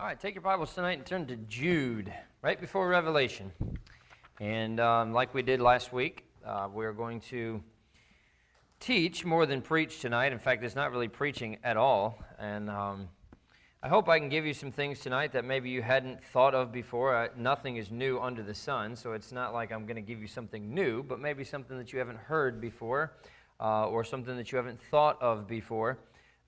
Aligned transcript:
All 0.00 0.06
right, 0.06 0.18
take 0.18 0.34
your 0.34 0.40
Bibles 0.40 0.74
tonight 0.74 0.96
and 0.96 1.04
turn 1.04 1.26
to 1.26 1.36
Jude, 1.36 2.10
right 2.40 2.58
before 2.58 2.88
Revelation. 2.88 3.52
And 4.40 4.80
um, 4.80 5.12
like 5.12 5.34
we 5.34 5.42
did 5.42 5.60
last 5.60 5.92
week, 5.92 6.24
uh, 6.42 6.68
we're 6.72 6.94
going 6.94 7.20
to 7.28 7.62
teach 8.80 9.26
more 9.26 9.44
than 9.44 9.60
preach 9.60 10.00
tonight. 10.00 10.32
In 10.32 10.38
fact, 10.38 10.64
it's 10.64 10.74
not 10.74 10.90
really 10.90 11.08
preaching 11.08 11.58
at 11.62 11.76
all. 11.76 12.18
And 12.38 12.70
um, 12.70 13.08
I 13.82 13.88
hope 13.88 14.08
I 14.08 14.18
can 14.18 14.30
give 14.30 14.46
you 14.46 14.54
some 14.54 14.72
things 14.72 15.00
tonight 15.00 15.32
that 15.32 15.44
maybe 15.44 15.68
you 15.68 15.82
hadn't 15.82 16.24
thought 16.24 16.54
of 16.54 16.72
before. 16.72 17.28
Nothing 17.36 17.76
is 17.76 17.90
new 17.90 18.18
under 18.20 18.42
the 18.42 18.54
sun, 18.54 18.96
so 18.96 19.12
it's 19.12 19.32
not 19.32 19.52
like 19.52 19.70
I'm 19.70 19.84
going 19.84 19.96
to 19.96 20.00
give 20.00 20.22
you 20.22 20.28
something 20.28 20.72
new, 20.72 21.02
but 21.02 21.20
maybe 21.20 21.44
something 21.44 21.76
that 21.76 21.92
you 21.92 21.98
haven't 21.98 22.20
heard 22.20 22.58
before 22.58 23.12
uh, 23.60 23.86
or 23.86 24.02
something 24.02 24.34
that 24.38 24.50
you 24.50 24.56
haven't 24.56 24.80
thought 24.90 25.20
of 25.20 25.46
before 25.46 25.98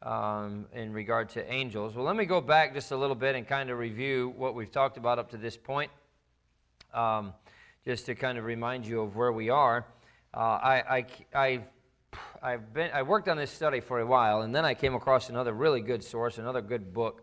um, 0.03 0.67
in 0.73 0.93
regard 0.93 1.29
to 1.31 1.53
angels. 1.53 1.95
Well, 1.95 2.05
let 2.05 2.17
me 2.17 2.25
go 2.25 2.41
back 2.41 2.75
just 2.75 2.91
a 2.91 2.97
little 2.97 3.15
bit 3.15 3.37
and 3.37 3.47
kind 3.47 3.71
of 3.71 3.79
review 3.79 4.35
what 4.37 4.55
we've 4.55 4.71
talked 4.71 4.97
about 4.97 5.19
up 5.19 5.31
to 5.31 5.37
this 5.37 5.57
point, 5.57 5.91
um, 6.93 7.33
just 7.85 8.07
to 8.07 8.15
kind 8.15 8.39
of 8.39 8.45
remind 8.45 8.87
you 8.87 9.01
of 9.01 9.17
where 9.17 9.33
we 9.33 9.49
are. 9.49 9.87
Uh, 10.35 10.39
I, 10.41 10.75
I, 10.75 11.07
I, 11.35 11.61
I've 12.43 12.75
been, 12.75 12.91
I 12.93 13.03
worked 13.03 13.29
on 13.29 13.37
this 13.37 13.51
study 13.51 13.81
for 13.81 14.01
a 14.01 14.07
while, 14.07 14.43
and 14.43 14.55
then 14.55 14.65
I 14.65 14.75
came 14.75 14.95
across 14.95 15.29
another 15.29 15.53
really 15.53 15.81
good 15.81 16.03
source, 16.03 16.39
another 16.39 16.63
good 16.63 16.93
book, 16.93 17.23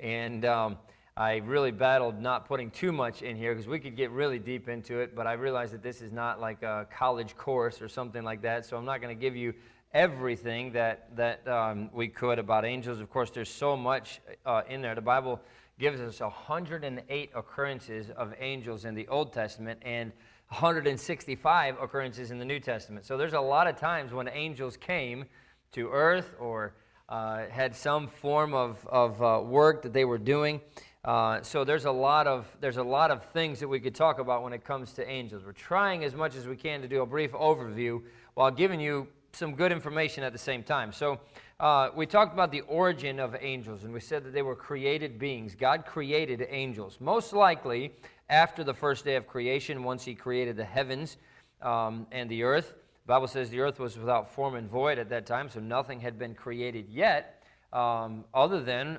and 0.00 0.44
um, 0.44 0.78
I 1.16 1.36
really 1.36 1.70
battled 1.70 2.20
not 2.20 2.46
putting 2.46 2.70
too 2.70 2.92
much 2.92 3.22
in 3.22 3.36
here 3.36 3.54
because 3.54 3.68
we 3.68 3.78
could 3.78 3.96
get 3.96 4.10
really 4.10 4.38
deep 4.38 4.68
into 4.68 4.98
it, 4.98 5.14
but 5.14 5.26
I 5.26 5.34
realized 5.34 5.72
that 5.74 5.82
this 5.82 6.02
is 6.02 6.12
not 6.12 6.40
like 6.40 6.62
a 6.62 6.86
college 6.92 7.36
course 7.36 7.80
or 7.80 7.88
something 7.88 8.24
like 8.24 8.42
that, 8.42 8.66
so 8.66 8.76
I'm 8.76 8.84
not 8.84 9.00
going 9.00 9.16
to 9.16 9.20
give 9.20 9.36
you 9.36 9.54
everything 9.92 10.72
that, 10.72 11.14
that 11.16 11.46
um, 11.48 11.90
we 11.92 12.08
could 12.08 12.38
about 12.38 12.64
angels. 12.64 13.00
Of 13.00 13.10
course, 13.10 13.30
there's 13.30 13.50
so 13.50 13.76
much 13.76 14.20
uh, 14.44 14.62
in 14.68 14.82
there. 14.82 14.94
The 14.94 15.00
Bible 15.00 15.40
gives 15.78 16.00
us 16.00 16.20
108 16.20 17.30
occurrences 17.34 18.10
of 18.10 18.34
angels 18.40 18.84
in 18.84 18.94
the 18.94 19.06
Old 19.08 19.32
Testament 19.32 19.80
and 19.82 20.12
165 20.48 21.76
occurrences 21.80 22.30
in 22.30 22.38
the 22.38 22.44
New 22.44 22.60
Testament. 22.60 23.04
So 23.04 23.16
there's 23.16 23.32
a 23.32 23.40
lot 23.40 23.66
of 23.66 23.76
times 23.76 24.12
when 24.12 24.28
angels 24.28 24.76
came 24.76 25.24
to 25.72 25.90
earth 25.90 26.34
or 26.38 26.74
uh, 27.08 27.46
had 27.50 27.74
some 27.74 28.08
form 28.08 28.54
of, 28.54 28.86
of 28.86 29.22
uh, 29.22 29.40
work 29.44 29.82
that 29.82 29.92
they 29.92 30.04
were 30.04 30.18
doing. 30.18 30.60
Uh, 31.04 31.40
so 31.42 31.62
there's 31.62 31.84
a 31.84 31.90
lot 31.90 32.26
of 32.26 32.48
there's 32.60 32.78
a 32.78 32.82
lot 32.82 33.12
of 33.12 33.24
things 33.26 33.60
that 33.60 33.68
we 33.68 33.78
could 33.78 33.94
talk 33.94 34.18
about 34.18 34.42
when 34.42 34.52
it 34.52 34.64
comes 34.64 34.92
to 34.94 35.08
angels. 35.08 35.44
We're 35.44 35.52
trying 35.52 36.02
as 36.02 36.16
much 36.16 36.34
as 36.34 36.48
we 36.48 36.56
can 36.56 36.82
to 36.82 36.88
do 36.88 37.02
a 37.02 37.06
brief 37.06 37.30
overview 37.30 38.02
while 38.34 38.50
giving 38.50 38.80
you 38.80 39.06
some 39.36 39.54
good 39.54 39.72
information 39.72 40.24
at 40.24 40.32
the 40.32 40.38
same 40.38 40.62
time. 40.62 40.92
So, 40.92 41.20
uh, 41.60 41.90
we 41.94 42.06
talked 42.06 42.34
about 42.34 42.50
the 42.50 42.62
origin 42.62 43.18
of 43.18 43.36
angels, 43.40 43.84
and 43.84 43.92
we 43.92 44.00
said 44.00 44.24
that 44.24 44.32
they 44.32 44.42
were 44.42 44.56
created 44.56 45.18
beings. 45.18 45.54
God 45.54 45.86
created 45.86 46.46
angels, 46.50 46.98
most 47.00 47.32
likely 47.32 47.92
after 48.28 48.64
the 48.64 48.74
first 48.74 49.04
day 49.04 49.16
of 49.16 49.26
creation, 49.26 49.84
once 49.84 50.04
He 50.04 50.14
created 50.14 50.56
the 50.56 50.64
heavens 50.64 51.16
um, 51.62 52.06
and 52.12 52.28
the 52.28 52.42
earth. 52.42 52.74
The 53.06 53.12
Bible 53.12 53.28
says 53.28 53.50
the 53.50 53.60
earth 53.60 53.78
was 53.78 53.98
without 53.98 54.30
form 54.34 54.54
and 54.54 54.68
void 54.68 54.98
at 54.98 55.08
that 55.10 55.26
time, 55.26 55.48
so 55.48 55.60
nothing 55.60 56.00
had 56.00 56.18
been 56.18 56.34
created 56.34 56.88
yet, 56.90 57.42
um, 57.72 58.24
other 58.34 58.62
than, 58.62 58.98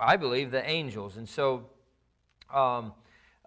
I 0.00 0.16
believe, 0.16 0.50
the 0.50 0.66
angels. 0.68 1.16
And 1.16 1.28
so, 1.28 1.66
um, 2.54 2.92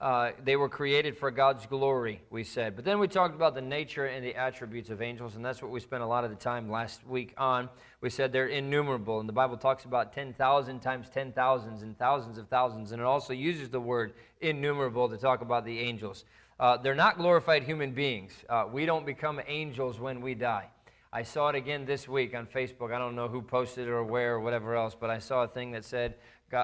uh, 0.02 0.32
they 0.44 0.56
were 0.56 0.68
created 0.68 1.16
for 1.16 1.30
God's 1.30 1.68
glory, 1.68 2.24
we 2.32 2.44
said. 2.44 2.76
But 2.76 2.86
then 2.86 2.98
we 2.98 3.08
talked 3.08 3.36
about 3.36 3.54
the 3.54 3.62
nature 3.62 4.08
and 4.08 4.26
the 4.26 4.36
attributes 4.36 4.90
of 4.90 5.00
angels, 5.00 5.36
and 5.36 5.46
that's 5.46 5.62
what 5.62 5.70
we 5.70 5.80
spent 5.80 6.02
a 6.02 6.08
lot 6.08 6.24
of 6.24 6.32
the 6.32 6.36
time 6.36 6.72
last 6.72 7.06
week 7.06 7.36
on. 7.38 7.70
We 8.02 8.10
said 8.10 8.34
they're 8.34 8.48
innumerable, 8.48 9.20
and 9.20 9.30
the 9.30 9.34
Bible 9.34 9.58
talks 9.58 9.86
about 9.86 10.12
10,000 10.12 10.80
times 10.80 11.08
10,000s 11.16 11.84
and 11.84 11.96
thousands 12.00 12.40
of 12.40 12.48
thousands, 12.48 12.94
and 12.94 13.00
it 13.00 13.06
also 13.06 13.32
uses 13.32 13.70
the 13.70 13.80
word 13.80 14.14
innumerable 14.42 15.08
to 15.08 15.18
talk 15.18 15.42
about 15.42 15.66
the 15.66 15.78
angels. 15.78 16.26
Uh, 16.60 16.78
they're 16.78 16.96
not 16.96 17.20
glorified 17.20 17.64
human 17.64 17.92
beings. 17.92 18.34
Uh, 18.50 18.66
we 18.72 18.88
don't 18.88 19.06
become 19.06 19.40
angels 19.48 20.00
when 20.00 20.20
we 20.20 20.34
die. 20.34 20.68
I 21.14 21.22
saw 21.22 21.50
it 21.50 21.56
again 21.56 21.86
this 21.86 22.08
week 22.08 22.36
on 22.36 22.48
Facebook. 22.48 22.92
I 22.92 22.98
don't 22.98 23.16
know 23.16 23.28
who 23.28 23.44
posted 23.44 23.88
it 23.88 23.92
or 23.92 24.04
where 24.04 24.34
or 24.36 24.40
whatever 24.40 24.76
else, 24.76 24.96
but 25.00 25.12
I 25.12 25.20
saw 25.20 25.44
a 25.44 25.48
thing 25.48 25.72
that 25.74 25.86
said, 25.86 26.16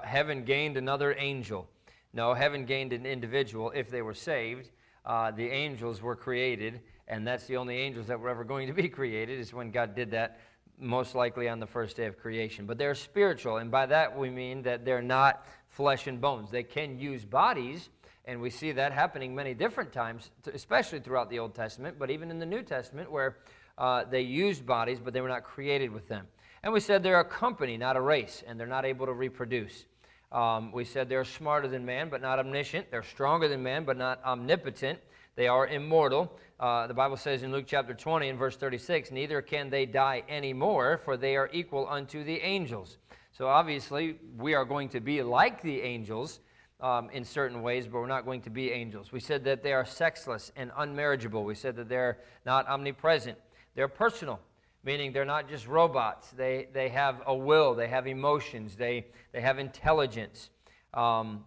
Heaven 0.03 0.43
gained 0.43 0.75
another 0.75 1.15
angel. 1.19 1.67
No, 2.13 2.33
heaven 2.33 2.65
gained 2.65 2.93
an 2.93 3.05
individual 3.05 3.71
if 3.75 3.89
they 3.89 4.01
were 4.01 4.13
saved. 4.13 4.69
Uh, 5.05 5.31
the 5.31 5.47
angels 5.49 6.01
were 6.01 6.15
created, 6.15 6.81
and 7.07 7.25
that's 7.25 7.45
the 7.45 7.57
only 7.57 7.77
angels 7.77 8.07
that 8.07 8.19
were 8.19 8.29
ever 8.29 8.43
going 8.43 8.67
to 8.67 8.73
be 8.73 8.89
created, 8.89 9.39
is 9.39 9.53
when 9.53 9.71
God 9.71 9.95
did 9.95 10.11
that, 10.11 10.39
most 10.79 11.15
likely 11.15 11.49
on 11.49 11.59
the 11.59 11.65
first 11.65 11.97
day 11.97 12.05
of 12.05 12.19
creation. 12.19 12.65
But 12.65 12.77
they're 12.77 12.95
spiritual, 12.95 13.57
and 13.57 13.71
by 13.71 13.85
that 13.87 14.15
we 14.15 14.29
mean 14.29 14.61
that 14.63 14.85
they're 14.85 15.01
not 15.01 15.45
flesh 15.69 16.07
and 16.07 16.19
bones. 16.21 16.51
They 16.51 16.63
can 16.63 16.99
use 16.99 17.25
bodies, 17.25 17.89
and 18.25 18.41
we 18.41 18.49
see 18.49 18.73
that 18.73 18.91
happening 18.91 19.33
many 19.33 19.53
different 19.53 19.91
times, 19.91 20.29
especially 20.53 20.99
throughout 20.99 21.29
the 21.29 21.39
Old 21.39 21.55
Testament, 21.55 21.97
but 21.97 22.11
even 22.11 22.29
in 22.29 22.39
the 22.39 22.45
New 22.45 22.61
Testament, 22.61 23.11
where 23.11 23.37
uh, 23.77 24.03
they 24.03 24.21
used 24.21 24.65
bodies, 24.65 24.99
but 25.03 25.13
they 25.13 25.21
were 25.21 25.29
not 25.29 25.43
created 25.43 25.91
with 25.91 26.07
them. 26.07 26.27
And 26.63 26.73
we 26.73 26.79
said 26.79 27.03
they're 27.03 27.19
a 27.19 27.25
company, 27.25 27.77
not 27.77 27.95
a 27.95 28.01
race, 28.01 28.43
and 28.45 28.59
they're 28.59 28.67
not 28.67 28.85
able 28.85 29.05
to 29.05 29.13
reproduce. 29.13 29.85
Um, 30.31 30.71
we 30.71 30.83
said 30.83 31.07
they're 31.07 31.23
smarter 31.23 31.67
than 31.67 31.85
man, 31.85 32.09
but 32.09 32.21
not 32.21 32.39
omniscient. 32.39 32.91
They're 32.91 33.03
stronger 33.03 33.47
than 33.47 33.63
man, 33.63 33.85
but 33.85 33.97
not 33.97 34.23
omnipotent. 34.23 34.99
They 35.35 35.47
are 35.47 35.67
immortal. 35.67 36.37
Uh, 36.59 36.87
the 36.87 36.93
Bible 36.93 37.15
says 37.15 37.43
in 37.43 37.51
Luke 37.51 37.65
chapter 37.67 37.93
20 37.93 38.29
and 38.29 38.39
verse 38.39 38.57
36, 38.57 39.11
neither 39.11 39.41
can 39.41 39.69
they 39.69 39.85
die 39.85 40.23
anymore, 40.27 40.99
for 41.05 41.15
they 41.15 41.35
are 41.35 41.49
equal 41.53 41.87
unto 41.87 42.23
the 42.23 42.41
angels. 42.41 42.97
So 43.31 43.47
obviously, 43.47 44.17
we 44.37 44.55
are 44.55 44.65
going 44.65 44.89
to 44.89 44.99
be 44.99 45.21
like 45.21 45.61
the 45.61 45.81
angels 45.81 46.39
um, 46.81 47.09
in 47.11 47.23
certain 47.23 47.61
ways, 47.61 47.85
but 47.85 47.99
we're 47.99 48.07
not 48.07 48.25
going 48.25 48.41
to 48.41 48.49
be 48.49 48.71
angels. 48.71 49.11
We 49.11 49.19
said 49.19 49.43
that 49.45 49.63
they 49.63 49.73
are 49.73 49.85
sexless 49.85 50.51
and 50.55 50.71
unmarriageable. 50.71 51.43
We 51.43 51.55
said 51.55 51.75
that 51.75 51.87
they're 51.87 52.17
not 52.45 52.67
omnipresent. 52.67 53.37
They're 53.75 53.87
personal 53.87 54.39
meaning 54.83 55.11
they're 55.11 55.25
not 55.25 55.49
just 55.49 55.67
robots. 55.67 56.29
They, 56.31 56.67
they 56.73 56.89
have 56.89 57.21
a 57.25 57.35
will, 57.35 57.75
they 57.75 57.87
have 57.87 58.07
emotions, 58.07 58.75
they, 58.75 59.07
they 59.33 59.41
have 59.41 59.59
intelligence. 59.59 60.49
Um, 60.93 61.43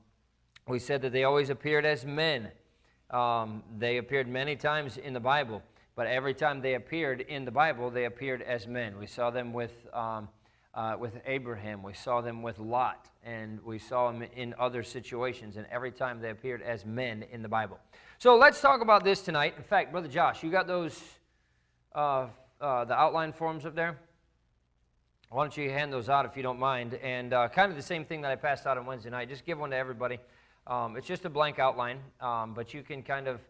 we 0.69 0.79
said 0.79 1.03
that 1.03 1.13
they 1.13 1.25
always 1.25 1.51
appeared 1.51 1.85
as 1.85 2.05
men. 2.05 2.51
Um, 3.11 3.63
they 3.79 3.97
appeared 3.97 4.29
many 4.29 4.55
times 4.55 4.97
in 4.97 5.13
the 5.13 5.21
Bible, 5.21 5.63
but 5.97 6.07
every 6.07 6.35
time 6.35 6.61
they 6.61 6.75
appeared 6.75 7.23
in 7.23 7.45
the 7.45 7.51
Bible, 7.51 7.91
they 7.91 8.05
appeared 8.05 8.43
as 8.43 8.69
men. 8.69 8.99
We 8.99 9.07
saw 9.07 9.31
them 9.31 9.53
with, 9.53 9.73
um, 9.93 10.29
uh, 10.75 10.97
with 10.99 11.21
Abraham, 11.27 11.83
we 11.83 11.95
saw 11.95 12.21
them 12.21 12.43
with 12.43 12.61
Lot, 12.61 13.09
and 13.25 13.61
we 13.65 13.79
saw 13.81 14.13
them 14.13 14.23
in 14.37 14.55
other 14.59 14.85
situations, 14.85 15.57
and 15.57 15.67
every 15.73 15.91
time 15.91 16.21
they 16.21 16.31
appeared 16.31 16.63
as 16.63 16.87
men 16.87 17.25
in 17.33 17.43
the 17.43 17.49
Bible. 17.49 17.79
So 18.19 18.37
let's 18.37 18.61
talk 18.61 18.81
about 18.81 19.03
this 19.03 19.23
tonight. 19.23 19.55
In 19.57 19.65
fact, 19.65 19.91
Brother 19.91 20.09
Josh, 20.09 20.45
you 20.45 20.51
got 20.51 20.69
those 20.69 21.03
uh, 21.95 22.27
uh, 22.61 22.85
the 22.85 22.95
outline 22.95 23.33
forms 23.33 23.65
up 23.65 23.75
there? 23.75 23.99
Why 25.31 25.45
don't 25.45 25.57
you 25.57 25.71
hand 25.71 25.93
those 25.93 26.09
out 26.09 26.27
if 26.27 26.37
you 26.37 26.43
don't 26.43 26.59
mind? 26.59 26.95
And 26.95 27.33
uh, 27.33 27.49
kind 27.49 27.71
of 27.71 27.77
the 27.77 27.83
same 27.83 28.05
thing 28.05 28.21
that 28.23 28.31
I 28.31 28.37
passed 28.37 28.67
out 28.67 28.77
on 28.77 28.85
Wednesday 28.85 29.11
night. 29.11 29.29
Just 29.29 29.47
give 29.47 29.59
one 29.59 29.71
to 29.71 29.77
everybody. 29.77 30.19
Um, 30.67 30.97
it's 30.97 31.07
just 31.07 31.25
a 31.25 31.31
blank 31.31 31.59
outline, 31.59 32.01
um, 32.21 32.53
but 32.53 32.75
you 32.75 32.83
can 32.83 33.03
kind 33.03 33.29
of 33.29 33.41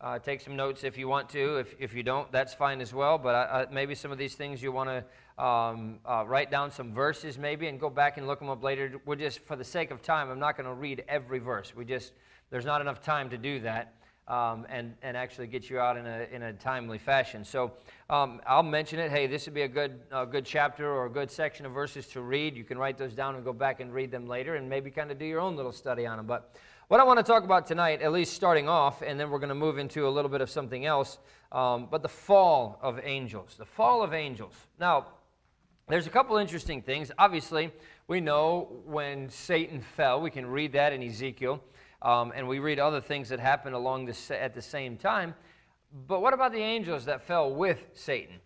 uh, 0.00 0.18
take 0.18 0.40
some 0.40 0.56
notes 0.56 0.84
if 0.84 0.98
you 0.98 1.08
want 1.08 1.28
to. 1.30 1.58
If, 1.58 1.74
if 1.78 1.94
you 1.94 2.02
don't, 2.02 2.30
that's 2.30 2.54
fine 2.54 2.80
as 2.80 2.92
well. 2.92 3.18
But 3.18 3.34
uh, 3.34 3.66
maybe 3.70 3.94
some 3.94 4.12
of 4.12 4.18
these 4.18 4.34
things 4.34 4.62
you 4.62 4.72
want 4.72 4.90
to 4.90 5.44
um, 5.44 6.00
uh, 6.04 6.24
write 6.26 6.50
down 6.50 6.70
some 6.70 6.92
verses 6.92 7.38
maybe 7.38 7.68
and 7.68 7.80
go 7.80 7.88
back 7.88 8.16
and 8.16 8.26
look 8.26 8.40
them 8.40 8.48
up 8.48 8.62
later. 8.62 9.00
We're 9.06 9.16
just, 9.16 9.40
for 9.46 9.56
the 9.56 9.64
sake 9.64 9.90
of 9.90 10.02
time, 10.02 10.30
I'm 10.30 10.38
not 10.40 10.56
going 10.56 10.68
to 10.68 10.74
read 10.74 11.04
every 11.08 11.38
verse. 11.38 11.72
We 11.74 11.84
just, 11.84 12.12
there's 12.50 12.64
not 12.64 12.80
enough 12.80 13.00
time 13.00 13.30
to 13.30 13.38
do 13.38 13.60
that 13.60 13.94
um, 14.28 14.66
and, 14.68 14.94
and 15.02 15.16
actually 15.16 15.46
get 15.46 15.68
you 15.68 15.80
out 15.80 15.96
in 15.96 16.06
a, 16.06 16.26
in 16.30 16.42
a 16.42 16.52
timely 16.52 16.98
fashion. 16.98 17.44
So 17.44 17.72
um, 18.10 18.40
I'll 18.46 18.62
mention 18.62 18.98
it. 18.98 19.10
Hey, 19.10 19.26
this 19.26 19.46
would 19.46 19.54
be 19.54 19.62
a 19.62 19.68
good, 19.68 20.00
uh, 20.12 20.24
good 20.26 20.44
chapter 20.44 20.88
or 20.88 21.06
a 21.06 21.10
good 21.10 21.30
section 21.30 21.66
of 21.66 21.72
verses 21.72 22.06
to 22.08 22.20
read. 22.20 22.56
You 22.56 22.64
can 22.64 22.78
write 22.78 22.98
those 22.98 23.14
down 23.14 23.34
and 23.34 23.44
go 23.44 23.52
back 23.52 23.80
and 23.80 23.92
read 23.92 24.10
them 24.10 24.26
later 24.26 24.56
and 24.56 24.68
maybe 24.68 24.90
kind 24.90 25.10
of 25.10 25.18
do 25.18 25.24
your 25.24 25.40
own 25.40 25.56
little 25.56 25.72
study 25.72 26.06
on 26.06 26.18
them. 26.18 26.26
But 26.26 26.54
what 26.88 27.00
I 27.00 27.04
want 27.04 27.18
to 27.18 27.22
talk 27.22 27.44
about 27.44 27.66
tonight, 27.66 28.00
at 28.02 28.12
least 28.12 28.34
starting 28.34 28.68
off, 28.68 29.02
and 29.02 29.18
then 29.18 29.30
we're 29.30 29.38
going 29.38 29.50
to 29.50 29.54
move 29.54 29.78
into 29.78 30.06
a 30.06 30.10
little 30.10 30.30
bit 30.30 30.40
of 30.40 30.48
something 30.48 30.86
else, 30.86 31.18
um, 31.52 31.88
but 31.90 32.02
the 32.02 32.08
fall 32.08 32.78
of 32.82 33.00
angels. 33.02 33.56
The 33.58 33.66
fall 33.66 34.02
of 34.02 34.14
angels. 34.14 34.54
Now, 34.78 35.06
there's 35.88 36.06
a 36.06 36.10
couple 36.10 36.36
interesting 36.36 36.82
things. 36.82 37.10
Obviously, 37.18 37.72
we 38.08 38.20
know 38.20 38.68
when 38.84 39.30
Satan 39.30 39.80
fell, 39.80 40.20
we 40.20 40.30
can 40.30 40.46
read 40.46 40.72
that 40.72 40.92
in 40.92 41.02
Ezekiel. 41.02 41.62
Um, 42.02 42.32
and 42.34 42.46
we 42.46 42.58
read 42.58 42.78
other 42.78 43.00
things 43.00 43.28
that 43.30 43.40
happened 43.40 43.74
along 43.74 44.06
this 44.06 44.30
at 44.30 44.54
the 44.54 44.62
same 44.62 44.96
time. 44.96 45.34
But 46.06 46.22
what 46.22 46.34
about 46.34 46.52
the 46.52 46.60
angels 46.60 47.06
that 47.06 47.22
fell 47.22 47.52
with 47.52 47.84
Satan? 47.94 48.36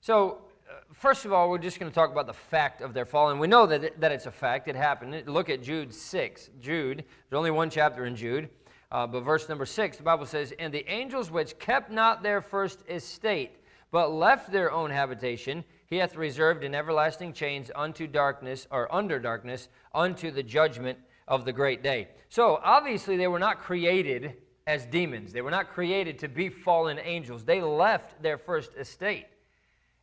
So, 0.00 0.42
uh, 0.68 0.74
first 0.92 1.24
of 1.24 1.32
all, 1.32 1.50
we're 1.50 1.58
just 1.58 1.80
going 1.80 1.90
to 1.90 1.94
talk 1.94 2.10
about 2.10 2.26
the 2.26 2.32
fact 2.32 2.80
of 2.80 2.94
their 2.94 3.04
fall. 3.04 3.30
And 3.30 3.40
we 3.40 3.46
know 3.46 3.66
that, 3.66 3.84
it, 3.84 4.00
that 4.00 4.12
it's 4.12 4.26
a 4.26 4.30
fact. 4.30 4.68
It 4.68 4.76
happened. 4.76 5.26
Look 5.26 5.50
at 5.50 5.62
Jude 5.62 5.92
6. 5.92 6.50
Jude, 6.60 6.98
there's 6.98 7.38
only 7.38 7.50
one 7.50 7.70
chapter 7.70 8.04
in 8.04 8.14
Jude. 8.14 8.48
Uh, 8.90 9.06
but 9.06 9.20
verse 9.20 9.48
number 9.48 9.64
6, 9.64 9.96
the 9.96 10.02
Bible 10.02 10.26
says, 10.26 10.52
And 10.58 10.72
the 10.72 10.86
angels 10.88 11.30
which 11.30 11.58
kept 11.58 11.90
not 11.90 12.22
their 12.22 12.42
first 12.42 12.80
estate, 12.88 13.56
but 13.90 14.12
left 14.12 14.52
their 14.52 14.70
own 14.70 14.90
habitation, 14.90 15.64
he 15.86 15.96
hath 15.96 16.14
reserved 16.14 16.62
in 16.62 16.74
everlasting 16.74 17.32
chains 17.32 17.70
unto 17.74 18.06
darkness, 18.06 18.66
or 18.70 18.94
under 18.94 19.18
darkness, 19.18 19.68
unto 19.94 20.30
the 20.30 20.42
judgment 20.42 20.98
of 21.28 21.44
the 21.44 21.52
great 21.52 21.82
day. 21.82 22.08
So 22.28 22.60
obviously, 22.62 23.16
they 23.16 23.28
were 23.28 23.38
not 23.38 23.60
created 23.60 24.36
as 24.66 24.86
demons, 24.86 25.32
they 25.32 25.42
were 25.42 25.50
not 25.50 25.70
created 25.70 26.18
to 26.20 26.28
be 26.28 26.48
fallen 26.48 26.98
angels. 27.02 27.44
They 27.44 27.60
left 27.60 28.22
their 28.22 28.38
first 28.38 28.74
estate 28.76 29.26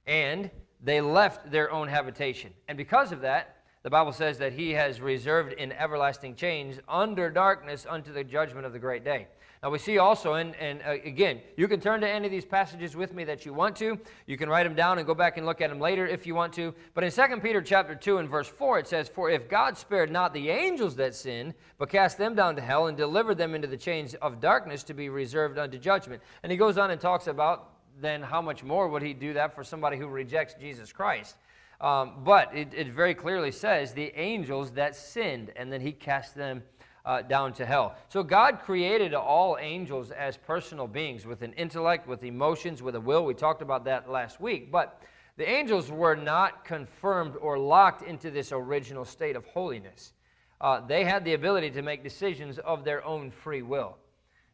and 0.06 0.52
they 0.82 1.02
left 1.02 1.50
their 1.52 1.72
own 1.72 1.88
habitation. 1.88 2.54
And 2.68 2.78
because 2.78 3.12
of 3.12 3.22
that, 3.22 3.58
the 3.84 3.90
Bible 3.90 4.12
says 4.12 4.38
that 4.40 4.54
he 4.54 4.72
has 4.72 5.00
reserved 5.00 5.54
in 5.54 5.72
everlasting 5.72 6.36
chains 6.36 6.80
under 6.90 7.30
darkness 7.30 7.86
unto 7.90 8.12
the 8.12 8.24
judgment 8.24 8.66
of 8.66 8.74
the 8.74 8.80
great 8.80 9.06
day. 9.06 9.28
Now, 9.62 9.70
we 9.72 9.78
see 9.78 9.98
also, 9.98 10.36
and, 10.36 10.56
and 10.56 10.80
uh, 10.88 10.92
again, 11.04 11.42
you 11.58 11.68
can 11.68 11.82
turn 11.82 12.00
to 12.00 12.10
any 12.10 12.26
of 12.26 12.32
these 12.32 12.46
passages 12.46 12.96
with 12.96 13.14
me 13.14 13.26
that 13.26 13.46
you 13.46 13.54
want 13.54 13.76
to. 13.78 14.00
You 14.26 14.38
can 14.38 14.48
write 14.48 14.64
them 14.64 14.74
down 14.74 15.00
and 15.00 15.06
go 15.06 15.14
back 15.14 15.36
and 15.36 15.46
look 15.46 15.60
at 15.60 15.70
them 15.70 15.82
later 15.82 16.08
if 16.08 16.26
you 16.26 16.34
want 16.34 16.54
to. 16.54 16.74
But 16.94 17.04
in 17.04 17.12
2 17.12 17.42
Peter 17.42 17.62
chapter 17.62 17.94
2 17.94 18.20
and 18.20 18.30
verse 18.30 18.48
4, 18.48 18.80
it 18.80 18.88
says, 18.88 19.10
For 19.10 19.30
if 19.30 19.50
God 19.50 19.78
spared 19.78 20.12
not 20.12 20.34
the 20.34 20.50
angels 20.50 20.96
that 20.96 21.14
sinned, 21.14 21.56
but 21.78 21.90
cast 21.90 22.18
them 22.18 22.36
down 22.36 22.56
to 22.56 22.62
hell 22.62 22.88
and 22.88 22.96
delivered 22.96 23.38
them 23.38 23.54
into 23.54 23.68
the 23.68 23.76
chains 23.76 24.14
of 24.16 24.40
darkness 24.40 24.82
to 24.84 24.94
be 24.94 25.10
reserved 25.10 25.58
unto 25.58 25.78
judgment. 25.78 26.24
And 26.44 26.52
he 26.54 26.58
goes 26.58 26.78
on 26.78 26.92
and 26.92 27.02
talks 27.02 27.28
about 27.28 27.72
then 28.00 28.22
how 28.22 28.42
much 28.42 28.64
more 28.64 28.88
would 28.88 29.02
he 29.02 29.14
do 29.14 29.34
that 29.34 29.54
for 29.54 29.66
somebody 29.66 29.98
who 29.98 30.08
rejects 30.08 30.56
Jesus 30.58 30.94
Christ? 30.94 31.36
Um, 31.82 32.24
but 32.24 32.54
it, 32.56 32.74
it, 32.74 32.88
very 32.88 33.14
clearly 33.14 33.52
says 33.52 33.94
the 33.94 34.12
angels 34.20 34.72
that 34.72 34.98
sinned, 34.98 35.52
and 35.56 35.72
then 35.72 35.80
he 35.80 35.94
cast 35.94 36.36
them 36.36 36.62
uh, 37.10 37.24
down 37.24 37.52
to 37.52 37.66
hell. 37.66 37.96
So 38.10 38.22
God 38.22 38.60
created 38.60 39.16
all 39.16 39.58
angels 39.60 40.12
as 40.12 40.38
personal 40.38 40.86
beings 40.86 41.26
with 41.26 41.42
an 41.42 41.54
intellect, 41.54 42.08
with 42.08 42.24
emotions, 42.24 42.84
with 42.84 42.94
a 42.94 43.02
will. 43.02 43.26
We 43.26 43.34
talked 43.34 43.64
about 43.64 43.86
that 43.86 44.12
last 44.12 44.40
week. 44.40 44.72
But 44.72 45.02
the 45.36 45.50
angels 45.50 45.90
were 45.90 46.16
not 46.16 46.64
confirmed 46.66 47.36
or 47.42 47.58
locked 47.58 48.04
into 48.04 48.30
this 48.30 48.52
original 48.52 49.06
state 49.06 49.36
of 49.36 49.44
holiness. 49.48 50.14
Uh, 50.62 50.86
they 50.86 51.04
had 51.04 51.26
the 51.26 51.34
ability 51.34 51.72
to 51.72 51.82
make 51.82 52.04
decisions 52.04 52.60
of 52.60 52.84
their 52.84 53.04
own 53.04 53.32
free 53.32 53.64
will. 53.64 53.98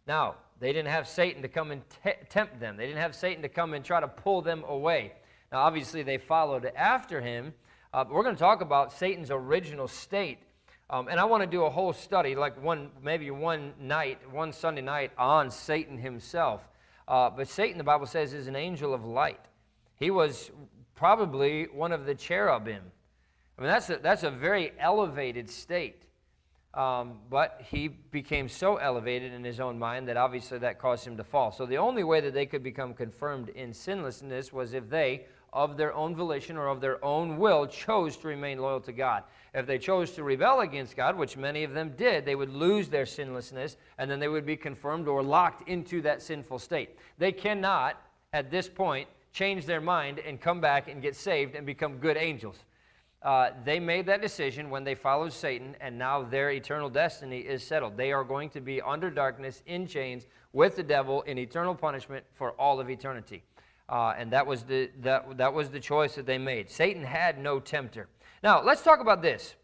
Now, 0.07 0.35
they 0.61 0.71
didn't 0.71 0.91
have 0.91 1.09
Satan 1.09 1.41
to 1.41 1.49
come 1.49 1.71
and 1.71 1.81
te- 2.05 2.25
tempt 2.29 2.61
them. 2.61 2.77
They 2.77 2.85
didn't 2.85 3.01
have 3.01 3.15
Satan 3.15 3.41
to 3.41 3.49
come 3.49 3.73
and 3.73 3.83
try 3.83 3.99
to 3.99 4.07
pull 4.07 4.41
them 4.41 4.63
away. 4.65 5.11
Now, 5.51 5.63
obviously, 5.63 6.03
they 6.03 6.19
followed 6.19 6.71
after 6.77 7.19
him. 7.19 7.53
Uh, 7.93 8.05
we're 8.09 8.23
going 8.23 8.35
to 8.35 8.39
talk 8.39 8.61
about 8.61 8.93
Satan's 8.93 9.29
original 9.29 9.89
state 9.89 10.39
um, 10.89 11.07
and 11.07 11.19
I 11.19 11.25
want 11.25 11.41
to 11.41 11.47
do 11.47 11.63
a 11.63 11.69
whole 11.69 11.93
study, 11.93 12.35
like 12.35 12.61
one, 12.61 12.89
maybe 13.03 13.31
one 13.31 13.73
night, 13.79 14.19
one 14.31 14.53
Sunday 14.53 14.81
night, 14.81 15.11
on 15.17 15.49
Satan 15.49 15.97
himself. 15.97 16.61
Uh, 17.07 17.29
but 17.29 17.47
Satan, 17.47 17.77
the 17.77 17.83
Bible 17.83 18.05
says, 18.05 18.33
is 18.33 18.47
an 18.47 18.55
angel 18.55 18.93
of 18.93 19.03
light. 19.03 19.39
He 19.97 20.11
was 20.11 20.51
probably 20.93 21.65
one 21.65 21.91
of 21.91 22.05
the 22.05 22.13
cherubim. 22.15 22.81
I 23.57 23.61
mean, 23.61 23.71
that's 23.71 23.89
a, 23.89 23.97
that's 23.97 24.23
a 24.23 24.31
very 24.31 24.73
elevated 24.79 25.49
state. 25.49 26.03
Um, 26.75 27.19
but 27.29 27.61
he 27.69 27.87
became 27.87 28.49
so 28.49 28.75
elevated 28.75 29.31
in 29.31 29.45
his 29.45 29.61
own 29.61 29.79
mind 29.79 30.09
that 30.09 30.17
obviously 30.17 30.59
that 30.59 30.77
caused 30.77 31.07
him 31.07 31.15
to 31.15 31.23
fall. 31.23 31.51
So 31.53 31.65
the 31.65 31.77
only 31.77 32.03
way 32.03 32.19
that 32.19 32.33
they 32.33 32.45
could 32.45 32.63
become 32.63 32.93
confirmed 32.93 33.47
in 33.49 33.71
sinlessness 33.71 34.51
was 34.51 34.73
if 34.73 34.89
they, 34.89 35.25
of 35.55 35.77
their 35.77 35.93
own 35.93 36.13
volition 36.13 36.57
or 36.57 36.67
of 36.67 36.81
their 36.81 37.03
own 37.03 37.37
will, 37.37 37.65
chose 37.65 38.17
to 38.17 38.27
remain 38.27 38.59
loyal 38.59 38.81
to 38.81 38.91
God. 38.91 39.23
If 39.53 39.65
they 39.65 39.79
chose 39.79 40.11
to 40.11 40.23
rebel 40.23 40.59
against 40.59 40.97
God, 40.97 41.17
which 41.17 41.37
many 41.37 41.63
of 41.63 41.73
them 41.73 41.93
did, 41.95 42.25
they 42.25 42.35
would 42.35 42.49
lose 42.49 42.89
their 42.89 43.05
sinlessness 43.05 43.77
and 43.97 44.11
then 44.11 44.19
they 44.19 44.27
would 44.27 44.45
be 44.45 44.57
confirmed 44.57 45.07
or 45.07 45.23
locked 45.23 45.67
into 45.69 46.01
that 46.01 46.21
sinful 46.21 46.59
state. 46.59 46.97
They 47.17 47.31
cannot, 47.31 48.01
at 48.33 48.51
this 48.51 48.67
point, 48.67 49.07
change 49.31 49.65
their 49.65 49.79
mind 49.79 50.19
and 50.19 50.41
come 50.41 50.59
back 50.59 50.89
and 50.89 51.01
get 51.01 51.15
saved 51.15 51.55
and 51.55 51.65
become 51.65 51.99
good 51.99 52.17
angels. 52.17 52.57
Uh, 53.21 53.51
they 53.63 53.79
made 53.79 54.05
that 54.05 54.21
decision 54.21 54.69
when 54.69 54.83
they 54.83 54.93
followed 54.93 55.33
Satan, 55.33 55.75
and 55.81 55.97
now 55.97 56.21
their 56.21 56.51
eternal 56.51 56.89
destiny 56.89 57.39
is 57.39 57.65
settled. 57.65 57.97
They 57.97 58.11
are 58.11 58.23
going 58.23 58.49
to 58.51 58.61
be 58.61 58.81
under 58.81 59.09
darkness, 59.09 59.63
in 59.65 59.87
chains, 59.87 60.27
with 60.53 60.75
the 60.75 60.83
devil, 60.83 61.23
in 61.23 61.39
eternal 61.39 61.73
punishment 61.73 62.23
for 62.33 62.51
all 62.51 62.79
of 62.79 62.89
eternity. 62.89 63.41
Uh, 63.87 64.13
and 64.17 64.31
that 64.31 64.47
was, 64.47 64.63
the, 64.63 64.89
that, 65.01 65.37
that 65.37 65.53
was 65.53 65.69
the 65.69 65.79
choice 65.79 66.15
that 66.15 66.25
they 66.25 66.37
made. 66.37 66.69
Satan 66.69 67.03
had 67.03 67.37
no 67.39 67.59
tempter. 67.59 68.07
Now, 68.43 68.63
let's 68.63 68.81
talk 68.81 68.99
about 68.99 69.21
this. 69.21 69.55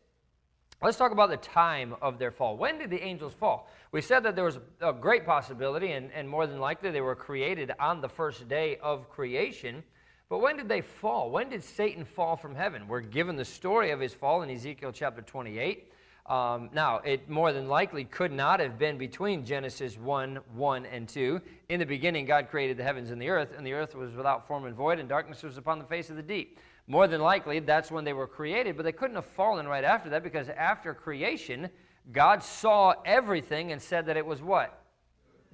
Let's 0.82 0.98
talk 0.98 1.12
about 1.12 1.30
the 1.30 1.38
time 1.38 1.96
of 2.02 2.18
their 2.18 2.32
fall. 2.32 2.58
When 2.58 2.80
did 2.80 2.90
the 2.90 3.02
angels 3.04 3.34
fall? 3.34 3.70
We 3.92 4.02
said 4.02 4.24
that 4.24 4.36
there 4.36 4.46
was 4.46 4.58
a 4.80 4.94
great 4.94 5.26
possibility, 5.26 5.92
and, 5.92 6.12
and 6.12 6.28
more 6.28 6.48
than 6.48 6.60
likely 6.60 6.90
they 6.90 7.02
were 7.02 7.16
created 7.16 7.72
on 7.80 8.02
the 8.02 8.10
first 8.10 8.48
day 8.48 8.78
of 8.78 9.10
creation. 9.10 9.84
But 10.28 10.40
when 10.40 10.58
did 10.58 10.70
they 10.70 10.82
fall? 10.82 11.30
When 11.30 11.50
did 11.50 11.64
Satan 11.64 12.04
fall 12.04 12.36
from 12.36 12.56
heaven? 12.56 12.88
We're 12.88 13.02
given 13.02 13.36
the 13.36 13.46
story 13.46 13.92
of 13.92 14.00
his 14.00 14.14
fall 14.14 14.42
in 14.42 14.50
Ezekiel 14.50 14.92
chapter 14.92 15.22
28. 15.22 15.92
Um, 16.28 16.70
now, 16.72 16.98
it 17.00 17.30
more 17.30 17.52
than 17.52 17.68
likely 17.68 18.04
could 18.04 18.32
not 18.32 18.60
have 18.60 18.78
been 18.78 18.98
between 18.98 19.44
Genesis 19.44 19.98
1 19.98 20.40
1 20.54 20.86
and 20.86 21.10
2. 21.10 21.42
In 21.70 21.80
the 21.80 21.86
beginning, 21.86 22.26
God 22.26 22.50
created 22.50 22.78
the 22.78 22.84
heavens 22.84 23.10
and 23.12 23.22
the 23.22 23.30
earth, 23.30 23.50
and 23.58 23.66
the 23.66 23.74
earth 23.74 23.96
was 23.96 24.14
without 24.14 24.48
form 24.48 24.66
and 24.66 24.76
void, 24.76 25.00
and 25.00 25.10
darkness 25.10 25.44
was 25.44 25.58
upon 25.58 25.80
the 25.80 25.86
face 25.86 26.10
of 26.10 26.16
the 26.16 26.24
deep. 26.24 26.60
More 26.88 27.08
than 27.08 27.22
likely, 27.22 27.60
that's 27.60 27.92
when 27.92 28.04
they 28.04 28.14
were 28.14 28.28
created, 28.28 28.76
but 28.76 28.84
they 28.84 28.92
couldn't 28.92 29.16
have 29.16 29.26
fallen 29.26 29.68
right 29.68 29.84
after 29.84 30.10
that 30.10 30.24
because 30.24 30.50
after 30.50 30.94
creation, 30.94 31.70
God 32.12 32.44
saw 32.44 32.94
everything 33.06 33.72
and 33.72 33.82
said 33.82 34.06
that 34.08 34.18
it 34.18 34.26
was 34.26 34.42
what? 34.42 34.84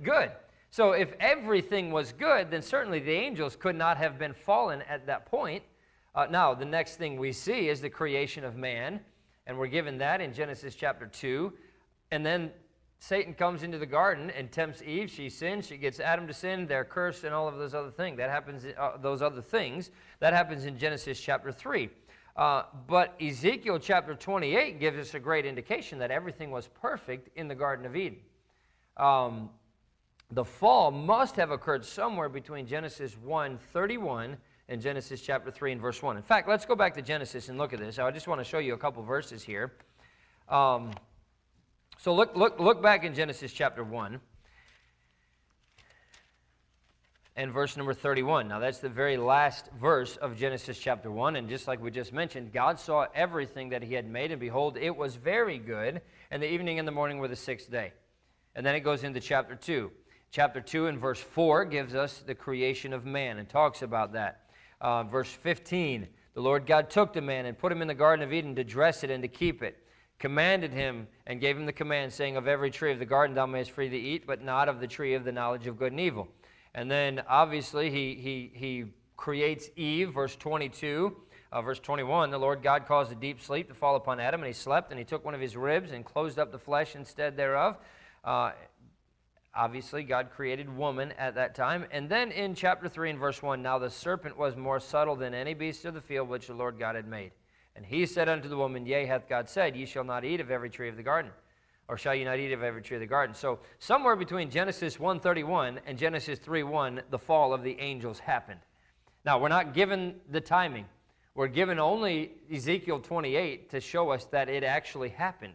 Good. 0.01 0.31
So 0.69 0.91
if 0.91 1.13
everything 1.19 1.91
was 1.91 2.11
good, 2.11 2.51
then 2.51 2.61
certainly 2.61 2.99
the 2.99 3.11
angels 3.11 3.55
could 3.55 3.75
not 3.75 3.97
have 3.97 4.19
been 4.19 4.33
fallen 4.33 4.81
at 4.83 5.05
that 5.07 5.25
point. 5.25 5.63
Uh, 6.13 6.25
now, 6.29 6.53
the 6.53 6.65
next 6.65 6.95
thing 6.95 7.17
we 7.17 7.31
see 7.31 7.69
is 7.69 7.81
the 7.81 7.89
creation 7.89 8.43
of 8.43 8.55
man, 8.55 8.99
and 9.47 9.57
we're 9.57 9.67
given 9.67 9.97
that 9.97 10.21
in 10.21 10.33
Genesis 10.33 10.75
chapter 10.75 11.07
2. 11.07 11.51
And 12.11 12.23
then 12.23 12.51
Satan 12.99 13.33
comes 13.33 13.63
into 13.63 13.77
the 13.77 13.85
garden 13.85 14.29
and 14.31 14.51
tempts 14.51 14.83
Eve. 14.83 15.09
She 15.09 15.29
sins. 15.29 15.65
She 15.65 15.77
gets 15.77 15.99
Adam 15.99 16.27
to 16.27 16.33
sin. 16.33 16.67
They're 16.67 16.83
cursed, 16.83 17.23
and 17.23 17.33
all 17.33 17.47
of 17.47 17.57
those 17.57 17.73
other 17.73 17.89
things. 17.89 18.17
That 18.17 18.29
happens. 18.29 18.65
Uh, 18.65 18.97
those 18.97 19.21
other 19.21 19.41
things 19.41 19.89
that 20.19 20.33
happens 20.33 20.65
in 20.65 20.77
Genesis 20.77 21.19
chapter 21.19 21.51
three. 21.51 21.89
Uh, 22.35 22.63
but 22.87 23.19
Ezekiel 23.19 23.79
chapter 23.79 24.13
28 24.13 24.79
gives 24.79 24.99
us 24.99 25.15
a 25.15 25.19
great 25.19 25.45
indication 25.45 25.97
that 25.97 26.11
everything 26.11 26.51
was 26.51 26.67
perfect 26.67 27.35
in 27.35 27.47
the 27.47 27.55
Garden 27.55 27.85
of 27.85 27.95
Eden. 27.95 28.19
Um, 28.95 29.49
the 30.29 30.45
fall 30.45 30.91
must 30.91 31.35
have 31.37 31.51
occurred 31.51 31.85
somewhere 31.85 32.29
between 32.29 32.67
Genesis 32.67 33.17
1 33.17 33.57
31 33.73 34.37
and 34.69 34.81
Genesis 34.81 35.21
chapter 35.21 35.49
3 35.49 35.73
and 35.73 35.81
verse 35.81 36.01
1. 36.01 36.17
In 36.17 36.23
fact, 36.23 36.47
let's 36.47 36.65
go 36.65 36.75
back 36.75 36.93
to 36.95 37.01
Genesis 37.01 37.49
and 37.49 37.57
look 37.57 37.73
at 37.73 37.79
this. 37.79 37.99
I 37.99 38.11
just 38.11 38.27
want 38.27 38.41
to 38.41 38.45
show 38.45 38.59
you 38.59 38.73
a 38.73 38.77
couple 38.77 39.03
verses 39.03 39.43
here. 39.43 39.73
Um, 40.49 40.91
so 41.97 42.13
look, 42.13 42.35
look, 42.35 42.59
look 42.59 42.81
back 42.81 43.03
in 43.03 43.13
Genesis 43.13 43.51
chapter 43.53 43.83
1 43.83 44.19
and 47.37 47.51
verse 47.51 47.77
number 47.77 47.93
31. 47.93 48.47
Now, 48.47 48.59
that's 48.59 48.79
the 48.79 48.89
very 48.89 49.15
last 49.15 49.69
verse 49.79 50.17
of 50.17 50.35
Genesis 50.35 50.77
chapter 50.79 51.11
1. 51.11 51.35
And 51.35 51.47
just 51.47 51.67
like 51.67 51.81
we 51.81 51.91
just 51.91 52.11
mentioned, 52.11 52.51
God 52.51 52.79
saw 52.79 53.05
everything 53.13 53.69
that 53.69 53.83
he 53.83 53.93
had 53.93 54.09
made, 54.09 54.31
and 54.31 54.41
behold, 54.41 54.75
it 54.75 54.95
was 54.95 55.15
very 55.15 55.59
good. 55.59 56.01
And 56.31 56.41
the 56.41 56.51
evening 56.51 56.79
and 56.79 56.87
the 56.87 56.91
morning 56.91 57.19
were 57.19 57.27
the 57.27 57.35
sixth 57.35 57.71
day. 57.71 57.93
And 58.55 58.65
then 58.65 58.73
it 58.73 58.79
goes 58.81 59.03
into 59.03 59.19
chapter 59.19 59.55
2. 59.55 59.91
Chapter 60.31 60.59
2 60.59 60.87
and 60.87 60.99
verse 60.99 61.21
4 61.21 61.65
gives 61.65 61.95
us 61.95 62.23
the 62.25 62.35
creation 62.35 62.91
of 62.91 63.05
man 63.05 63.37
and 63.37 63.47
talks 63.47 63.83
about 63.83 64.13
that. 64.13 64.46
Uh, 64.79 65.03
verse 65.03 65.31
15 65.31 66.07
the 66.33 66.43
Lord 66.43 66.67
God 66.67 66.91
took 66.91 67.13
the 67.13 67.21
man 67.21 67.47
and 67.47 67.57
put 67.57 67.71
him 67.71 67.81
in 67.81 67.87
the 67.87 67.95
Garden 67.95 68.23
of 68.23 68.31
Eden 68.31 68.53
to 68.57 68.63
dress 68.63 69.03
it 69.03 69.09
and 69.09 69.23
to 69.23 69.27
keep 69.27 69.63
it 69.63 69.83
commanded 70.19 70.73
him 70.73 71.07
and 71.25 71.39
gave 71.39 71.57
him 71.57 71.65
the 71.65 71.73
command, 71.73 72.11
saying, 72.11 72.37
Of 72.37 72.47
every 72.47 72.71
tree 72.71 72.91
of 72.91 72.99
the 72.99 73.05
garden 73.05 73.35
thou 73.35 73.45
mayest 73.45 73.71
freely 73.71 73.99
eat, 73.99 74.25
but 74.25 74.43
not 74.43 74.69
of 74.69 74.79
the 74.79 74.87
tree 74.87 75.13
of 75.13 75.23
the 75.23 75.31
knowledge 75.31 75.67
of 75.67 75.77
good 75.77 75.91
and 75.91 76.01
evil. 76.01 76.27
And 76.73 76.89
then 76.89 77.23
obviously 77.27 77.89
he, 77.89 78.15
he, 78.15 78.51
he 78.53 78.85
creates 79.15 79.69
Eve, 79.75 80.13
verse 80.13 80.35
22. 80.35 81.15
Uh, 81.49 81.61
verse 81.61 81.79
21 81.79 82.29
The 82.29 82.37
Lord 82.37 82.61
God 82.61 82.85
caused 82.85 83.11
a 83.11 83.15
deep 83.15 83.41
sleep 83.41 83.69
to 83.69 83.73
fall 83.73 83.95
upon 83.95 84.19
Adam, 84.19 84.41
and 84.41 84.47
he 84.47 84.53
slept, 84.53 84.91
and 84.91 84.99
he 84.99 85.05
took 85.05 85.23
one 85.23 85.33
of 85.33 85.41
his 85.41 85.55
ribs 85.55 85.91
and 85.91 86.03
closed 86.03 86.39
up 86.39 86.51
the 86.51 86.59
flesh 86.59 86.95
instead 86.95 87.37
thereof. 87.37 87.77
Uh, 88.23 88.51
obviously, 89.55 90.03
God 90.03 90.29
created 90.29 90.75
woman 90.75 91.13
at 91.17 91.35
that 91.35 91.55
time. 91.55 91.85
And 91.91 92.09
then 92.09 92.31
in 92.31 92.55
chapter 92.55 92.89
3 92.89 93.11
and 93.11 93.19
verse 93.19 93.41
1 93.41 93.61
Now 93.61 93.79
the 93.79 93.89
serpent 93.89 94.37
was 94.37 94.55
more 94.55 94.79
subtle 94.79 95.15
than 95.15 95.33
any 95.33 95.53
beast 95.53 95.85
of 95.85 95.93
the 95.93 96.01
field 96.01 96.29
which 96.29 96.47
the 96.47 96.53
Lord 96.53 96.79
God 96.79 96.95
had 96.95 97.07
made. 97.07 97.31
And 97.75 97.85
he 97.85 98.05
said 98.05 98.27
unto 98.27 98.49
the 98.49 98.57
woman, 98.57 98.85
Yea, 98.85 99.05
hath 99.05 99.29
God 99.29 99.47
said, 99.47 99.75
Ye 99.75 99.85
shall 99.85 100.03
not 100.03 100.25
eat 100.25 100.41
of 100.41 100.49
every 100.49 100.69
tree 100.69 100.89
of 100.89 100.97
the 100.97 101.03
garden, 101.03 101.31
or 101.87 101.97
shall 101.97 102.15
ye 102.15 102.23
not 102.23 102.39
eat 102.39 102.51
of 102.51 102.63
every 102.63 102.81
tree 102.81 102.97
of 102.97 103.01
the 103.01 103.07
garden? 103.07 103.35
So 103.35 103.59
somewhere 103.77 104.15
between 104.15 104.49
Genesis 104.49 104.97
1:31 104.97 105.79
and 105.85 105.97
Genesis 105.97 106.39
3:1, 106.39 107.01
the 107.11 107.19
fall 107.19 107.53
of 107.53 107.63
the 107.63 107.79
angels 107.79 108.19
happened. 108.19 108.59
Now 109.23 109.37
we're 109.39 109.49
not 109.49 109.73
given 109.73 110.19
the 110.29 110.41
timing. 110.41 110.85
We're 111.35 111.47
given 111.47 111.77
only 111.77 112.31
Ezekiel 112.51 112.99
28 112.99 113.69
to 113.69 113.79
show 113.79 114.09
us 114.09 114.25
that 114.25 114.49
it 114.49 114.63
actually 114.63 115.09
happened. 115.09 115.53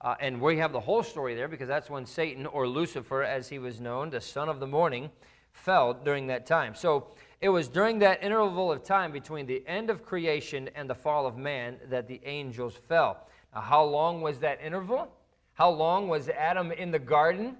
Uh, 0.00 0.14
and 0.20 0.40
we 0.40 0.56
have 0.58 0.72
the 0.72 0.80
whole 0.80 1.02
story 1.02 1.34
there 1.34 1.48
because 1.48 1.68
that's 1.68 1.90
when 1.90 2.06
Satan, 2.06 2.46
or 2.46 2.68
Lucifer 2.68 3.22
as 3.22 3.48
he 3.48 3.58
was 3.58 3.80
known, 3.80 4.10
the 4.10 4.20
son 4.20 4.48
of 4.48 4.60
the 4.60 4.66
morning, 4.66 5.10
fell 5.52 5.92
during 5.92 6.26
that 6.28 6.46
time. 6.46 6.74
So 6.74 7.08
it 7.40 7.48
was 7.48 7.68
during 7.68 7.98
that 8.00 8.22
interval 8.22 8.70
of 8.70 8.84
time 8.84 9.12
between 9.12 9.46
the 9.46 9.62
end 9.66 9.90
of 9.90 10.04
creation 10.04 10.70
and 10.74 10.88
the 10.88 10.94
fall 10.94 11.26
of 11.26 11.36
man 11.36 11.78
that 11.88 12.06
the 12.06 12.20
angels 12.24 12.74
fell. 12.88 13.26
Now, 13.54 13.60
how 13.60 13.84
long 13.84 14.20
was 14.20 14.38
that 14.40 14.60
interval? 14.62 15.12
How 15.54 15.70
long 15.70 16.06
was 16.06 16.28
Adam 16.28 16.70
in 16.70 16.92
the 16.92 16.98
garden 16.98 17.56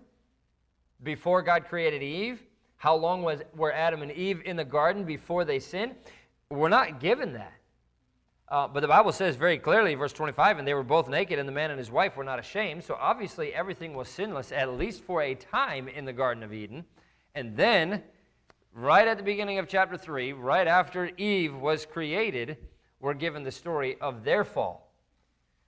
before 1.03 1.43
God 1.43 1.65
created 1.65 2.03
Eve? 2.03 2.41
How 2.77 2.95
long 2.95 3.23
was, 3.23 3.41
were 3.57 3.73
Adam 3.73 4.03
and 4.03 4.13
Eve 4.13 4.43
in 4.45 4.55
the 4.57 4.65
garden 4.65 5.03
before 5.03 5.45
they 5.45 5.59
sinned? 5.59 5.97
We're 6.51 6.69
not 6.69 7.01
given 7.01 7.33
that. 7.33 7.58
Uh, 8.51 8.67
but 8.67 8.81
the 8.81 8.89
Bible 8.89 9.13
says 9.13 9.37
very 9.37 9.59
clearly, 9.59 9.95
verse 9.95 10.13
25, 10.13 10.59
and 10.59 10.67
they 10.67 10.73
were 10.73 10.83
both 10.83 11.09
naked, 11.09 11.39
and 11.39 11.47
the 11.47 11.53
man 11.53 11.71
and 11.71 11.79
his 11.79 11.91
wife 11.91 12.17
were 12.17 12.25
not 12.25 12.39
ashamed. 12.39 12.83
So 12.83 12.97
obviously, 12.99 13.53
everything 13.53 13.93
was 13.93 14.09
sinless, 14.09 14.53
at 14.53 14.73
least 14.73 15.03
for 15.03 15.21
a 15.21 15.35
time 15.35 15.87
in 15.87 16.07
the 16.07 16.15
Garden 16.15 16.43
of 16.43 16.55
Eden. 16.55 16.85
And 17.35 17.55
then, 17.55 18.03
right 18.73 19.07
at 19.07 19.19
the 19.19 19.23
beginning 19.23 19.59
of 19.59 19.69
chapter 19.69 19.99
3, 19.99 20.33
right 20.33 20.67
after 20.67 21.11
Eve 21.19 21.55
was 21.57 21.85
created, 21.85 22.57
we're 23.01 23.15
given 23.15 23.43
the 23.43 23.53
story 23.53 23.99
of 24.01 24.25
their 24.25 24.45
fall. 24.45 24.95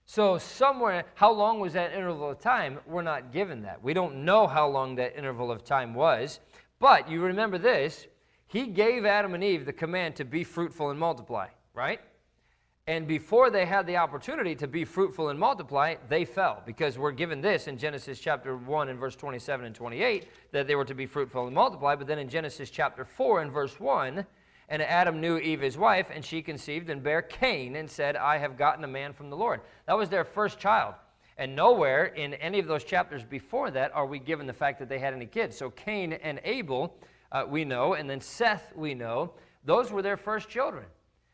So, 0.06 0.38
somewhere, 0.38 1.04
how 1.14 1.30
long 1.32 1.60
was 1.60 1.74
that 1.74 1.92
interval 1.92 2.30
of 2.30 2.40
time? 2.40 2.80
We're 2.86 3.02
not 3.02 3.30
given 3.30 3.62
that. 3.62 3.82
We 3.82 3.92
don't 3.92 4.24
know 4.24 4.46
how 4.46 4.66
long 4.66 4.94
that 4.96 5.16
interval 5.16 5.52
of 5.52 5.64
time 5.64 5.94
was. 5.94 6.40
But 6.78 7.10
you 7.10 7.20
remember 7.20 7.58
this 7.58 8.06
He 8.46 8.66
gave 8.68 9.04
Adam 9.04 9.34
and 9.34 9.44
Eve 9.44 9.66
the 9.66 9.72
command 9.72 10.16
to 10.16 10.24
be 10.24 10.44
fruitful 10.44 10.88
and 10.88 10.98
multiply, 10.98 11.48
right? 11.74 12.00
And 12.90 13.06
before 13.06 13.50
they 13.50 13.66
had 13.66 13.86
the 13.86 13.98
opportunity 13.98 14.56
to 14.56 14.66
be 14.66 14.84
fruitful 14.84 15.28
and 15.28 15.38
multiply, 15.38 15.94
they 16.08 16.24
fell. 16.24 16.60
Because 16.66 16.98
we're 16.98 17.12
given 17.12 17.40
this 17.40 17.68
in 17.68 17.78
Genesis 17.78 18.18
chapter 18.18 18.56
1 18.56 18.88
and 18.88 18.98
verse 18.98 19.14
27 19.14 19.64
and 19.64 19.72
28 19.72 20.26
that 20.50 20.66
they 20.66 20.74
were 20.74 20.84
to 20.84 20.94
be 20.94 21.06
fruitful 21.06 21.46
and 21.46 21.54
multiply. 21.54 21.94
But 21.94 22.08
then 22.08 22.18
in 22.18 22.28
Genesis 22.28 22.68
chapter 22.68 23.04
4 23.04 23.42
and 23.42 23.52
verse 23.52 23.78
1, 23.78 24.26
and 24.70 24.82
Adam 24.82 25.20
knew 25.20 25.38
Eve 25.38 25.60
his 25.60 25.78
wife, 25.78 26.08
and 26.12 26.24
she 26.24 26.42
conceived 26.42 26.90
and 26.90 27.00
bare 27.00 27.22
Cain 27.22 27.76
and 27.76 27.88
said, 27.88 28.16
I 28.16 28.38
have 28.38 28.58
gotten 28.58 28.82
a 28.82 28.88
man 28.88 29.12
from 29.12 29.30
the 29.30 29.36
Lord. 29.36 29.60
That 29.86 29.96
was 29.96 30.08
their 30.08 30.24
first 30.24 30.58
child. 30.58 30.96
And 31.38 31.54
nowhere 31.54 32.06
in 32.06 32.34
any 32.34 32.58
of 32.58 32.66
those 32.66 32.82
chapters 32.82 33.22
before 33.22 33.70
that 33.70 33.94
are 33.94 34.04
we 34.04 34.18
given 34.18 34.48
the 34.48 34.52
fact 34.52 34.80
that 34.80 34.88
they 34.88 34.98
had 34.98 35.14
any 35.14 35.26
kids. 35.26 35.56
So 35.56 35.70
Cain 35.70 36.14
and 36.14 36.40
Abel, 36.42 36.96
uh, 37.30 37.44
we 37.48 37.64
know, 37.64 37.94
and 37.94 38.10
then 38.10 38.20
Seth, 38.20 38.72
we 38.74 38.94
know, 38.94 39.34
those 39.64 39.92
were 39.92 40.02
their 40.02 40.16
first 40.16 40.48
children. 40.48 40.86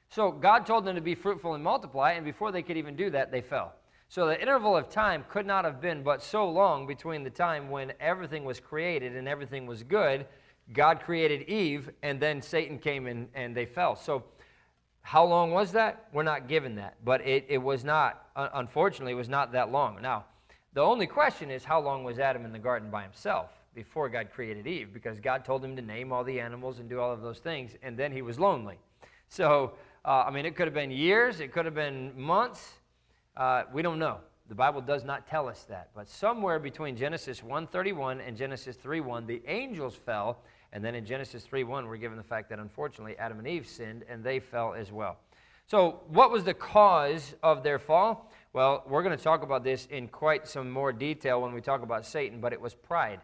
So 0.08 0.30
God 0.30 0.66
told 0.66 0.84
them 0.84 0.94
to 0.94 1.00
be 1.00 1.14
fruitful 1.14 1.54
and 1.54 1.64
multiply, 1.64 2.12
and 2.12 2.24
before 2.24 2.52
they 2.52 2.62
could 2.62 2.76
even 2.76 2.96
do 2.96 3.10
that, 3.10 3.30
they 3.30 3.40
fell. 3.40 3.74
So 4.08 4.26
the 4.26 4.40
interval 4.40 4.76
of 4.76 4.88
time 4.88 5.24
could 5.28 5.46
not 5.46 5.64
have 5.64 5.80
been 5.80 6.02
but 6.02 6.22
so 6.22 6.48
long 6.48 6.86
between 6.86 7.24
the 7.24 7.30
time 7.30 7.70
when 7.70 7.92
everything 7.98 8.44
was 8.44 8.60
created 8.60 9.16
and 9.16 9.26
everything 9.26 9.66
was 9.66 9.82
good. 9.82 10.26
God 10.72 11.00
created 11.00 11.48
Eve, 11.48 11.90
and 12.02 12.20
then 12.20 12.40
Satan 12.40 12.78
came 12.78 13.06
in 13.06 13.28
and 13.34 13.56
they 13.56 13.66
fell. 13.66 13.96
So 13.96 14.24
how 15.02 15.24
long 15.24 15.52
was 15.52 15.72
that? 15.72 16.08
We're 16.12 16.22
not 16.22 16.48
given 16.48 16.76
that. 16.76 16.96
But 17.04 17.26
it, 17.26 17.46
it 17.48 17.58
was 17.58 17.84
not, 17.84 18.26
uh, 18.34 18.48
unfortunately, 18.54 19.12
it 19.12 19.16
was 19.16 19.28
not 19.28 19.52
that 19.52 19.70
long. 19.70 20.00
Now, 20.02 20.24
the 20.72 20.82
only 20.82 21.06
question 21.06 21.50
is 21.50 21.64
how 21.64 21.80
long 21.80 22.04
was 22.04 22.18
Adam 22.18 22.44
in 22.44 22.52
the 22.52 22.58
garden 22.58 22.90
by 22.90 23.02
himself 23.02 23.50
before 23.74 24.08
God 24.08 24.30
created 24.32 24.66
Eve? 24.66 24.92
Because 24.92 25.20
God 25.20 25.44
told 25.44 25.64
him 25.64 25.76
to 25.76 25.82
name 25.82 26.12
all 26.12 26.24
the 26.24 26.40
animals 26.40 26.80
and 26.80 26.88
do 26.88 27.00
all 27.00 27.12
of 27.12 27.22
those 27.22 27.38
things, 27.38 27.76
and 27.82 27.96
then 27.96 28.12
he 28.12 28.22
was 28.22 28.38
lonely. 28.38 28.78
So 29.28 29.72
uh, 30.06 30.24
I 30.26 30.30
mean, 30.30 30.46
it 30.46 30.54
could 30.54 30.68
have 30.68 30.74
been 30.74 30.92
years, 30.92 31.40
it 31.40 31.52
could 31.52 31.64
have 31.64 31.74
been 31.74 32.12
months. 32.18 32.74
Uh, 33.36 33.64
we 33.72 33.82
don't 33.82 33.98
know. 33.98 34.18
The 34.48 34.54
Bible 34.54 34.80
does 34.80 35.04
not 35.04 35.26
tell 35.26 35.48
us 35.48 35.64
that. 35.68 35.90
But 35.96 36.08
somewhere 36.08 36.60
between 36.60 36.96
Genesis 36.96 37.42
1:31 37.42 38.20
and 38.20 38.36
Genesis 38.36 38.76
3:1, 38.76 39.26
the 39.26 39.42
angels 39.48 39.96
fell, 39.96 40.44
and 40.72 40.84
then 40.84 40.94
in 40.94 41.04
Genesis 41.04 41.44
3:1, 41.44 41.88
we're 41.88 41.96
given 41.96 42.16
the 42.16 42.22
fact 42.22 42.48
that 42.50 42.60
unfortunately 42.60 43.18
Adam 43.18 43.40
and 43.40 43.48
Eve 43.48 43.66
sinned, 43.66 44.04
and 44.08 44.22
they 44.22 44.38
fell 44.38 44.74
as 44.74 44.92
well. 44.92 45.18
So, 45.66 46.02
what 46.06 46.30
was 46.30 46.44
the 46.44 46.54
cause 46.54 47.34
of 47.42 47.64
their 47.64 47.80
fall? 47.80 48.30
Well, 48.52 48.84
we're 48.86 49.02
going 49.02 49.16
to 49.16 49.22
talk 49.22 49.42
about 49.42 49.64
this 49.64 49.86
in 49.86 50.06
quite 50.06 50.46
some 50.46 50.70
more 50.70 50.92
detail 50.92 51.42
when 51.42 51.52
we 51.52 51.60
talk 51.60 51.82
about 51.82 52.06
Satan, 52.06 52.40
but 52.40 52.52
it 52.52 52.60
was 52.60 52.74
pride. 52.74 53.20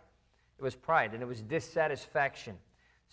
It 0.59 0.63
was 0.63 0.75
pride, 0.75 1.15
and 1.15 1.23
it 1.23 1.27
was 1.27 1.41
dissatisfaction. 1.43 2.59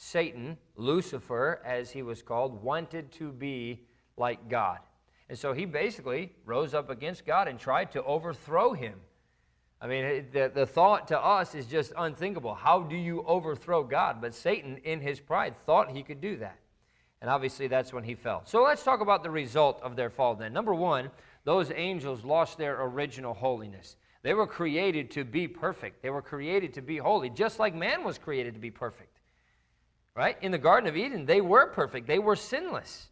Satan, 0.02 0.58
Lucifer, 0.78 1.62
as 1.66 1.92
he 1.92 2.04
was 2.04 2.22
called, 2.22 2.64
wanted 2.64 3.12
to 3.12 3.34
be 3.34 3.82
like 4.16 4.48
God. 4.48 4.80
And 5.28 5.38
so 5.38 5.52
he 5.52 5.66
basically 5.66 6.32
rose 6.46 6.74
up 6.74 6.90
against 6.90 7.26
God 7.26 7.50
and 7.50 7.60
tried 7.60 7.92
to 7.92 8.04
overthrow 8.04 8.72
him. 8.72 8.94
I 9.82 9.88
mean, 9.88 10.28
the, 10.32 10.50
the 10.56 10.66
thought 10.66 11.10
to 11.10 11.20
us 11.20 11.54
is 11.54 11.66
just 11.66 11.92
unthinkable. 11.98 12.54
How 12.54 12.82
do 12.82 12.96
you 12.96 13.24
overthrow 13.24 13.84
God? 13.84 14.22
But 14.22 14.34
Satan, 14.34 14.78
in 14.86 15.02
his 15.02 15.20
pride, 15.20 15.54
thought 15.66 15.92
he 15.92 16.02
could 16.02 16.22
do 16.22 16.38
that. 16.38 16.58
And 17.20 17.30
obviously, 17.30 17.68
that's 17.68 17.92
when 17.92 18.06
he 18.06 18.16
fell. 18.16 18.44
So 18.46 18.64
let's 18.64 18.84
talk 18.84 19.02
about 19.02 19.22
the 19.22 19.30
result 19.30 19.82
of 19.84 19.98
their 19.98 20.10
fall 20.10 20.34
then. 20.34 20.54
Number 20.54 20.74
one, 20.74 21.12
those 21.44 21.74
angels 21.76 22.24
lost 22.24 22.58
their 22.58 22.82
original 22.84 23.34
holiness. 23.34 23.98
They 24.24 24.34
were 24.34 24.48
created 24.48 25.12
to 25.12 25.26
be 25.26 25.46
perfect, 25.46 26.02
they 26.02 26.10
were 26.10 26.22
created 26.22 26.74
to 26.76 26.82
be 26.82 27.00
holy, 27.00 27.30
just 27.30 27.60
like 27.60 27.76
man 27.76 28.06
was 28.06 28.18
created 28.18 28.54
to 28.54 28.62
be 28.62 28.72
perfect. 28.72 29.19
Right? 30.16 30.38
In 30.42 30.52
the 30.52 30.58
Garden 30.58 30.90
of 30.90 30.98
Eden, 30.98 31.26
they 31.26 31.42
were 31.42 31.68
perfect, 31.68 32.08
they 32.08 32.20
were 32.20 32.36
sinless. 32.36 33.08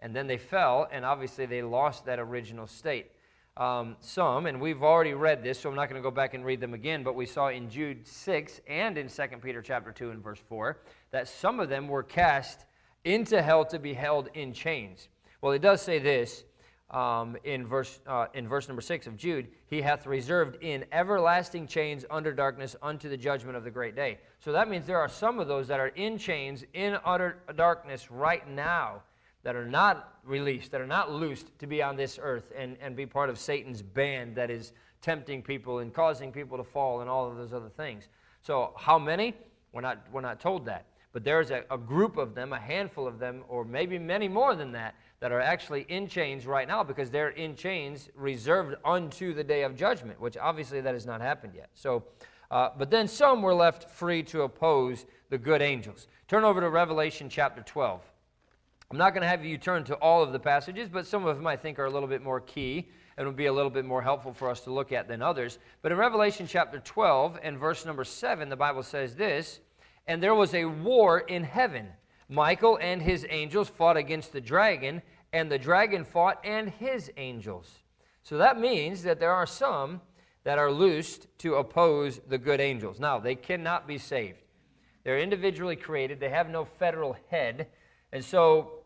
And 0.00 0.14
then 0.14 0.26
they 0.26 0.38
fell, 0.38 0.88
and 0.90 1.04
obviously 1.04 1.46
they 1.46 1.62
lost 1.62 2.04
that 2.06 2.18
original 2.18 2.66
state. 2.66 3.12
Um, 3.56 3.96
some, 4.00 4.46
and 4.46 4.60
we've 4.60 4.82
already 4.82 5.12
read 5.12 5.44
this, 5.44 5.60
so 5.60 5.68
I'm 5.68 5.76
not 5.76 5.88
going 5.88 6.00
to 6.00 6.02
go 6.02 6.10
back 6.10 6.32
and 6.34 6.44
read 6.44 6.60
them 6.60 6.72
again, 6.72 7.02
but 7.02 7.14
we 7.14 7.26
saw 7.26 7.48
in 7.48 7.68
Jude 7.68 8.06
6 8.06 8.60
and 8.66 8.96
in 8.96 9.08
2 9.08 9.22
Peter 9.42 9.60
chapter 9.60 9.92
2 9.92 10.10
and 10.10 10.24
verse 10.24 10.40
4 10.48 10.78
that 11.10 11.28
some 11.28 11.60
of 11.60 11.68
them 11.68 11.86
were 11.86 12.02
cast 12.02 12.64
into 13.04 13.42
hell 13.42 13.64
to 13.66 13.78
be 13.78 13.92
held 13.92 14.28
in 14.34 14.52
chains. 14.52 15.08
Well, 15.42 15.52
it 15.52 15.60
does 15.60 15.82
say 15.82 15.98
this 15.98 16.44
um, 16.92 17.36
in, 17.44 17.66
verse, 17.66 18.00
uh, 18.06 18.26
in 18.34 18.46
verse 18.46 18.68
number 18.68 18.82
6 18.82 19.06
of 19.06 19.16
Jude, 19.16 19.48
he 19.66 19.80
hath 19.80 20.06
reserved 20.06 20.62
in 20.62 20.84
everlasting 20.92 21.66
chains 21.66 22.04
under 22.10 22.32
darkness 22.32 22.76
unto 22.82 23.08
the 23.08 23.16
judgment 23.16 23.56
of 23.56 23.64
the 23.64 23.70
great 23.70 23.96
day. 23.96 24.18
So 24.40 24.52
that 24.52 24.68
means 24.68 24.86
there 24.86 25.00
are 25.00 25.08
some 25.08 25.38
of 25.38 25.48
those 25.48 25.68
that 25.68 25.80
are 25.80 25.88
in 25.88 26.18
chains, 26.18 26.64
in 26.74 26.98
utter 27.04 27.38
darkness 27.56 28.10
right 28.10 28.46
now, 28.48 29.02
that 29.42 29.56
are 29.56 29.66
not 29.66 30.18
released, 30.24 30.70
that 30.70 30.80
are 30.80 30.86
not 30.86 31.10
loosed 31.10 31.58
to 31.58 31.66
be 31.66 31.82
on 31.82 31.96
this 31.96 32.18
earth 32.22 32.52
and, 32.56 32.76
and 32.80 32.94
be 32.94 33.06
part 33.06 33.28
of 33.28 33.38
Satan's 33.38 33.82
band 33.82 34.36
that 34.36 34.50
is 34.50 34.72
tempting 35.00 35.42
people 35.42 35.80
and 35.80 35.92
causing 35.92 36.30
people 36.30 36.56
to 36.56 36.64
fall 36.64 37.00
and 37.00 37.10
all 37.10 37.28
of 37.28 37.36
those 37.36 37.52
other 37.52 37.70
things. 37.70 38.08
So, 38.42 38.72
how 38.76 38.98
many? 38.98 39.34
We're 39.72 39.80
not, 39.80 40.06
we're 40.12 40.20
not 40.20 40.40
told 40.40 40.66
that. 40.66 40.86
But 41.12 41.24
there's 41.24 41.50
a, 41.50 41.64
a 41.70 41.78
group 41.78 42.16
of 42.16 42.34
them, 42.34 42.52
a 42.52 42.58
handful 42.58 43.06
of 43.06 43.18
them, 43.18 43.44
or 43.48 43.64
maybe 43.64 43.98
many 43.98 44.28
more 44.28 44.54
than 44.54 44.72
that, 44.72 44.94
that 45.20 45.30
are 45.30 45.40
actually 45.40 45.86
in 45.88 46.08
chains 46.08 46.46
right 46.46 46.66
now 46.66 46.82
because 46.82 47.10
they're 47.10 47.30
in 47.30 47.54
chains 47.54 48.08
reserved 48.14 48.76
unto 48.84 49.34
the 49.34 49.44
day 49.44 49.62
of 49.62 49.76
judgment, 49.76 50.20
which 50.20 50.36
obviously 50.36 50.80
that 50.80 50.94
has 50.94 51.06
not 51.06 51.20
happened 51.20 51.52
yet. 51.54 51.68
So, 51.74 52.04
uh, 52.50 52.70
but 52.76 52.90
then 52.90 53.06
some 53.06 53.42
were 53.42 53.54
left 53.54 53.90
free 53.90 54.22
to 54.24 54.42
oppose 54.42 55.06
the 55.30 55.38
good 55.38 55.62
angels. 55.62 56.08
Turn 56.28 56.44
over 56.44 56.60
to 56.60 56.68
Revelation 56.68 57.28
chapter 57.28 57.62
12. 57.62 58.02
I'm 58.90 58.98
not 58.98 59.10
going 59.10 59.22
to 59.22 59.28
have 59.28 59.44
you 59.44 59.56
turn 59.56 59.84
to 59.84 59.94
all 59.96 60.22
of 60.22 60.32
the 60.32 60.38
passages, 60.38 60.88
but 60.88 61.06
some 61.06 61.24
of 61.24 61.36
them 61.36 61.46
I 61.46 61.56
think 61.56 61.78
are 61.78 61.86
a 61.86 61.90
little 61.90 62.08
bit 62.08 62.22
more 62.22 62.40
key 62.40 62.88
and 63.16 63.26
will 63.26 63.34
be 63.34 63.46
a 63.46 63.52
little 63.52 63.70
bit 63.70 63.84
more 63.84 64.02
helpful 64.02 64.32
for 64.32 64.50
us 64.50 64.60
to 64.62 64.72
look 64.72 64.92
at 64.92 65.08
than 65.08 65.22
others. 65.22 65.58
But 65.82 65.92
in 65.92 65.98
Revelation 65.98 66.46
chapter 66.46 66.78
12 66.78 67.38
and 67.42 67.58
verse 67.58 67.86
number 67.86 68.04
7, 68.04 68.48
the 68.48 68.56
Bible 68.56 68.82
says 68.82 69.14
this 69.14 69.60
And 70.06 70.22
there 70.22 70.34
was 70.34 70.54
a 70.54 70.64
war 70.64 71.20
in 71.20 71.44
heaven. 71.44 71.88
Michael 72.28 72.78
and 72.80 73.02
his 73.02 73.26
angels 73.28 73.68
fought 73.68 73.96
against 73.96 74.32
the 74.32 74.40
dragon, 74.40 75.02
and 75.32 75.50
the 75.50 75.58
dragon 75.58 76.04
fought 76.04 76.40
and 76.44 76.70
his 76.70 77.10
angels. 77.16 77.70
So 78.22 78.38
that 78.38 78.58
means 78.58 79.02
that 79.02 79.20
there 79.20 79.32
are 79.32 79.46
some 79.46 80.00
that 80.44 80.58
are 80.58 80.70
loosed 80.70 81.26
to 81.38 81.54
oppose 81.54 82.20
the 82.28 82.38
good 82.38 82.60
angels. 82.60 82.98
Now, 82.98 83.18
they 83.18 83.34
cannot 83.34 83.86
be 83.86 83.98
saved. 83.98 84.38
They're 85.04 85.18
individually 85.18 85.76
created, 85.76 86.20
they 86.20 86.30
have 86.30 86.48
no 86.48 86.64
federal 86.64 87.16
head. 87.30 87.68
And 88.12 88.24
so 88.24 88.82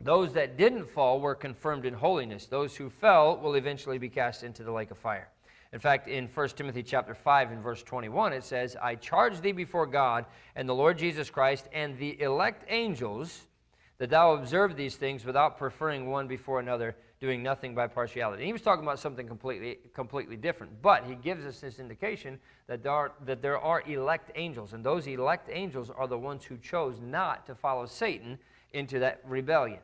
those 0.00 0.32
that 0.34 0.56
didn't 0.56 0.88
fall 0.88 1.20
were 1.20 1.34
confirmed 1.34 1.84
in 1.84 1.94
holiness. 1.94 2.46
Those 2.46 2.76
who 2.76 2.88
fell 2.88 3.36
will 3.36 3.54
eventually 3.54 3.98
be 3.98 4.08
cast 4.08 4.42
into 4.42 4.62
the 4.62 4.72
lake 4.72 4.90
of 4.90 4.98
fire. 4.98 5.28
In 5.72 5.78
fact, 5.78 6.08
in 6.08 6.26
1 6.26 6.48
Timothy 6.50 6.82
chapter 6.82 7.14
5 7.14 7.52
and 7.52 7.62
verse 7.62 7.82
21, 7.84 8.32
it 8.32 8.42
says, 8.42 8.76
I 8.80 8.96
charge 8.96 9.40
thee 9.40 9.52
before 9.52 9.86
God 9.86 10.26
and 10.56 10.68
the 10.68 10.74
Lord 10.74 10.98
Jesus 10.98 11.30
Christ 11.30 11.68
and 11.72 11.96
the 11.96 12.20
elect 12.20 12.64
angels 12.68 13.46
that 13.98 14.10
thou 14.10 14.32
observe 14.32 14.76
these 14.76 14.96
things 14.96 15.24
without 15.24 15.58
preferring 15.58 16.10
one 16.10 16.26
before 16.26 16.58
another, 16.58 16.96
doing 17.20 17.42
nothing 17.42 17.74
by 17.74 17.86
partiality. 17.86 18.42
And 18.42 18.46
he 18.46 18.52
was 18.52 18.62
talking 18.62 18.82
about 18.82 18.98
something 18.98 19.28
completely, 19.28 19.78
completely 19.94 20.36
different, 20.36 20.80
but 20.82 21.04
he 21.04 21.14
gives 21.14 21.44
us 21.44 21.60
this 21.60 21.78
indication 21.78 22.40
that 22.66 22.82
there, 22.82 22.92
are, 22.92 23.12
that 23.26 23.42
there 23.42 23.58
are 23.58 23.82
elect 23.82 24.32
angels, 24.36 24.72
and 24.72 24.82
those 24.82 25.06
elect 25.06 25.50
angels 25.52 25.90
are 25.90 26.08
the 26.08 26.18
ones 26.18 26.44
who 26.44 26.56
chose 26.56 26.98
not 27.00 27.46
to 27.46 27.54
follow 27.54 27.84
Satan 27.84 28.38
into 28.72 28.98
that 28.98 29.20
rebellion. 29.24 29.80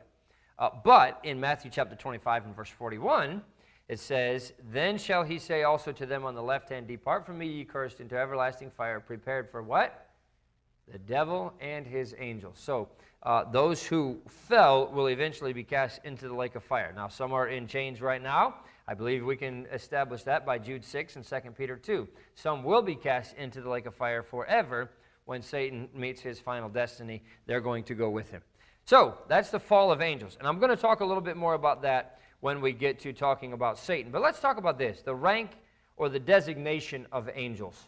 Uh, 0.57 0.69
but 0.83 1.19
in 1.23 1.39
Matthew 1.39 1.69
chapter 1.71 1.95
25 1.95 2.45
and 2.45 2.55
verse 2.55 2.69
41, 2.69 3.41
it 3.89 3.99
says, 3.99 4.53
Then 4.71 4.97
shall 4.97 5.23
he 5.23 5.39
say 5.39 5.63
also 5.63 5.91
to 5.93 6.05
them 6.05 6.25
on 6.25 6.35
the 6.35 6.43
left 6.43 6.69
hand, 6.69 6.87
Depart 6.87 7.25
from 7.25 7.37
me, 7.37 7.47
ye 7.47 7.63
cursed, 7.63 8.01
into 8.01 8.17
everlasting 8.17 8.69
fire, 8.71 8.99
prepared 8.99 9.49
for 9.49 9.63
what? 9.63 10.09
The 10.91 10.99
devil 10.99 11.53
and 11.59 11.85
his 11.85 12.15
angels. 12.17 12.59
So, 12.59 12.89
uh, 13.23 13.45
those 13.51 13.85
who 13.85 14.19
fell 14.27 14.87
will 14.91 15.07
eventually 15.07 15.51
be 15.51 15.63
cast 15.63 15.99
into 16.05 16.27
the 16.27 16.35
lake 16.35 16.55
of 16.55 16.63
fire. 16.63 16.93
Now, 16.95 17.07
some 17.07 17.33
are 17.33 17.47
in 17.47 17.67
chains 17.67 18.01
right 18.01 18.21
now. 18.21 18.55
I 18.87 18.93
believe 18.93 19.25
we 19.25 19.35
can 19.35 19.65
establish 19.71 20.23
that 20.23 20.45
by 20.45 20.59
Jude 20.59 20.85
6 20.85 21.15
and 21.17 21.25
2 21.25 21.51
Peter 21.57 21.75
2. 21.75 22.07
Some 22.35 22.63
will 22.63 22.81
be 22.81 22.95
cast 22.95 23.35
into 23.35 23.61
the 23.61 23.69
lake 23.69 23.85
of 23.85 23.95
fire 23.95 24.23
forever. 24.23 24.91
When 25.25 25.41
Satan 25.41 25.89
meets 25.93 26.21
his 26.21 26.39
final 26.39 26.69
destiny, 26.69 27.21
they're 27.47 27.59
going 27.59 27.83
to 27.85 27.95
go 27.95 28.09
with 28.09 28.31
him. 28.31 28.41
So, 28.85 29.17
that's 29.27 29.49
the 29.49 29.59
fall 29.59 29.91
of 29.91 30.01
angels. 30.01 30.37
And 30.39 30.47
I'm 30.47 30.59
going 30.59 30.69
to 30.69 30.77
talk 30.77 31.01
a 31.01 31.05
little 31.05 31.23
bit 31.23 31.35
more 31.35 31.53
about 31.53 31.81
that 31.81 32.17
when 32.39 32.61
we 32.61 32.71
get 32.71 32.99
to 32.99 33.13
talking 33.13 33.53
about 33.53 33.77
Satan. 33.77 34.11
But 34.11 34.21
let's 34.21 34.39
talk 34.39 34.57
about 34.57 34.77
this 34.77 35.01
the 35.01 35.15
rank 35.15 35.51
or 35.95 36.09
the 36.09 36.19
designation 36.19 37.07
of 37.11 37.29
angels. 37.33 37.87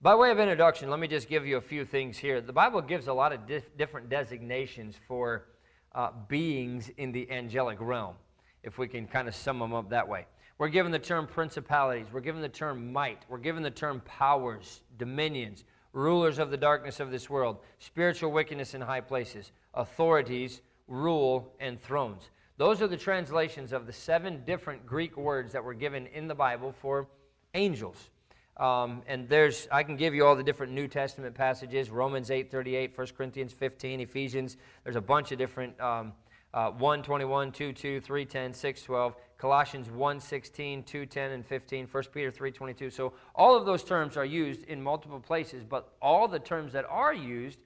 By 0.00 0.14
way 0.14 0.30
of 0.30 0.38
introduction, 0.38 0.90
let 0.90 1.00
me 1.00 1.08
just 1.08 1.28
give 1.28 1.44
you 1.44 1.56
a 1.56 1.60
few 1.60 1.84
things 1.84 2.16
here. 2.16 2.40
The 2.40 2.52
Bible 2.52 2.80
gives 2.80 3.08
a 3.08 3.12
lot 3.12 3.32
of 3.32 3.46
dif- 3.46 3.76
different 3.76 4.08
designations 4.08 4.94
for 5.08 5.46
uh, 5.92 6.10
beings 6.28 6.90
in 6.98 7.10
the 7.10 7.28
angelic 7.30 7.78
realm, 7.80 8.14
if 8.62 8.78
we 8.78 8.86
can 8.86 9.08
kind 9.08 9.26
of 9.26 9.34
sum 9.34 9.58
them 9.58 9.74
up 9.74 9.90
that 9.90 10.06
way. 10.06 10.26
We're 10.58 10.68
given 10.68 10.92
the 10.92 10.98
term 11.00 11.26
principalities, 11.26 12.06
we're 12.12 12.20
given 12.20 12.42
the 12.42 12.48
term 12.48 12.92
might, 12.92 13.24
we're 13.28 13.38
given 13.38 13.62
the 13.62 13.70
term 13.70 14.00
powers, 14.04 14.82
dominions, 14.98 15.64
rulers 15.92 16.38
of 16.38 16.50
the 16.50 16.56
darkness 16.56 17.00
of 17.00 17.10
this 17.10 17.28
world, 17.30 17.58
spiritual 17.78 18.30
wickedness 18.30 18.74
in 18.74 18.80
high 18.80 19.00
places, 19.00 19.52
authorities, 19.74 20.60
rule, 20.86 21.52
and 21.60 21.80
thrones. 21.80 22.30
Those 22.58 22.82
are 22.82 22.88
the 22.88 22.96
translations 22.96 23.72
of 23.72 23.86
the 23.86 23.92
seven 23.92 24.42
different 24.44 24.84
Greek 24.84 25.16
words 25.16 25.52
that 25.52 25.62
were 25.62 25.74
given 25.74 26.08
in 26.08 26.26
the 26.26 26.34
Bible 26.34 26.72
for 26.72 27.06
angels. 27.54 28.10
Um, 28.56 29.02
and 29.06 29.28
there's, 29.28 29.68
I 29.70 29.84
can 29.84 29.96
give 29.96 30.12
you 30.12 30.26
all 30.26 30.34
the 30.34 30.42
different 30.42 30.72
New 30.72 30.88
Testament 30.88 31.36
passages 31.36 31.88
Romans 31.88 32.32
8 32.32 32.50
38, 32.50 32.98
1 32.98 33.06
Corinthians 33.16 33.52
15, 33.52 34.00
Ephesians. 34.00 34.56
There's 34.82 34.96
a 34.96 35.00
bunch 35.00 35.30
of 35.30 35.38
different 35.38 35.80
um, 35.80 36.12
uh, 36.52 36.70
1 36.72 37.04
21, 37.04 37.52
2 37.52 37.72
2, 37.72 38.00
3 38.00 38.24
10, 38.24 38.52
6 38.52 38.82
12, 38.82 39.14
Colossians 39.38 39.88
1 39.88 40.18
16, 40.18 40.82
2 40.82 41.06
10, 41.06 41.30
and 41.30 41.46
15, 41.46 41.86
1 41.86 42.04
Peter 42.12 42.32
3 42.32 42.50
22. 42.50 42.90
So 42.90 43.12
all 43.36 43.56
of 43.56 43.66
those 43.66 43.84
terms 43.84 44.16
are 44.16 44.24
used 44.24 44.64
in 44.64 44.82
multiple 44.82 45.20
places, 45.20 45.62
but 45.62 45.92
all 46.02 46.26
the 46.26 46.40
terms 46.40 46.72
that 46.72 46.86
are 46.90 47.14
used 47.14 47.60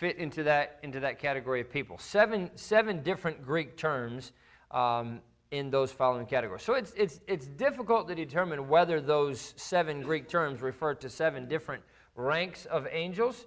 fit 0.00 0.16
into 0.16 0.42
that, 0.42 0.78
into 0.82 0.98
that 0.98 1.18
category 1.18 1.60
of 1.60 1.70
people. 1.70 1.98
Seven, 1.98 2.50
seven 2.54 3.02
different 3.02 3.44
Greek 3.44 3.76
terms 3.76 4.32
um, 4.70 5.20
in 5.50 5.70
those 5.70 5.92
following 5.92 6.24
categories. 6.24 6.62
So 6.62 6.72
it's, 6.72 6.94
it's, 6.96 7.20
it's 7.26 7.46
difficult 7.46 8.08
to 8.08 8.14
determine 8.14 8.66
whether 8.66 9.02
those 9.02 9.52
seven 9.56 10.00
Greek 10.00 10.26
terms 10.26 10.62
refer 10.62 10.94
to 10.94 11.10
seven 11.10 11.46
different 11.46 11.82
ranks 12.16 12.64
of 12.64 12.86
angels, 12.90 13.46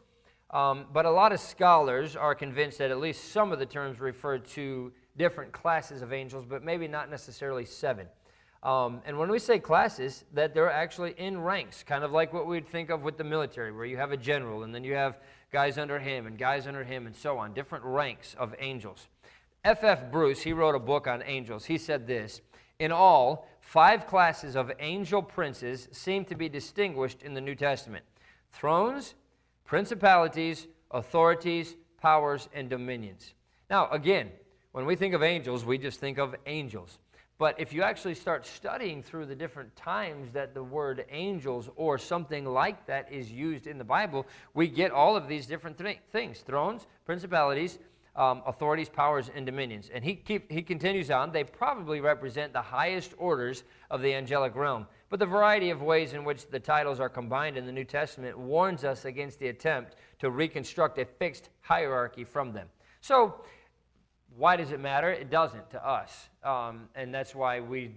um, 0.52 0.86
but 0.94 1.08
a 1.08 1.10
lot 1.10 1.32
of 1.32 1.40
scholars 1.40 2.16
are 2.16 2.36
convinced 2.36 2.78
that 2.78 2.92
at 2.92 3.00
least 3.00 3.32
some 3.32 3.52
of 3.52 3.58
the 3.58 3.66
terms 3.66 4.00
refer 4.00 4.38
to 4.38 4.92
different 5.18 5.52
classes 5.52 6.04
of 6.04 6.14
angels, 6.14 6.46
but 6.48 6.64
maybe 6.64 6.88
not 6.88 7.10
necessarily 7.10 7.66
seven. 7.66 8.06
Um, 8.62 9.02
and 9.06 9.18
when 9.18 9.30
we 9.30 9.40
say 9.40 9.58
classes, 9.58 10.24
that 10.34 10.54
they're 10.54 10.72
actually 10.72 11.16
in 11.18 11.42
ranks, 11.42 11.84
kind 11.84 12.04
of 12.04 12.12
like 12.12 12.32
what 12.32 12.46
we'd 12.46 12.68
think 12.68 12.92
of 12.92 13.02
with 13.02 13.18
the 13.18 13.24
military, 13.24 13.72
where 13.72 13.86
you 13.86 13.98
have 13.98 14.12
a 14.12 14.18
general, 14.18 14.64
and 14.64 14.74
then 14.74 14.84
you 14.84 14.94
have 14.94 15.18
guys 15.54 15.78
under 15.78 16.00
him, 16.00 16.26
and 16.26 16.38
guys 16.38 16.68
under 16.68 16.84
him, 16.84 17.06
and 17.06 17.16
so 17.16 17.38
on, 17.38 17.54
different 17.54 17.86
ranks 17.86 18.36
of 18.38 18.54
angels. 18.60 19.08
F.F. 19.64 20.00
F. 20.00 20.12
Bruce, 20.12 20.42
he 20.42 20.52
wrote 20.52 20.76
a 20.76 20.80
book 20.80 21.08
on 21.08 21.24
angels. 21.24 21.64
He 21.64 21.78
said 21.78 22.06
this 22.06 22.42
In 22.80 22.92
all, 22.92 23.48
five 23.62 24.08
classes 24.08 24.58
of 24.58 24.72
angel 24.80 25.22
princes 25.22 25.88
seem 25.92 26.26
to 26.26 26.36
be 26.36 26.50
distinguished 26.50 27.22
in 27.22 27.34
the 27.34 27.40
New 27.40 27.56
Testament 27.56 28.04
thrones, 28.52 29.16
principalities, 29.64 30.68
authorities, 30.92 31.76
powers, 32.02 32.50
and 32.54 32.70
dominions. 32.70 33.34
Now, 33.70 33.90
again, 33.90 34.30
when 34.74 34.86
we 34.86 34.96
think 34.96 35.14
of 35.14 35.24
angels, 35.24 35.66
we 35.66 35.78
just 35.78 36.00
think 36.00 36.18
of 36.18 36.36
angels. 36.46 37.00
But 37.44 37.60
if 37.60 37.74
you 37.74 37.84
actually 37.84 38.16
start 38.16 38.46
studying 38.46 39.04
through 39.04 39.26
the 39.26 39.36
different 39.36 39.76
times 39.76 40.32
that 40.32 40.54
the 40.54 40.64
word 40.64 41.04
angels 41.12 41.70
or 41.76 41.98
something 41.98 42.46
like 42.46 42.86
that 42.86 43.12
is 43.12 43.30
used 43.30 43.68
in 43.68 43.78
the 43.78 43.84
Bible, 43.84 44.26
we 44.54 44.70
get 44.70 44.92
all 44.92 45.18
of 45.18 45.28
these 45.28 45.46
different 45.46 45.78
th- 45.78 45.98
things 46.10 46.40
thrones, 46.40 46.88
principalities, 47.06 47.80
um, 48.16 48.44
authorities, 48.46 48.88
powers, 48.88 49.30
and 49.36 49.46
dominions. 49.46 49.92
And 49.94 50.06
he, 50.06 50.16
keep, 50.16 50.50
he 50.50 50.62
continues 50.62 51.12
on, 51.12 51.34
they 51.34 51.44
probably 51.44 52.00
represent 52.00 52.54
the 52.54 52.62
highest 52.62 53.14
orders 53.18 53.66
of 53.92 54.02
the 54.02 54.14
angelic 54.14 54.56
realm. 54.56 54.88
But 55.10 55.20
the 55.20 55.26
variety 55.26 55.70
of 55.70 55.82
ways 55.82 56.14
in 56.14 56.24
which 56.24 56.48
the 56.50 56.62
titles 56.62 57.02
are 57.02 57.10
combined 57.10 57.58
in 57.58 57.66
the 57.66 57.74
New 57.74 57.84
Testament 57.84 58.40
warns 58.40 58.86
us 58.86 59.04
against 59.04 59.40
the 59.40 59.50
attempt 59.50 59.98
to 60.20 60.30
reconstruct 60.30 60.98
a 60.98 61.04
fixed 61.04 61.50
hierarchy 61.60 62.24
from 62.24 62.54
them. 62.54 62.70
So, 63.02 63.42
why 64.38 64.56
does 64.56 64.72
it 64.72 64.80
matter? 64.80 65.10
It 65.12 65.30
doesn't 65.30 65.70
to 65.72 65.88
us. 65.88 66.30
Um, 66.44 66.90
and 66.96 67.14
that's 67.14 67.36
why 67.36 67.60
we, 67.60 67.96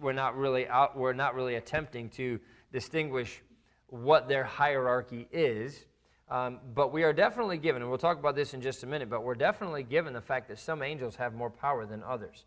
we're, 0.00 0.12
not 0.12 0.36
really 0.36 0.66
out, 0.68 0.96
we're 0.96 1.12
not 1.12 1.34
really 1.34 1.56
attempting 1.56 2.08
to 2.10 2.40
distinguish 2.72 3.40
what 3.88 4.28
their 4.28 4.44
hierarchy 4.44 5.26
is 5.32 5.86
um, 6.30 6.58
but 6.74 6.92
we 6.92 7.04
are 7.04 7.12
definitely 7.12 7.56
given, 7.56 7.80
and 7.80 7.90
we'll 7.90 7.98
talk 7.98 8.18
about 8.18 8.36
this 8.36 8.52
in 8.52 8.60
just 8.60 8.82
a 8.82 8.86
minute, 8.86 9.08
but 9.08 9.22
we're 9.22 9.34
definitely 9.34 9.82
given 9.82 10.12
the 10.12 10.20
fact 10.20 10.48
that 10.48 10.58
some 10.58 10.82
angels 10.82 11.16
have 11.16 11.34
more 11.34 11.50
power 11.50 11.86
than 11.86 12.02
others. 12.02 12.44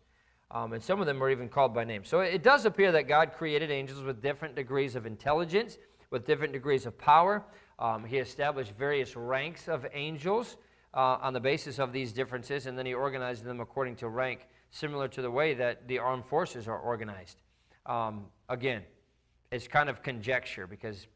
Um, 0.52 0.72
and 0.72 0.82
some 0.82 1.00
of 1.00 1.06
them 1.06 1.22
are 1.22 1.30
even 1.30 1.48
called 1.48 1.74
by 1.74 1.82
name. 1.82 2.04
So 2.04 2.20
it 2.20 2.42
does 2.42 2.64
appear 2.64 2.92
that 2.92 3.08
God 3.08 3.32
created 3.32 3.70
angels 3.70 4.02
with 4.02 4.22
different 4.22 4.54
degrees 4.54 4.94
of 4.94 5.06
intelligence, 5.06 5.78
with 6.10 6.26
different 6.26 6.52
degrees 6.52 6.86
of 6.86 6.96
power. 6.96 7.42
Um, 7.78 8.04
he 8.04 8.18
established 8.18 8.72
various 8.78 9.16
ranks 9.16 9.66
of 9.66 9.86
angels 9.92 10.58
uh, 10.94 11.18
on 11.20 11.32
the 11.32 11.40
basis 11.40 11.78
of 11.78 11.92
these 11.92 12.12
differences, 12.12 12.66
and 12.66 12.78
then 12.78 12.86
he 12.86 12.94
organized 12.94 13.44
them 13.44 13.60
according 13.60 13.96
to 13.96 14.08
rank, 14.08 14.46
similar 14.70 15.08
to 15.08 15.22
the 15.22 15.30
way 15.30 15.54
that 15.54 15.88
the 15.88 15.98
armed 15.98 16.24
forces 16.26 16.68
are 16.68 16.78
organized. 16.78 17.38
Um, 17.86 18.26
again, 18.48 18.82
it's 19.50 19.68
kind 19.68 19.88
of 19.88 20.02
conjecture 20.02 20.66
because 20.66 21.06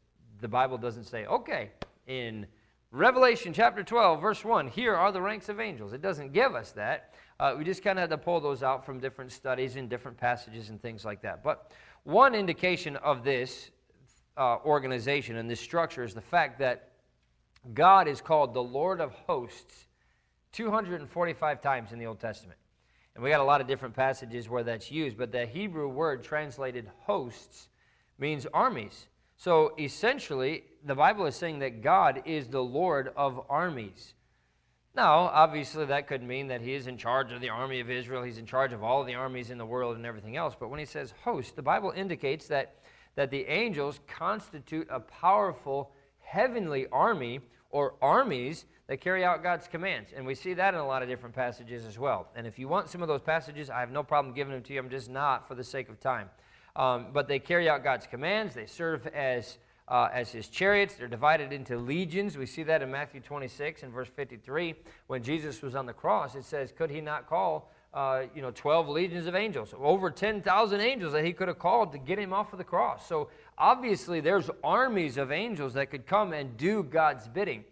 the 0.41 0.47
Bible 0.47 0.77
doesn't 0.77 1.05
say, 1.05 1.25
okay, 1.25 1.71
in 2.07 2.45
Revelation 2.91 3.53
chapter 3.53 3.83
12, 3.83 4.21
verse 4.21 4.45
1, 4.45 4.67
here 4.69 4.95
are 4.95 5.11
the 5.11 5.21
ranks 5.21 5.49
of 5.49 5.59
angels. 5.59 5.93
It 5.93 6.01
doesn't 6.01 6.33
give 6.33 6.55
us 6.55 6.71
that. 6.71 7.13
Uh, 7.39 7.55
we 7.57 7.63
just 7.63 7.83
kind 7.83 7.99
of 7.99 8.03
had 8.03 8.09
to 8.09 8.17
pull 8.17 8.39
those 8.39 8.63
out 8.63 8.85
from 8.85 8.99
different 8.99 9.31
studies 9.31 9.75
and 9.75 9.89
different 9.89 10.17
passages 10.17 10.69
and 10.69 10.81
things 10.81 11.03
like 11.05 11.21
that. 11.21 11.43
But 11.43 11.71
one 12.03 12.33
indication 12.33 12.95
of 12.97 13.23
this 13.23 13.71
uh, 14.37 14.57
organization 14.65 15.35
and 15.35 15.49
this 15.49 15.59
structure 15.59 16.03
is 16.03 16.13
the 16.13 16.21
fact 16.21 16.59
that 16.59 16.86
God 17.73 18.07
is 18.07 18.21
called 18.21 18.53
the 18.53 18.63
Lord 18.63 19.01
of 19.01 19.11
hosts 19.11 19.87
245 20.53 21.61
times 21.61 21.91
in 21.91 21.99
the 21.99 22.05
Old 22.05 22.19
Testament. 22.19 22.59
And 23.15 23.23
we 23.23 23.29
got 23.29 23.41
a 23.41 23.43
lot 23.43 23.61
of 23.61 23.67
different 23.67 23.95
passages 23.95 24.47
where 24.47 24.63
that's 24.63 24.91
used, 24.91 25.17
but 25.17 25.31
the 25.31 25.45
Hebrew 25.45 25.87
word 25.87 26.23
translated 26.23 26.89
hosts 27.05 27.69
means 28.19 28.45
armies. 28.53 29.07
So 29.37 29.73
essentially, 29.79 30.63
the 30.85 30.95
Bible 30.95 31.25
is 31.25 31.35
saying 31.35 31.59
that 31.59 31.81
God 31.81 32.23
is 32.25 32.47
the 32.47 32.63
Lord 32.63 33.11
of 33.15 33.41
armies. 33.49 34.13
Now, 34.95 35.29
obviously, 35.33 35.85
that 35.85 36.07
could 36.07 36.23
mean 36.23 36.47
that 36.47 36.61
he 36.61 36.73
is 36.73 36.87
in 36.87 36.97
charge 36.97 37.31
of 37.31 37.39
the 37.39 37.49
army 37.49 37.79
of 37.79 37.89
Israel. 37.89 38.23
He's 38.23 38.39
in 38.39 38.47
charge 38.47 38.73
of 38.73 38.83
all 38.83 39.03
the 39.03 39.13
armies 39.13 39.51
in 39.51 39.59
the 39.59 39.65
world 39.65 39.95
and 39.95 40.05
everything 40.07 40.37
else. 40.37 40.55
But 40.59 40.69
when 40.69 40.79
he 40.79 40.85
says 40.85 41.13
host, 41.23 41.55
the 41.55 41.61
Bible 41.61 41.93
indicates 41.95 42.47
that, 42.47 42.77
that 43.15 43.29
the 43.29 43.45
angels 43.45 43.99
constitute 44.07 44.87
a 44.89 44.99
powerful 44.99 45.91
heavenly 46.19 46.87
army 46.91 47.41
or 47.69 47.95
armies 48.01 48.65
that 48.87 49.01
carry 49.01 49.23
out 49.23 49.43
God's 49.43 49.67
commands. 49.67 50.11
And 50.15 50.25
we 50.25 50.35
see 50.35 50.53
that 50.53 50.73
in 50.73 50.79
a 50.79 50.87
lot 50.87 51.03
of 51.03 51.09
different 51.09 51.35
passages 51.35 51.85
as 51.85 51.99
well. 51.99 52.27
And 52.35 52.47
if 52.47 52.57
you 52.57 52.67
want 52.67 52.89
some 52.89 53.01
of 53.01 53.07
those 53.07 53.21
passages, 53.21 53.69
I 53.69 53.79
have 53.81 53.91
no 53.91 54.03
problem 54.03 54.33
giving 54.33 54.53
them 54.53 54.63
to 54.63 54.73
you. 54.73 54.79
I'm 54.79 54.89
just 54.89 55.09
not 55.09 55.47
for 55.47 55.55
the 55.55 55.63
sake 55.63 55.89
of 55.89 55.99
time. 55.99 56.29
Um, 56.75 57.07
but 57.11 57.27
they 57.27 57.39
carry 57.39 57.67
out 57.67 57.83
God's 57.83 58.07
commands. 58.07 58.55
They 58.55 58.65
serve 58.65 59.07
as, 59.07 59.57
uh, 59.87 60.09
as 60.13 60.31
his 60.31 60.47
chariots. 60.47 60.95
They're 60.95 61.07
divided 61.07 61.51
into 61.51 61.77
legions. 61.77 62.37
We 62.37 62.45
see 62.45 62.63
that 62.63 62.81
in 62.81 62.91
Matthew 62.91 63.19
26 63.19 63.83
and 63.83 63.91
verse 63.91 64.09
53. 64.15 64.75
When 65.07 65.21
Jesus 65.21 65.61
was 65.61 65.75
on 65.75 65.85
the 65.85 65.93
cross, 65.93 66.35
it 66.35 66.45
says, 66.45 66.71
Could 66.71 66.91
he 66.91 67.01
not 67.01 67.27
call 67.27 67.71
uh, 67.93 68.23
you 68.35 68.41
know, 68.41 68.51
12 68.51 68.89
legions 68.89 69.25
of 69.25 69.35
angels, 69.35 69.73
over 69.79 70.11
10,000 70.11 70.79
angels 70.79 71.13
that 71.13 71.25
he 71.25 71.33
could 71.33 71.47
have 71.47 71.57
called 71.57 71.91
to 71.91 71.97
get 71.97 72.19
him 72.19 72.31
off 72.31 72.51
of 72.51 72.59
the 72.59 72.63
cross. 72.63 73.07
So 73.07 73.29
obviously, 73.57 74.19
there's 74.19 74.49
armies 74.63 75.17
of 75.17 75.31
angels 75.31 75.73
that 75.73 75.91
could 75.91 76.05
come 76.05 76.33
and 76.33 76.57
do 76.57 76.83
God's 76.83 77.27
bidding. 77.27 77.63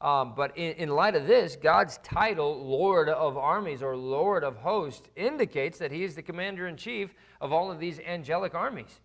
Um, 0.00 0.34
but 0.36 0.56
in, 0.58 0.72
in 0.72 0.88
light 0.90 1.14
of 1.14 1.26
this, 1.26 1.56
God's 1.56 1.98
title, 1.98 2.62
Lord 2.66 3.08
of 3.08 3.38
armies 3.38 3.82
or 3.82 3.96
Lord 3.96 4.44
of 4.44 4.56
hosts, 4.56 5.08
indicates 5.16 5.78
that 5.78 5.90
he 5.90 6.04
is 6.04 6.14
the 6.14 6.22
commander 6.22 6.68
in 6.68 6.76
chief 6.76 7.14
of 7.40 7.52
all 7.52 7.70
of 7.70 7.78
these 7.78 8.00
angelic 8.00 8.54
armies. 8.54 9.00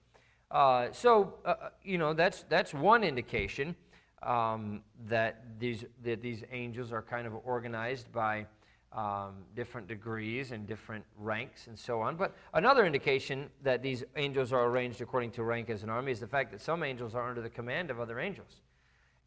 Uh, 0.51 0.87
so, 0.91 1.35
uh, 1.45 1.49
uh, 1.49 1.69
you 1.83 1.97
know, 1.97 2.13
that's, 2.13 2.43
that's 2.49 2.73
one 2.73 3.03
indication 3.03 3.75
um, 4.23 4.81
that, 5.07 5.43
these, 5.59 5.85
that 6.03 6.21
these 6.21 6.43
angels 6.51 6.91
are 6.91 7.01
kind 7.01 7.27
of 7.27 7.33
organized 7.45 8.11
by 8.11 8.45
um, 8.93 9.35
different 9.55 9.87
degrees 9.87 10.51
and 10.51 10.65
different 10.65 11.05
ranks 11.17 11.67
and 11.67 11.77
so 11.77 12.01
on. 12.01 12.15
But 12.15 12.35
another 12.53 12.85
indication 12.85 13.49
that 13.63 13.83
these 13.83 14.03
angels 14.15 14.51
are 14.51 14.65
arranged 14.65 15.01
according 15.01 15.31
to 15.31 15.43
rank 15.43 15.69
as 15.69 15.83
an 15.83 15.89
army 15.89 16.11
is 16.11 16.19
the 16.19 16.27
fact 16.27 16.51
that 16.51 16.61
some 16.61 16.83
angels 16.83 17.13
are 17.13 17.27
under 17.27 17.41
the 17.41 17.49
command 17.49 17.91
of 17.91 17.99
other 17.99 18.19
angels. 18.19 18.61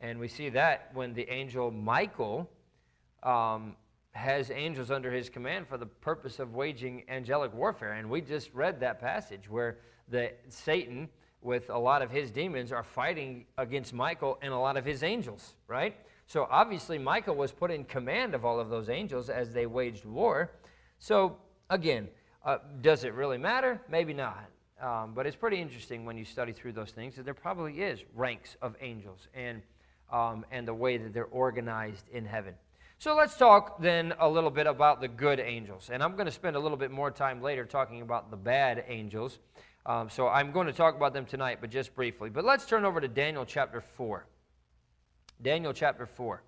And 0.01 0.19
we 0.19 0.27
see 0.27 0.49
that 0.51 0.91
when 0.95 1.15
the 1.15 1.29
angel 1.31 1.71
Michael 1.71 2.51
um, 3.23 3.77
has 4.13 4.51
angels 4.51 4.91
under 4.91 5.13
his 5.13 5.29
command 5.29 5.69
for 5.69 5.79
the 5.79 5.87
purpose 5.87 6.39
of 6.41 6.55
waging 6.55 7.05
angelic 7.09 7.55
warfare. 7.55 7.93
And 7.93 8.11
we 8.11 8.21
just 8.21 8.53
read 8.53 8.81
that 8.81 9.01
passage 9.01 9.49
where 9.49 9.79
the 10.09 10.33
Satan, 10.49 11.09
with 11.41 11.71
a 11.71 11.79
lot 11.79 12.03
of 12.03 12.11
his 12.11 12.31
demons, 12.31 12.73
are 12.73 12.83
fighting 12.83 13.47
against 13.59 13.95
Michael 13.95 14.39
and 14.43 14.53
a 14.53 14.59
lot 14.59 14.77
of 14.77 14.85
his 14.85 15.03
angels, 15.03 15.55
right? 15.69 15.97
So 16.27 16.47
obviously, 16.51 16.99
Michael 16.99 17.35
was 17.35 17.53
put 17.53 17.71
in 17.71 17.85
command 17.85 18.35
of 18.35 18.45
all 18.45 18.59
of 18.59 18.71
those 18.71 18.89
angels 18.89 19.29
as 19.29 19.53
they 19.53 19.67
waged 19.67 20.05
war. 20.05 20.53
So 20.99 21.37
again, 21.69 22.09
uh, 22.45 22.59
does 22.81 23.05
it 23.05 23.15
really 23.15 23.39
matter? 23.39 23.81
Maybe 23.91 24.13
not. 24.13 24.49
Um, 24.81 25.13
but 25.15 25.27
it's 25.27 25.37
pretty 25.37 25.61
interesting 25.61 26.05
when 26.05 26.17
you 26.17 26.25
study 26.25 26.53
through 26.53 26.73
those 26.73 26.91
things 26.91 27.15
that 27.15 27.25
there 27.25 27.35
probably 27.35 27.83
is 27.83 28.01
ranks 28.15 28.57
of 28.61 28.75
angels 28.81 29.29
and, 29.33 29.63
um, 30.13 30.45
and 30.51 30.67
the 30.67 30.75
way 30.75 30.97
that 30.97 31.13
they're 31.13 31.27
organized 31.27 32.09
in 32.13 32.25
heaven. 32.25 32.55
So 32.99 33.15
let's 33.17 33.37
talk 33.37 33.81
then 33.81 34.15
a 34.19 34.29
little 34.29 34.51
bit 34.51 34.67
about 34.67 35.01
the 35.01 35.09
good 35.09 35.41
angels. 35.41 35.91
And 35.93 36.03
I'm 36.03 36.15
going 36.15 36.27
to 36.27 36.33
spend 36.33 36.57
a 36.57 36.61
little 36.61 36.77
bit 36.77 36.91
more 36.91 37.11
time 37.11 37.43
later 37.43 37.65
talking 37.65 38.01
about 38.03 38.31
the 38.31 38.37
bad 38.37 38.85
angels. 38.89 39.39
Um, 39.87 40.09
so 40.09 40.29
I'm 40.29 40.53
going 40.53 40.69
to 40.69 40.73
talk 40.73 40.97
about 40.97 41.13
them 41.13 41.27
tonight, 41.27 41.59
but 41.61 41.71
just 41.71 41.95
briefly. 41.95 42.31
But 42.31 42.45
let's 42.45 42.67
turn 42.67 42.85
over 42.85 43.01
to 43.01 43.09
Daniel 43.09 43.45
chapter 43.45 43.81
4. 43.81 44.25
Daniel 45.43 45.73
chapter 45.73 46.07
4. 46.07 46.41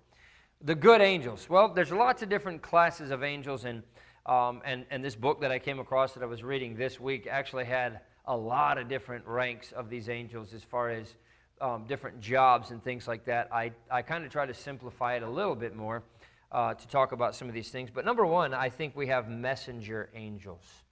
The 0.61 0.75
good 0.75 1.01
angels. 1.01 1.49
Well, 1.49 1.67
there's 1.67 1.91
lots 1.91 2.21
of 2.21 2.29
different 2.29 2.61
classes 2.61 3.11
of 3.11 3.23
angels, 3.23 3.65
and, 3.65 3.83
um, 4.25 4.61
and, 4.63 4.85
and 4.89 5.03
this 5.03 5.15
book 5.15 5.41
that 5.41 5.51
I 5.51 5.59
came 5.59 5.79
across 5.79 6.13
that 6.13 6.23
I 6.23 6.25
was 6.25 6.43
reading 6.43 6.77
this 6.77 6.97
week 6.99 7.27
actually 7.29 7.65
had 7.65 7.99
a 8.25 8.35
lot 8.35 8.77
of 8.77 8.87
different 8.87 9.27
ranks 9.27 9.73
of 9.73 9.89
these 9.89 10.07
angels 10.07 10.53
as 10.53 10.63
far 10.63 10.89
as 10.89 11.15
um, 11.59 11.85
different 11.87 12.21
jobs 12.21 12.71
and 12.71 12.81
things 12.83 13.05
like 13.07 13.25
that. 13.25 13.49
I, 13.51 13.73
I 13.91 14.01
kind 14.01 14.23
of 14.23 14.31
try 14.31 14.45
to 14.45 14.53
simplify 14.53 15.15
it 15.15 15.23
a 15.23 15.29
little 15.29 15.55
bit 15.55 15.75
more 15.75 16.03
uh, 16.51 16.73
to 16.73 16.87
talk 16.87 17.11
about 17.11 17.35
some 17.35 17.49
of 17.49 17.53
these 17.53 17.69
things. 17.69 17.89
But 17.93 18.05
number 18.05 18.25
one, 18.25 18.53
I 18.53 18.69
think 18.69 18.95
we 18.95 19.07
have 19.07 19.27
messenger 19.27 20.09
angels. 20.15 20.84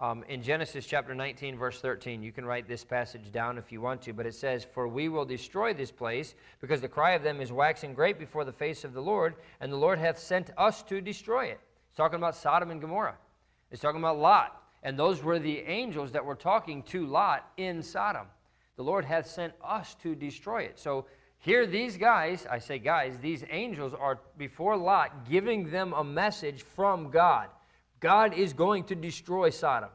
Um, 0.00 0.24
in 0.30 0.42
Genesis 0.42 0.86
chapter 0.86 1.14
19, 1.14 1.58
verse 1.58 1.78
13, 1.82 2.22
you 2.22 2.32
can 2.32 2.46
write 2.46 2.66
this 2.66 2.82
passage 2.82 3.30
down 3.30 3.58
if 3.58 3.70
you 3.70 3.82
want 3.82 4.00
to, 4.02 4.14
but 4.14 4.24
it 4.24 4.34
says, 4.34 4.64
For 4.64 4.88
we 4.88 5.10
will 5.10 5.26
destroy 5.26 5.74
this 5.74 5.90
place, 5.90 6.34
because 6.62 6.80
the 6.80 6.88
cry 6.88 7.10
of 7.10 7.22
them 7.22 7.38
is 7.38 7.52
waxing 7.52 7.92
great 7.92 8.18
before 8.18 8.46
the 8.46 8.52
face 8.52 8.82
of 8.82 8.94
the 8.94 9.02
Lord, 9.02 9.34
and 9.60 9.70
the 9.70 9.76
Lord 9.76 9.98
hath 9.98 10.18
sent 10.18 10.52
us 10.56 10.82
to 10.84 11.02
destroy 11.02 11.48
it. 11.48 11.60
It's 11.88 11.98
talking 11.98 12.16
about 12.16 12.34
Sodom 12.34 12.70
and 12.70 12.80
Gomorrah. 12.80 13.18
It's 13.70 13.82
talking 13.82 14.00
about 14.00 14.18
Lot. 14.18 14.62
And 14.82 14.98
those 14.98 15.22
were 15.22 15.38
the 15.38 15.58
angels 15.58 16.12
that 16.12 16.24
were 16.24 16.34
talking 16.34 16.82
to 16.84 17.04
Lot 17.04 17.50
in 17.58 17.82
Sodom. 17.82 18.26
The 18.76 18.84
Lord 18.84 19.04
hath 19.04 19.26
sent 19.26 19.52
us 19.62 19.94
to 19.96 20.14
destroy 20.14 20.62
it. 20.62 20.78
So 20.78 21.04
here, 21.36 21.66
these 21.66 21.98
guys, 21.98 22.46
I 22.50 22.58
say 22.58 22.78
guys, 22.78 23.18
these 23.18 23.44
angels 23.50 23.92
are 23.92 24.18
before 24.38 24.78
Lot 24.78 25.28
giving 25.28 25.70
them 25.70 25.92
a 25.92 26.02
message 26.02 26.62
from 26.62 27.10
God. 27.10 27.48
God 28.00 28.34
is 28.34 28.52
going 28.52 28.84
to 28.84 28.94
destroy 28.94 29.50
Sodom. 29.50 29.90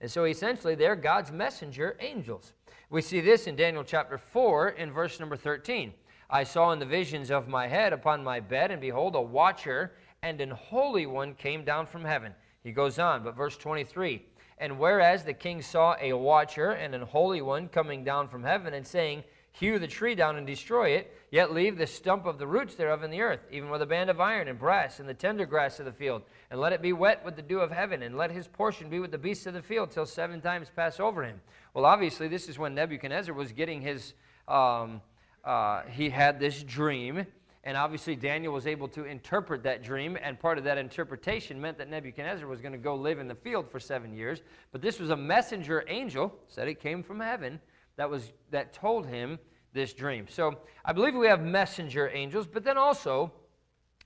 And 0.00 0.10
so 0.10 0.24
essentially, 0.24 0.74
they're 0.74 0.96
God's 0.96 1.30
messenger 1.30 1.96
angels. 2.00 2.52
We 2.88 3.02
see 3.02 3.20
this 3.20 3.46
in 3.46 3.56
Daniel 3.56 3.84
chapter 3.84 4.18
4 4.18 4.70
in 4.70 4.92
verse 4.92 5.20
number 5.20 5.36
13. 5.36 5.92
I 6.30 6.44
saw 6.44 6.72
in 6.72 6.78
the 6.78 6.86
visions 6.86 7.30
of 7.30 7.48
my 7.48 7.66
head 7.66 7.92
upon 7.92 8.24
my 8.24 8.40
bed, 8.40 8.70
and 8.70 8.80
behold, 8.80 9.14
a 9.16 9.20
watcher 9.20 9.92
and 10.22 10.40
an 10.40 10.50
holy 10.50 11.06
one 11.06 11.34
came 11.34 11.64
down 11.64 11.86
from 11.86 12.04
heaven. 12.04 12.32
He 12.62 12.72
goes 12.72 12.98
on, 12.98 13.24
but 13.24 13.36
verse 13.36 13.56
23 13.56 14.22
And 14.58 14.78
whereas 14.78 15.24
the 15.24 15.34
king 15.34 15.60
saw 15.60 15.96
a 16.00 16.12
watcher 16.12 16.70
and 16.72 16.94
an 16.94 17.02
holy 17.02 17.42
one 17.42 17.68
coming 17.68 18.04
down 18.04 18.28
from 18.28 18.44
heaven, 18.44 18.74
and 18.74 18.86
saying, 18.86 19.24
hew 19.52 19.78
the 19.78 19.86
tree 19.86 20.14
down 20.14 20.36
and 20.36 20.46
destroy 20.46 20.90
it, 20.90 21.14
yet 21.30 21.52
leave 21.52 21.76
the 21.76 21.86
stump 21.86 22.26
of 22.26 22.38
the 22.38 22.46
roots 22.46 22.74
thereof 22.74 23.02
in 23.02 23.10
the 23.10 23.20
earth, 23.20 23.40
even 23.50 23.70
with 23.70 23.82
a 23.82 23.86
band 23.86 24.10
of 24.10 24.20
iron 24.20 24.48
and 24.48 24.58
brass 24.58 25.00
and 25.00 25.08
the 25.08 25.14
tender 25.14 25.46
grass 25.46 25.78
of 25.78 25.86
the 25.86 25.92
field, 25.92 26.22
and 26.50 26.60
let 26.60 26.72
it 26.72 26.82
be 26.82 26.92
wet 26.92 27.24
with 27.24 27.36
the 27.36 27.42
dew 27.42 27.60
of 27.60 27.70
heaven, 27.70 28.02
and 28.02 28.16
let 28.16 28.30
his 28.30 28.46
portion 28.46 28.88
be 28.88 29.00
with 29.00 29.10
the 29.10 29.18
beasts 29.18 29.46
of 29.46 29.54
the 29.54 29.62
field 29.62 29.90
till 29.90 30.06
seven 30.06 30.40
times 30.40 30.70
pass 30.74 31.00
over 31.00 31.24
him. 31.24 31.40
Well, 31.74 31.84
obviously, 31.84 32.28
this 32.28 32.48
is 32.48 32.58
when 32.58 32.74
Nebuchadnezzar 32.74 33.34
was 33.34 33.52
getting 33.52 33.80
his, 33.80 34.14
um, 34.48 35.00
uh, 35.44 35.82
he 35.90 36.10
had 36.10 36.38
this 36.38 36.62
dream. 36.62 37.26
And 37.62 37.76
obviously, 37.76 38.16
Daniel 38.16 38.54
was 38.54 38.66
able 38.66 38.88
to 38.88 39.04
interpret 39.04 39.64
that 39.64 39.82
dream, 39.82 40.16
and 40.22 40.40
part 40.40 40.56
of 40.56 40.64
that 40.64 40.78
interpretation 40.78 41.60
meant 41.60 41.76
that 41.76 41.90
Nebuchadnezzar 41.90 42.48
was 42.48 42.62
going 42.62 42.72
to 42.72 42.78
go 42.78 42.94
live 42.94 43.18
in 43.18 43.28
the 43.28 43.34
field 43.34 43.70
for 43.70 43.78
seven 43.78 44.14
years. 44.14 44.40
But 44.72 44.80
this 44.80 44.98
was 44.98 45.10
a 45.10 45.16
messenger 45.16 45.84
angel, 45.86 46.34
said 46.48 46.68
it 46.68 46.80
came 46.80 47.02
from 47.02 47.20
heaven, 47.20 47.60
that, 48.00 48.08
was, 48.08 48.32
that 48.50 48.72
told 48.72 49.06
him 49.06 49.38
this 49.74 49.92
dream. 49.92 50.26
So 50.28 50.58
I 50.84 50.92
believe 50.94 51.14
we 51.14 51.26
have 51.26 51.42
messenger 51.42 52.10
angels, 52.12 52.46
but 52.46 52.64
then 52.64 52.78
also 52.78 53.30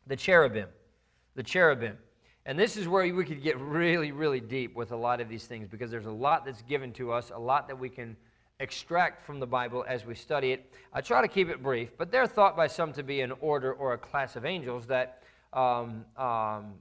the 0.07 0.16
cherubim. 0.16 0.68
The 1.37 1.44
cherubim. 1.44 1.96
And 2.44 2.59
this 2.59 2.76
is 2.76 2.88
where 2.88 3.14
we 3.14 3.24
could 3.24 3.42
get 3.42 3.59
really, 3.59 4.12
really 4.12 4.40
deep 4.40 4.74
with 4.74 4.92
a 4.92 4.96
lot 4.96 5.20
of 5.20 5.28
these 5.28 5.46
things 5.46 5.68
because 5.68 5.90
there's 5.90 6.07
a 6.07 6.11
lot 6.11 6.44
that's 6.44 6.62
given 6.62 6.92
to 6.94 7.12
us, 7.12 7.30
a 7.35 7.38
lot 7.38 7.68
that 7.68 7.78
we 7.78 7.88
can 7.88 8.16
extract 8.61 9.24
from 9.24 9.40
the 9.40 9.46
Bible 9.46 9.85
as 9.88 10.04
we 10.04 10.14
study 10.14 10.52
it. 10.52 10.72
I 10.92 11.00
try 11.00 11.22
to 11.22 11.28
keep 11.28 11.48
it 11.48 11.62
brief, 11.62 11.96
but 11.96 12.11
they're 12.11 12.26
thought 12.26 12.57
by 12.57 12.66
some 12.66 12.92
to 12.94 13.02
be 13.02 13.20
an 13.20 13.33
order 13.40 13.72
or 13.72 13.94
a 13.94 13.98
class 13.98 14.37
of 14.37 14.44
angels 14.44 14.87
that 14.87 15.22
um, 15.52 16.04
um, 16.16 16.74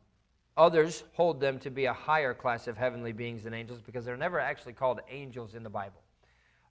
others 0.58 1.04
hold 1.14 1.40
them 1.40 1.60
to 1.60 1.70
be 1.70 1.86
a 1.86 1.94
higher 1.94 2.34
class 2.34 2.68
of 2.68 2.76
heavenly 2.76 3.14
beings 3.14 3.44
than 3.44 3.54
angels 3.54 3.82
because 3.82 4.04
they're 4.04 4.18
never 4.18 4.40
actually 4.40 4.74
called 4.74 5.00
angels 5.10 5.56
in 5.56 5.64
the 5.64 5.70
Bible. 5.70 6.03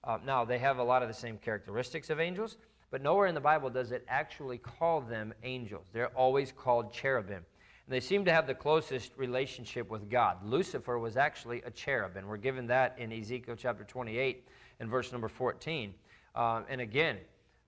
Uh, 0.04 0.18
now, 0.24 0.44
they 0.44 0.58
have 0.58 0.78
a 0.78 0.82
lot 0.82 1.02
of 1.02 1.08
the 1.08 1.14
same 1.14 1.38
characteristics 1.38 2.10
of 2.10 2.18
angels, 2.18 2.56
but 2.90 3.02
nowhere 3.02 3.26
in 3.26 3.34
the 3.34 3.40
Bible 3.40 3.70
does 3.70 3.92
it 3.92 4.04
actually 4.08 4.58
call 4.58 5.00
them 5.00 5.32
angels. 5.44 5.86
They're 5.92 6.08
always 6.16 6.52
called 6.52 6.92
cherubim. 6.92 7.44
And 7.86 7.94
they 7.94 8.00
seem 8.00 8.24
to 8.24 8.32
have 8.32 8.46
the 8.46 8.54
closest 8.54 9.12
relationship 9.16 9.90
with 9.90 10.10
God. 10.10 10.44
Lucifer 10.44 10.98
was 10.98 11.16
actually 11.16 11.62
a 11.62 11.70
cherub, 11.70 12.16
and 12.16 12.28
we're 12.28 12.36
given 12.36 12.66
that 12.68 12.96
in 12.98 13.12
Ezekiel 13.12 13.56
chapter 13.56 13.84
28 13.84 14.46
and 14.80 14.90
verse 14.90 15.12
number 15.12 15.28
14. 15.28 15.94
Uh, 16.34 16.62
and 16.68 16.80
again, 16.80 17.18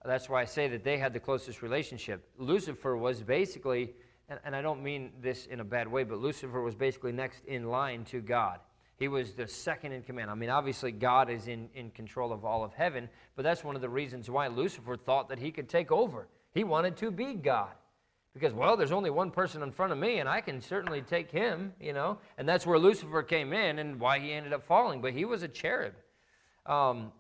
that's 0.04 0.28
why 0.28 0.42
I 0.42 0.44
say 0.44 0.68
that 0.68 0.84
they 0.84 0.98
had 0.98 1.12
the 1.12 1.20
closest 1.20 1.62
relationship. 1.62 2.28
Lucifer 2.36 2.96
was 2.96 3.22
basically, 3.22 3.94
and, 4.28 4.38
and 4.44 4.54
I 4.54 4.60
don't 4.60 4.82
mean 4.82 5.12
this 5.22 5.46
in 5.46 5.60
a 5.60 5.64
bad 5.64 5.88
way, 5.88 6.04
but 6.04 6.18
Lucifer 6.18 6.60
was 6.60 6.74
basically 6.74 7.12
next 7.12 7.44
in 7.46 7.68
line 7.68 8.04
to 8.06 8.20
God. 8.20 8.60
He 8.96 9.08
was 9.08 9.34
the 9.34 9.46
second 9.48 9.92
in 9.92 10.02
command. 10.02 10.30
I 10.30 10.34
mean, 10.34 10.50
obviously, 10.50 10.92
God 10.92 11.28
is 11.28 11.48
in, 11.48 11.68
in 11.74 11.90
control 11.90 12.32
of 12.32 12.44
all 12.44 12.62
of 12.64 12.72
heaven, 12.74 13.08
but 13.34 13.42
that's 13.42 13.64
one 13.64 13.74
of 13.74 13.82
the 13.82 13.88
reasons 13.88 14.30
why 14.30 14.46
Lucifer 14.46 14.96
thought 14.96 15.28
that 15.30 15.38
he 15.38 15.50
could 15.50 15.68
take 15.68 15.90
over. 15.90 16.28
He 16.52 16.64
wanted 16.64 16.96
to 16.98 17.10
be 17.10 17.34
God. 17.34 17.72
Because, 18.34 18.52
well, 18.52 18.76
there's 18.76 18.92
only 18.92 19.10
one 19.10 19.30
person 19.30 19.62
in 19.62 19.70
front 19.70 19.92
of 19.92 19.98
me, 19.98 20.18
and 20.18 20.28
I 20.28 20.40
can 20.40 20.60
certainly 20.60 21.02
take 21.02 21.30
him, 21.30 21.72
you 21.80 21.92
know. 21.92 22.18
And 22.36 22.48
that's 22.48 22.66
where 22.66 22.78
Lucifer 22.78 23.22
came 23.22 23.52
in 23.52 23.78
and 23.78 24.00
why 24.00 24.18
he 24.18 24.32
ended 24.32 24.52
up 24.52 24.66
falling. 24.66 25.00
But 25.00 25.12
he 25.12 25.24
was 25.24 25.44
a 25.44 25.48
cherub. 25.48 25.94
Um, 26.66 27.12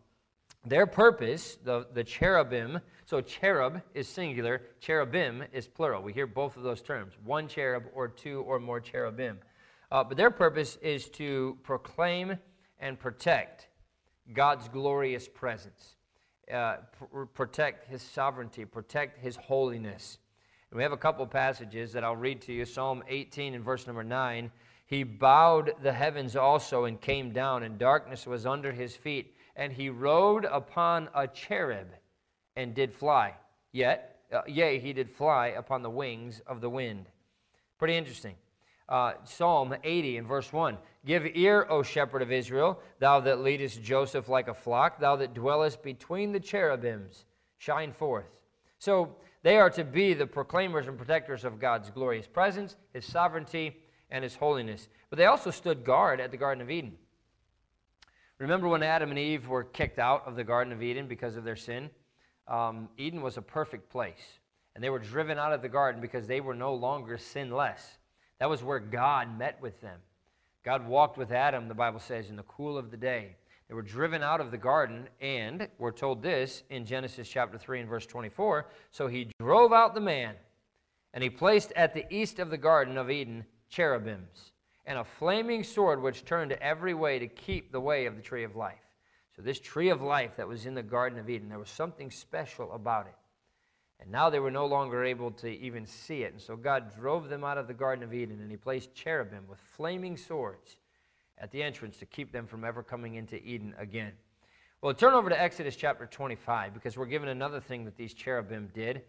their 0.66 0.86
purpose, 0.86 1.58
the, 1.62 1.86
the 1.92 2.02
cherubim, 2.02 2.80
so 3.04 3.20
cherub 3.20 3.82
is 3.92 4.08
singular, 4.08 4.62
cherubim 4.80 5.44
is 5.52 5.68
plural. 5.68 6.02
We 6.02 6.12
hear 6.12 6.26
both 6.26 6.56
of 6.56 6.62
those 6.62 6.80
terms 6.80 7.12
one 7.24 7.48
cherub 7.48 7.84
or 7.94 8.08
two 8.08 8.40
or 8.42 8.58
more 8.58 8.80
cherubim. 8.80 9.38
Uh, 9.94 10.02
but 10.02 10.16
their 10.16 10.32
purpose 10.32 10.76
is 10.82 11.08
to 11.08 11.56
proclaim 11.62 12.36
and 12.80 12.98
protect 12.98 13.68
God's 14.32 14.66
glorious 14.66 15.28
presence, 15.28 15.94
uh, 16.52 16.78
pr- 16.98 17.26
protect 17.26 17.88
his 17.88 18.02
sovereignty, 18.02 18.64
protect 18.64 19.20
his 19.20 19.36
holiness. 19.36 20.18
And 20.72 20.78
we 20.78 20.82
have 20.82 20.90
a 20.90 20.96
couple 20.96 21.24
passages 21.28 21.92
that 21.92 22.02
I'll 22.02 22.16
read 22.16 22.42
to 22.42 22.52
you 22.52 22.64
Psalm 22.64 23.04
18 23.06 23.54
and 23.54 23.64
verse 23.64 23.86
number 23.86 24.02
9. 24.02 24.50
He 24.86 25.04
bowed 25.04 25.74
the 25.80 25.92
heavens 25.92 26.34
also 26.34 26.86
and 26.86 27.00
came 27.00 27.30
down, 27.30 27.62
and 27.62 27.78
darkness 27.78 28.26
was 28.26 28.46
under 28.46 28.72
his 28.72 28.96
feet. 28.96 29.36
And 29.54 29.72
he 29.72 29.90
rode 29.90 30.44
upon 30.44 31.08
a 31.14 31.28
cherub 31.28 31.86
and 32.56 32.74
did 32.74 32.92
fly. 32.92 33.34
Yet, 33.70 34.18
uh, 34.32 34.40
yea, 34.48 34.80
he 34.80 34.92
did 34.92 35.08
fly 35.08 35.54
upon 35.56 35.82
the 35.82 35.90
wings 35.90 36.42
of 36.48 36.60
the 36.60 36.68
wind. 36.68 37.06
Pretty 37.78 37.94
interesting 37.94 38.34
uh, 38.88 39.12
Psalm 39.24 39.74
80 39.82 40.18
and 40.18 40.26
verse 40.26 40.52
1. 40.52 40.78
Give 41.06 41.26
ear, 41.34 41.66
O 41.68 41.82
shepherd 41.82 42.22
of 42.22 42.32
Israel, 42.32 42.80
thou 42.98 43.20
that 43.20 43.40
leadest 43.40 43.82
Joseph 43.82 44.28
like 44.28 44.48
a 44.48 44.54
flock, 44.54 44.98
thou 44.98 45.16
that 45.16 45.34
dwellest 45.34 45.82
between 45.82 46.32
the 46.32 46.40
cherubims, 46.40 47.24
shine 47.58 47.92
forth. 47.92 48.26
So 48.78 49.16
they 49.42 49.56
are 49.56 49.70
to 49.70 49.84
be 49.84 50.14
the 50.14 50.26
proclaimers 50.26 50.86
and 50.86 50.96
protectors 50.96 51.44
of 51.44 51.60
God's 51.60 51.90
glorious 51.90 52.26
presence, 52.26 52.76
his 52.92 53.04
sovereignty, 53.04 53.76
and 54.10 54.22
his 54.22 54.36
holiness. 54.36 54.88
But 55.10 55.18
they 55.18 55.26
also 55.26 55.50
stood 55.50 55.84
guard 55.84 56.20
at 56.20 56.30
the 56.30 56.36
Garden 56.36 56.62
of 56.62 56.70
Eden. 56.70 56.94
Remember 58.38 58.68
when 58.68 58.82
Adam 58.82 59.10
and 59.10 59.18
Eve 59.18 59.48
were 59.48 59.64
kicked 59.64 59.98
out 59.98 60.26
of 60.26 60.36
the 60.36 60.44
Garden 60.44 60.72
of 60.72 60.82
Eden 60.82 61.06
because 61.06 61.36
of 61.36 61.44
their 61.44 61.56
sin? 61.56 61.90
Um, 62.48 62.88
Eden 62.96 63.22
was 63.22 63.36
a 63.36 63.42
perfect 63.42 63.90
place. 63.90 64.38
And 64.74 64.82
they 64.82 64.90
were 64.90 64.98
driven 64.98 65.38
out 65.38 65.52
of 65.52 65.62
the 65.62 65.68
garden 65.68 66.00
because 66.00 66.26
they 66.26 66.40
were 66.40 66.54
no 66.54 66.74
longer 66.74 67.16
sinless. 67.16 67.98
That 68.38 68.50
was 68.50 68.62
where 68.62 68.80
God 68.80 69.38
met 69.38 69.60
with 69.60 69.80
them. 69.80 70.00
God 70.64 70.86
walked 70.86 71.18
with 71.18 71.30
Adam, 71.30 71.68
the 71.68 71.74
Bible 71.74 72.00
says, 72.00 72.30
in 72.30 72.36
the 72.36 72.42
cool 72.44 72.78
of 72.78 72.90
the 72.90 72.96
day. 72.96 73.36
They 73.68 73.74
were 73.74 73.82
driven 73.82 74.22
out 74.22 74.40
of 74.40 74.50
the 74.50 74.58
garden, 74.58 75.08
and 75.20 75.68
we're 75.78 75.92
told 75.92 76.22
this 76.22 76.64
in 76.70 76.84
Genesis 76.84 77.28
chapter 77.28 77.58
3 77.58 77.80
and 77.80 77.88
verse 77.88 78.06
24. 78.06 78.66
So 78.90 79.06
he 79.06 79.30
drove 79.40 79.72
out 79.72 79.94
the 79.94 80.00
man, 80.00 80.34
And 81.12 81.22
he 81.22 81.30
placed 81.30 81.72
at 81.72 81.94
the 81.94 82.04
east 82.10 82.38
of 82.38 82.50
the 82.50 82.58
Garden 82.58 82.98
of 82.98 83.10
Eden 83.10 83.44
cherubims, 83.68 84.52
and 84.86 84.98
a 84.98 85.04
flaming 85.04 85.64
sword 85.64 86.02
which 86.02 86.24
turned 86.24 86.52
every 86.52 86.94
way 86.94 87.18
to 87.18 87.26
keep 87.26 87.72
the 87.72 87.80
way 87.80 88.06
of 88.06 88.16
the 88.16 88.22
tree 88.22 88.44
of 88.44 88.56
life. 88.56 88.78
So, 89.36 89.42
this 89.42 89.58
tree 89.58 89.90
of 89.90 90.02
life 90.02 90.36
that 90.36 90.46
was 90.46 90.66
in 90.66 90.74
the 90.74 90.82
Garden 90.82 91.18
of 91.18 91.28
Eden, 91.28 91.48
there 91.48 91.58
was 91.58 91.70
something 91.70 92.10
special 92.10 92.72
about 92.72 93.06
it. 93.06 93.14
And 94.00 94.10
now 94.10 94.28
they 94.28 94.40
were 94.40 94.50
no 94.50 94.66
longer 94.66 95.04
able 95.04 95.30
to 95.32 95.48
even 95.48 95.86
see 95.86 96.22
it. 96.22 96.32
And 96.32 96.40
so 96.40 96.56
God 96.56 96.94
drove 96.94 97.28
them 97.28 97.44
out 97.44 97.58
of 97.58 97.68
the 97.68 97.74
Garden 97.74 98.04
of 98.04 98.12
Eden, 98.12 98.40
and 98.40 98.50
He 98.50 98.56
placed 98.56 98.94
cherubim 98.94 99.46
with 99.48 99.58
flaming 99.76 100.16
swords 100.16 100.76
at 101.38 101.50
the 101.50 101.62
entrance 101.62 101.96
to 101.98 102.06
keep 102.06 102.32
them 102.32 102.46
from 102.46 102.64
ever 102.64 102.82
coming 102.82 103.14
into 103.14 103.36
Eden 103.36 103.74
again. 103.78 104.12
Well, 104.82 104.92
turn 104.94 105.14
over 105.14 105.30
to 105.30 105.40
Exodus 105.40 105.76
chapter 105.76 106.06
25 106.06 106.74
because 106.74 106.96
we're 106.96 107.06
given 107.06 107.30
another 107.30 107.60
thing 107.60 107.84
that 107.86 107.96
these 107.96 108.12
cherubim 108.12 108.68
did. 108.74 109.02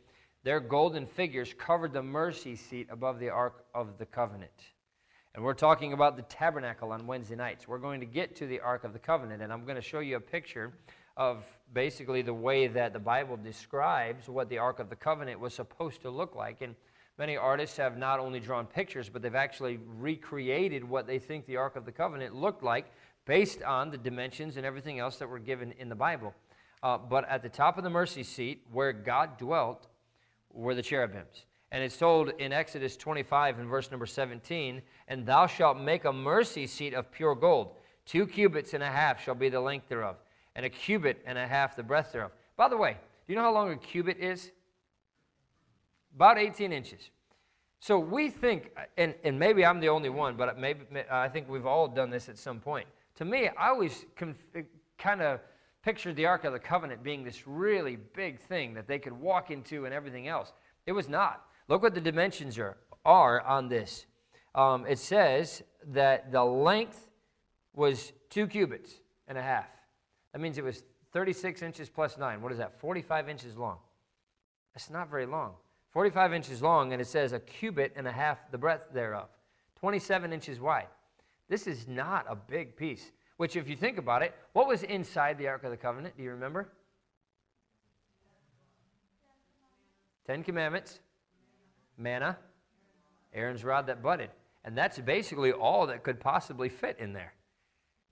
Their 0.44 0.60
golden 0.60 1.06
figures 1.06 1.54
covered 1.58 1.92
the 1.92 2.04
mercy 2.04 2.56
seat 2.56 2.88
above 2.90 3.20
the 3.20 3.30
Ark 3.30 3.66
of 3.74 3.98
the 3.98 4.06
Covenant. 4.06 4.52
And 5.34 5.44
we're 5.44 5.54
talking 5.54 5.92
about 5.92 6.16
the 6.16 6.22
tabernacle 6.24 6.94
on 6.94 7.08
Wednesday 7.08 7.36
nights. 7.36 7.68
We're 7.68 7.80
going 7.80 8.00
to 8.00 8.06
get 8.06 8.38
to 8.38 8.48
the 8.48 8.62
Ark 8.62 8.86
of 8.86 8.94
the 8.94 9.00
Covenant, 9.00 9.42
and 9.42 9.52
I'm 9.52 9.66
going 9.66 9.76
to 9.76 9.82
show 9.82 10.00
you 10.00 10.16
a 10.16 10.22
picture 10.22 10.72
of 11.18 11.46
basically 11.74 12.22
the 12.22 12.34
way 12.34 12.68
that 12.68 12.94
the 12.94 13.00
Bible 13.00 13.38
describes 13.38 14.28
what 14.28 14.50
the 14.50 14.58
Ark 14.58 14.80
of 14.80 14.90
the 14.90 14.96
Covenant 14.96 15.40
was 15.40 15.54
supposed 15.54 16.02
to 16.02 16.10
look 16.10 16.36
like. 16.36 16.62
And 16.62 16.76
many 17.18 17.38
artists 17.38 17.78
have 17.78 17.98
not 17.98 18.20
only 18.20 18.40
drawn 18.40 18.66
pictures, 18.66 19.10
but 19.10 19.22
they've 19.22 19.36
actually 19.36 19.80
recreated 19.98 20.84
what 20.84 21.08
they 21.08 21.20
think 21.20 21.46
the 21.46 21.58
Ark 21.58 21.76
of 21.76 21.86
the 21.86 21.92
Covenant 21.92 22.36
looked 22.36 22.64
like 22.64 22.92
based 23.26 23.64
on 23.64 23.90
the 23.90 23.98
dimensions 23.98 24.58
and 24.58 24.66
everything 24.66 25.00
else 25.00 25.18
that 25.18 25.30
were 25.30 25.40
given 25.40 25.74
in 25.80 25.90
the 25.90 25.96
Bible. 25.96 26.34
Uh, 26.84 26.98
but 26.98 27.28
at 27.30 27.42
the 27.42 27.50
top 27.50 27.78
of 27.78 27.84
the 27.84 27.90
mercy 27.90 28.24
seat, 28.24 28.64
where 28.72 28.94
God 28.94 29.38
dwelt, 29.38 29.88
were 30.52 30.76
the 30.76 30.82
cherubims. 30.82 31.46
And 31.72 31.84
it's 31.84 31.98
told 31.98 32.30
in 32.40 32.54
Exodus 32.54 32.96
25 32.96 33.60
in 33.60 33.68
verse 33.68 33.92
number 33.92 34.06
17, 34.06 34.82
And 35.08 35.26
thou 35.26 35.48
shalt 35.48 35.78
make 35.78 36.06
a 36.06 36.14
mercy 36.14 36.68
seat 36.68 36.94
of 36.94 37.12
pure 37.12 37.36
gold. 37.36 37.76
Two 38.06 38.28
cubits 38.28 38.74
and 38.74 38.84
a 38.84 38.90
half 38.90 39.22
shall 39.22 39.36
be 39.36 39.50
the 39.50 39.60
length 39.60 39.90
thereof, 39.90 40.18
and 40.56 40.66
a 40.66 40.70
cubit 40.70 41.22
and 41.26 41.38
a 41.38 41.48
half 41.48 41.76
the 41.76 41.84
breadth 41.84 42.14
thereof. 42.14 42.32
By 42.58 42.70
the 42.70 42.78
way, 42.78 42.98
do 43.28 43.34
you 43.34 43.36
know 43.36 43.44
how 43.44 43.54
long 43.54 43.72
a 43.72 43.78
cubit 43.78 44.18
is? 44.20 44.52
About 46.16 46.38
18 46.38 46.72
inches. 46.72 47.10
So 47.80 48.00
we 48.00 48.30
think, 48.30 48.72
and, 48.98 49.14
and 49.24 49.38
maybe 49.38 49.66
I'm 49.66 49.80
the 49.80 49.90
only 49.90 50.10
one, 50.10 50.36
but 50.36 50.58
maybe 50.58 50.86
I 51.12 51.28
think 51.28 51.50
we've 51.50 51.66
all 51.66 51.88
done 51.88 52.10
this 52.10 52.30
at 52.30 52.38
some 52.38 52.60
point. 52.60 52.88
To 53.16 53.26
me, 53.26 53.50
I 53.50 53.70
always 53.70 54.06
kind 54.98 55.22
of 55.22 55.40
pictured 55.84 56.16
the 56.16 56.26
Ark 56.26 56.46
of 56.46 56.54
the 56.54 56.60
Covenant 56.60 57.04
being 57.04 57.24
this 57.24 57.46
really 57.46 57.98
big 58.16 58.40
thing 58.40 58.74
that 58.74 58.88
they 58.88 58.98
could 58.98 59.14
walk 59.14 59.52
into 59.52 59.86
and 59.86 59.94
everything 59.94 60.28
else. 60.28 60.52
It 60.86 60.94
was 60.94 61.08
not. 61.08 61.46
Look 61.68 61.84
what 61.84 61.94
the 61.94 62.02
dimensions 62.02 62.58
are, 62.58 62.78
are 63.06 63.42
on 63.42 63.70
this. 63.70 64.06
Um, 64.56 64.86
it 64.88 65.00
says 65.00 65.62
that 65.88 66.32
the 66.32 66.44
length 66.44 67.10
was 67.74 68.14
two 68.30 68.48
cubits 68.48 68.96
and 69.28 69.38
a 69.38 69.42
half. 69.42 69.68
That 70.36 70.42
means 70.42 70.58
it 70.58 70.66
was 70.66 70.84
36 71.14 71.62
inches 71.62 71.90
plus 71.90 72.18
9. 72.18 72.42
What 72.42 72.52
is 72.52 72.58
that? 72.58 72.78
45 72.82 73.30
inches 73.30 73.56
long. 73.56 73.78
That's 74.74 74.90
not 74.90 75.10
very 75.10 75.26
long. 75.26 75.54
45 75.92 76.34
inches 76.34 76.62
long, 76.62 76.92
and 76.92 77.02
it 77.02 77.08
says 77.08 77.32
a 77.32 77.40
cubit 77.40 77.94
and 77.96 78.06
a 78.06 78.12
half 78.12 78.52
the 78.52 78.58
breadth 78.58 78.92
thereof. 78.94 79.30
27 79.80 80.34
inches 80.34 80.60
wide. 80.60 80.90
This 81.48 81.68
is 81.68 81.88
not 81.88 82.26
a 82.28 82.36
big 82.36 82.76
piece. 82.76 83.14
Which, 83.38 83.56
if 83.56 83.70
you 83.70 83.78
think 83.78 83.98
about 83.98 84.24
it, 84.24 84.36
what 84.52 84.68
was 84.68 84.84
inside 84.84 85.38
the 85.38 85.48
Ark 85.48 85.64
of 85.64 85.72
the 85.72 85.78
Covenant? 85.78 86.18
Do 86.18 86.24
you 86.24 86.32
remember? 86.32 86.68
Ten 90.28 90.44
Commandments, 90.44 91.00
manna, 91.98 92.38
Aaron's 93.34 93.64
rod 93.64 93.88
that 93.88 94.04
budded. 94.04 94.32
And 94.66 94.78
that's 94.78 95.00
basically 95.00 95.54
all 95.54 95.88
that 95.88 96.04
could 96.04 96.20
possibly 96.20 96.68
fit 96.68 96.98
in 97.00 97.14
there. 97.14 97.36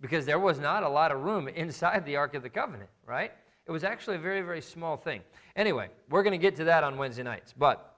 Because 0.04 0.26
there 0.26 0.38
was 0.38 0.60
not 0.60 0.84
a 0.84 0.90
lot 0.90 1.14
of 1.14 1.24
room 1.24 1.48
inside 1.48 2.06
the 2.06 2.18
Ark 2.18 2.36
of 2.36 2.44
the 2.44 2.50
Covenant, 2.50 2.90
right? 3.08 3.32
It 3.66 3.72
was 3.72 3.86
actually 3.86 4.18
a 4.18 4.20
very, 4.20 4.42
very 4.42 4.60
small 4.60 4.98
thing. 4.98 5.22
Anyway, 5.56 5.88
we're 6.10 6.24
going 6.24 6.38
to 6.38 6.38
get 6.38 6.58
to 6.58 6.66
that 6.66 6.84
on 6.84 6.98
Wednesday 6.98 7.24
nights. 7.24 7.54
But, 7.58 7.96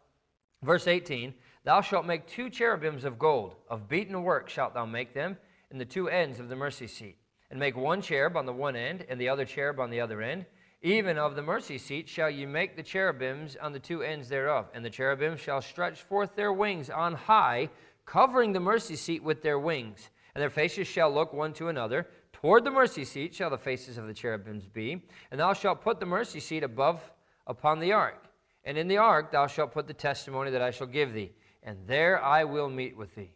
verse 0.61 0.85
18 0.85 1.33
Thou 1.63 1.81
shalt 1.81 2.05
make 2.05 2.27
two 2.27 2.51
cherubims 2.51 3.05
of 3.05 3.17
gold, 3.17 3.55
of 3.67 3.89
beaten 3.89 4.21
work 4.21 4.49
shalt 4.49 4.75
thou 4.75 4.85
make 4.85 5.15
them, 5.15 5.35
in 5.71 5.79
the 5.79 5.85
two 5.85 6.07
ends 6.07 6.39
of 6.39 6.47
the 6.47 6.55
mercy 6.55 6.85
seat. 6.85 7.17
And 7.49 7.59
make 7.59 7.75
one 7.75 8.03
cherub 8.03 8.37
on 8.37 8.45
the 8.45 8.53
one 8.53 8.75
end, 8.75 9.03
and 9.09 9.19
the 9.19 9.29
other 9.29 9.45
cherub 9.45 9.79
on 9.79 9.89
the 9.89 9.99
other 9.99 10.21
end. 10.21 10.45
Even 10.83 11.17
of 11.17 11.35
the 11.35 11.41
mercy 11.41 11.79
seat 11.79 12.07
shall 12.07 12.29
you 12.29 12.47
make 12.47 12.75
the 12.75 12.83
cherubims 12.83 13.55
on 13.59 13.73
the 13.73 13.79
two 13.79 14.03
ends 14.03 14.29
thereof. 14.29 14.67
And 14.75 14.85
the 14.85 14.91
cherubims 14.91 15.39
shall 15.39 15.59
stretch 15.59 16.03
forth 16.03 16.35
their 16.35 16.53
wings 16.53 16.91
on 16.91 17.15
high, 17.15 17.69
covering 18.05 18.53
the 18.53 18.59
mercy 18.59 18.95
seat 18.95 19.23
with 19.23 19.41
their 19.41 19.57
wings. 19.57 20.11
And 20.35 20.41
their 20.41 20.49
faces 20.49 20.87
shall 20.87 21.11
look 21.11 21.33
one 21.33 21.53
to 21.53 21.69
another. 21.69 22.07
Toward 22.33 22.65
the 22.65 22.71
mercy 22.71 23.05
seat 23.05 23.33
shall 23.33 23.49
the 23.49 23.57
faces 23.57 23.97
of 23.97 24.05
the 24.05 24.13
cherubims 24.13 24.67
be. 24.67 25.01
And 25.31 25.39
thou 25.39 25.53
shalt 25.53 25.81
put 25.81 26.01
the 26.01 26.05
mercy 26.05 26.41
seat 26.41 26.63
above 26.63 27.01
upon 27.47 27.79
the 27.79 27.93
ark. 27.93 28.27
And 28.65 28.77
in 28.77 28.89
the 28.89 28.97
ark 28.97 29.31
thou 29.31 29.47
shalt 29.47 29.71
put 29.71 29.87
the 29.87 29.93
testimony 29.93 30.51
that 30.51 30.61
I 30.61 30.71
shall 30.71 30.87
give 30.87 31.13
thee. 31.13 31.31
And 31.63 31.77
there 31.87 32.21
I 32.21 32.43
will 32.43 32.69
meet 32.69 32.97
with 32.97 33.15
thee. 33.15 33.33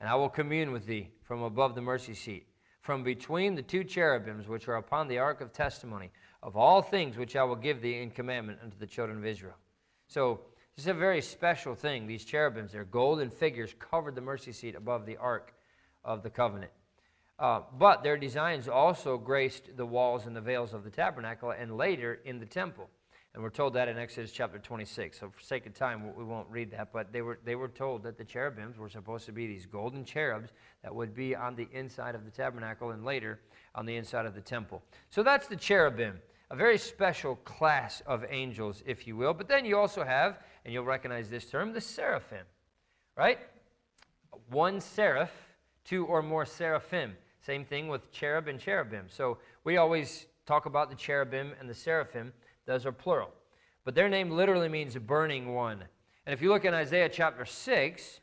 And 0.00 0.08
I 0.08 0.16
will 0.16 0.28
commune 0.28 0.72
with 0.72 0.86
thee 0.86 1.10
from 1.22 1.42
above 1.42 1.74
the 1.74 1.82
mercy 1.82 2.14
seat, 2.14 2.46
from 2.80 3.04
between 3.04 3.54
the 3.54 3.62
two 3.62 3.84
cherubims 3.84 4.48
which 4.48 4.66
are 4.66 4.76
upon 4.76 5.06
the 5.06 5.18
ark 5.18 5.40
of 5.40 5.52
testimony 5.52 6.10
of 6.42 6.56
all 6.56 6.82
things 6.82 7.16
which 7.16 7.36
I 7.36 7.44
will 7.44 7.56
give 7.56 7.80
thee 7.80 8.00
in 8.00 8.10
commandment 8.10 8.58
unto 8.62 8.78
the 8.78 8.86
children 8.86 9.18
of 9.18 9.26
Israel. 9.26 9.56
So, 10.08 10.40
this 10.74 10.86
is 10.86 10.90
a 10.90 10.94
very 10.94 11.20
special 11.20 11.74
thing. 11.74 12.06
These 12.06 12.24
cherubims, 12.24 12.72
their 12.72 12.84
golden 12.84 13.28
figures, 13.28 13.74
covered 13.78 14.14
the 14.14 14.22
mercy 14.22 14.52
seat 14.52 14.74
above 14.74 15.04
the 15.04 15.18
ark 15.18 15.52
of 16.04 16.22
the 16.22 16.30
covenant. 16.30 16.72
Uh, 17.38 17.62
but 17.78 18.02
their 18.02 18.18
designs 18.18 18.68
also 18.68 19.16
graced 19.16 19.76
the 19.76 19.86
walls 19.86 20.26
and 20.26 20.36
the 20.36 20.40
veils 20.40 20.74
of 20.74 20.84
the 20.84 20.90
tabernacle 20.90 21.50
and 21.50 21.76
later 21.76 22.20
in 22.24 22.38
the 22.38 22.46
temple. 22.46 22.88
And 23.32 23.42
we're 23.42 23.50
told 23.50 23.74
that 23.74 23.88
in 23.88 23.96
Exodus 23.96 24.32
chapter 24.32 24.58
26. 24.58 25.20
So, 25.20 25.30
for 25.30 25.40
sake 25.40 25.64
of 25.64 25.72
time, 25.72 26.14
we 26.16 26.24
won't 26.24 26.48
read 26.50 26.72
that. 26.72 26.92
But 26.92 27.12
they 27.12 27.22
were, 27.22 27.38
they 27.44 27.54
were 27.54 27.68
told 27.68 28.02
that 28.02 28.18
the 28.18 28.24
cherubims 28.24 28.76
were 28.76 28.88
supposed 28.88 29.24
to 29.26 29.32
be 29.32 29.46
these 29.46 29.66
golden 29.66 30.04
cherubs 30.04 30.50
that 30.82 30.92
would 30.92 31.14
be 31.14 31.36
on 31.36 31.54
the 31.54 31.68
inside 31.72 32.16
of 32.16 32.24
the 32.24 32.30
tabernacle 32.30 32.90
and 32.90 33.04
later 33.04 33.40
on 33.76 33.86
the 33.86 33.94
inside 33.94 34.26
of 34.26 34.34
the 34.34 34.40
temple. 34.40 34.82
So, 35.10 35.22
that's 35.22 35.46
the 35.46 35.56
cherubim 35.56 36.20
a 36.50 36.56
very 36.56 36.78
special 36.78 37.36
class 37.36 38.02
of 38.06 38.24
angels, 38.28 38.82
if 38.84 39.06
you 39.06 39.16
will. 39.16 39.32
But 39.32 39.48
then 39.48 39.64
you 39.64 39.78
also 39.78 40.02
have, 40.02 40.40
and 40.64 40.74
you'll 40.74 40.84
recognize 40.84 41.30
this 41.30 41.46
term, 41.48 41.72
the 41.72 41.80
seraphim, 41.80 42.44
right? 43.16 43.38
One 44.50 44.80
seraph, 44.80 45.30
two 45.84 46.06
or 46.06 46.22
more 46.22 46.44
seraphim. 46.44 47.16
Same 47.40 47.64
thing 47.64 47.88
with 47.88 48.12
cherub 48.12 48.48
and 48.48 48.60
cherubim. 48.60 49.06
So 49.08 49.38
we 49.64 49.76
always 49.76 50.26
talk 50.46 50.66
about 50.66 50.90
the 50.90 50.96
cherubim 50.96 51.52
and 51.60 51.68
the 51.68 51.74
seraphim, 51.74 52.32
those 52.66 52.84
are 52.86 52.92
plural. 52.92 53.30
But 53.84 53.94
their 53.94 54.08
name 54.08 54.30
literally 54.30 54.68
means 54.68 54.96
burning 54.96 55.54
one. 55.54 55.84
And 56.26 56.32
if 56.32 56.42
you 56.42 56.50
look 56.50 56.64
in 56.64 56.74
Isaiah 56.74 57.08
chapter 57.08 57.44
6, 57.44 58.20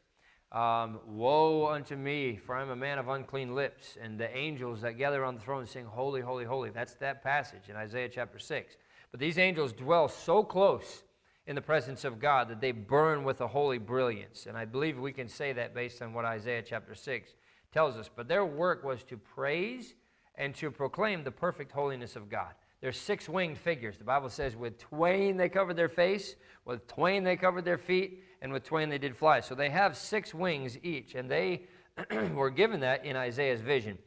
um, 0.51 0.99
Woe 1.07 1.67
unto 1.67 1.95
me, 1.95 2.37
for 2.37 2.55
I'm 2.55 2.69
a 2.69 2.75
man 2.75 2.99
of 2.99 3.09
unclean 3.09 3.55
lips. 3.55 3.97
And 4.01 4.19
the 4.19 4.35
angels 4.35 4.81
that 4.81 4.97
gather 4.97 5.25
on 5.25 5.35
the 5.35 5.41
throne 5.41 5.65
sing, 5.65 5.85
Holy, 5.85 6.21
holy, 6.21 6.45
holy. 6.45 6.69
That's 6.69 6.95
that 6.95 7.23
passage 7.23 7.69
in 7.69 7.75
Isaiah 7.75 8.09
chapter 8.09 8.39
6. 8.39 8.77
But 9.11 9.19
these 9.19 9.37
angels 9.37 9.73
dwell 9.73 10.07
so 10.07 10.43
close 10.43 11.03
in 11.47 11.55
the 11.55 11.61
presence 11.61 12.03
of 12.03 12.19
God 12.19 12.49
that 12.49 12.61
they 12.61 12.71
burn 12.71 13.23
with 13.23 13.41
a 13.41 13.47
holy 13.47 13.77
brilliance. 13.77 14.45
And 14.47 14.57
I 14.57 14.65
believe 14.65 14.99
we 14.99 15.13
can 15.13 15.29
say 15.29 15.53
that 15.53 15.73
based 15.73 16.01
on 16.01 16.13
what 16.13 16.25
Isaiah 16.25 16.61
chapter 16.61 16.93
6 16.93 17.33
tells 17.71 17.95
us. 17.95 18.09
But 18.13 18.27
their 18.27 18.45
work 18.45 18.83
was 18.83 19.03
to 19.03 19.17
praise 19.17 19.95
and 20.35 20.53
to 20.55 20.71
proclaim 20.71 21.23
the 21.23 21.31
perfect 21.31 21.71
holiness 21.71 22.15
of 22.15 22.29
God. 22.29 22.53
They're 22.81 22.91
six 22.91 23.27
winged 23.27 23.57
figures. 23.57 23.97
The 23.97 24.03
Bible 24.03 24.29
says, 24.29 24.55
with 24.55 24.77
twain 24.77 25.37
they 25.37 25.49
covered 25.49 25.75
their 25.75 25.89
face, 25.89 26.35
with 26.65 26.87
twain 26.87 27.23
they 27.23 27.35
covered 27.35 27.65
their 27.65 27.77
feet, 27.77 28.23
and 28.41 28.53
with 28.53 28.63
twain 28.63 28.89
they 28.89 28.99
did 28.99 29.17
fly. 29.17 29.39
So 29.39 29.55
they 29.55 29.69
have 29.69 29.97
six 29.97 30.33
wings 30.33 30.77
each, 30.83 31.15
and 31.15 31.29
they 31.29 31.63
were 32.33 32.51
given 32.51 32.81
that 32.81 33.03
in 33.03 33.15
Isaiah's 33.15 33.61
vision. 33.61 33.97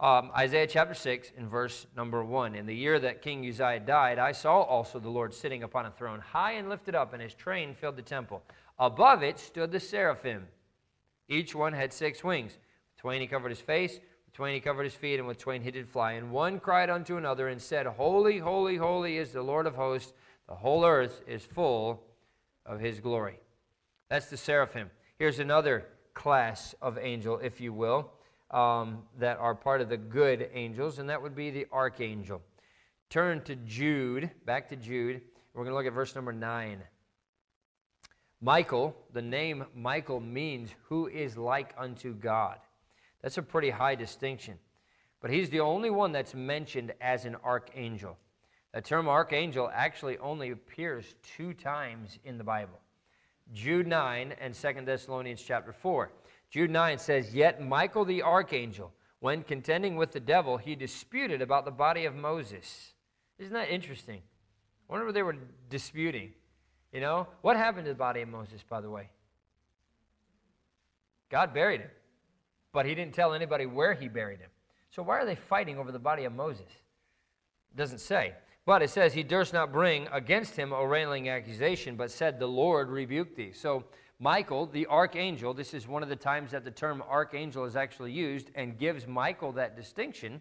Um, 0.00 0.30
Isaiah 0.36 0.66
chapter 0.66 0.94
6 0.94 1.32
in 1.36 1.48
verse 1.48 1.86
number 1.96 2.22
1. 2.22 2.54
In 2.54 2.66
the 2.66 2.74
year 2.74 3.00
that 3.00 3.22
King 3.22 3.44
Uzziah 3.48 3.80
died, 3.80 4.18
I 4.18 4.30
saw 4.30 4.60
also 4.62 5.00
the 5.00 5.08
Lord 5.08 5.34
sitting 5.34 5.64
upon 5.64 5.86
a 5.86 5.90
throne, 5.90 6.20
high 6.20 6.52
and 6.52 6.68
lifted 6.68 6.94
up, 6.94 7.14
and 7.14 7.22
his 7.22 7.34
train 7.34 7.74
filled 7.74 7.96
the 7.96 8.02
temple. 8.02 8.42
Above 8.78 9.24
it 9.24 9.40
stood 9.40 9.72
the 9.72 9.80
seraphim. 9.80 10.46
Each 11.28 11.54
one 11.54 11.72
had 11.72 11.92
six 11.92 12.22
wings. 12.22 12.58
Twain 12.98 13.20
he 13.20 13.26
covered 13.26 13.50
his 13.50 13.60
face, 13.60 13.94
with 13.94 14.34
twain 14.34 14.54
he 14.54 14.60
covered 14.60 14.84
his 14.84 14.94
feet, 14.94 15.18
and 15.18 15.28
with 15.28 15.38
twain 15.38 15.62
he 15.62 15.70
did 15.70 15.88
fly. 15.88 16.12
And 16.12 16.30
one 16.30 16.58
cried 16.58 16.90
unto 16.90 17.16
another 17.16 17.48
and 17.48 17.62
said, 17.62 17.86
Holy, 17.86 18.38
holy, 18.38 18.76
holy 18.76 19.16
is 19.16 19.32
the 19.32 19.42
Lord 19.42 19.66
of 19.66 19.76
hosts. 19.76 20.12
The 20.48 20.54
whole 20.54 20.84
earth 20.84 21.22
is 21.26 21.44
full 21.44 22.02
of 22.66 22.80
his 22.80 23.00
glory. 23.00 23.38
That's 24.10 24.30
the 24.30 24.36
seraphim. 24.36 24.90
Here's 25.18 25.38
another 25.38 25.86
class 26.14 26.74
of 26.82 26.98
angel, 26.98 27.38
if 27.38 27.60
you 27.60 27.72
will, 27.72 28.10
um, 28.50 29.02
that 29.18 29.38
are 29.38 29.54
part 29.54 29.80
of 29.80 29.88
the 29.88 29.96
good 29.96 30.50
angels, 30.52 30.98
and 30.98 31.08
that 31.08 31.22
would 31.22 31.36
be 31.36 31.50
the 31.50 31.66
archangel. 31.72 32.42
Turn 33.10 33.42
to 33.44 33.56
Jude, 33.56 34.30
back 34.44 34.68
to 34.70 34.76
Jude. 34.76 35.20
We're 35.54 35.64
going 35.64 35.72
to 35.72 35.76
look 35.76 35.86
at 35.86 35.92
verse 35.92 36.14
number 36.14 36.32
9. 36.32 36.82
Michael, 38.40 38.96
the 39.12 39.22
name 39.22 39.64
Michael 39.74 40.20
means 40.20 40.70
who 40.84 41.08
is 41.08 41.36
like 41.36 41.74
unto 41.76 42.14
God. 42.14 42.58
That's 43.22 43.38
a 43.38 43.42
pretty 43.42 43.70
high 43.70 43.94
distinction. 43.94 44.58
But 45.20 45.30
he's 45.30 45.50
the 45.50 45.60
only 45.60 45.90
one 45.90 46.12
that's 46.12 46.34
mentioned 46.34 46.92
as 47.00 47.24
an 47.24 47.36
archangel. 47.44 48.16
The 48.72 48.80
term 48.80 49.08
archangel 49.08 49.70
actually 49.72 50.18
only 50.18 50.50
appears 50.50 51.14
two 51.36 51.54
times 51.54 52.18
in 52.24 52.38
the 52.38 52.44
Bible. 52.44 52.78
Jude 53.52 53.86
9 53.86 54.34
and 54.40 54.54
2 54.54 54.72
Thessalonians 54.84 55.42
chapter 55.42 55.72
4. 55.72 56.12
Jude 56.50 56.70
9 56.70 56.98
says, 56.98 57.34
Yet 57.34 57.62
Michael 57.62 58.04
the 58.04 58.22
archangel, 58.22 58.92
when 59.20 59.42
contending 59.42 59.96
with 59.96 60.12
the 60.12 60.20
devil, 60.20 60.56
he 60.56 60.76
disputed 60.76 61.42
about 61.42 61.64
the 61.64 61.70
body 61.70 62.04
of 62.04 62.14
Moses. 62.14 62.92
Isn't 63.38 63.54
that 63.54 63.70
interesting? 63.70 64.20
I 64.88 64.92
wonder 64.92 65.06
what 65.06 65.14
they 65.14 65.22
were 65.22 65.36
disputing. 65.68 66.32
You 66.92 67.00
know, 67.00 67.26
what 67.42 67.56
happened 67.56 67.84
to 67.86 67.92
the 67.92 67.98
body 67.98 68.22
of 68.22 68.28
Moses, 68.28 68.62
by 68.68 68.80
the 68.80 68.90
way? 68.90 69.08
God 71.30 71.52
buried 71.52 71.82
him, 71.82 71.90
but 72.72 72.86
he 72.86 72.94
didn't 72.94 73.14
tell 73.14 73.34
anybody 73.34 73.66
where 73.66 73.94
he 73.94 74.08
buried 74.08 74.40
him. 74.40 74.50
So 74.90 75.02
why 75.02 75.18
are 75.18 75.26
they 75.26 75.34
fighting 75.34 75.78
over 75.78 75.92
the 75.92 75.98
body 75.98 76.24
of 76.24 76.34
Moses? 76.34 76.68
It 77.70 77.76
doesn't 77.76 78.00
say. 78.00 78.34
But 78.66 78.82
it 78.82 78.90
says 78.90 79.14
he 79.14 79.22
durst 79.22 79.52
not 79.52 79.72
bring 79.72 80.08
against 80.12 80.54
him 80.54 80.72
a 80.72 80.86
railing 80.86 81.28
accusation, 81.28 81.96
but 81.96 82.10
said, 82.10 82.38
The 82.38 82.46
Lord 82.46 82.90
rebuked 82.90 83.36
thee. 83.36 83.52
So 83.52 83.84
Michael, 84.20 84.66
the 84.66 84.86
archangel, 84.88 85.54
this 85.54 85.72
is 85.72 85.86
one 85.86 86.02
of 86.02 86.08
the 86.08 86.16
times 86.16 86.50
that 86.50 86.64
the 86.64 86.70
term 86.70 87.02
archangel 87.08 87.64
is 87.64 87.76
actually 87.76 88.12
used 88.12 88.50
and 88.54 88.76
gives 88.76 89.06
Michael 89.06 89.52
that 89.52 89.76
distinction. 89.76 90.40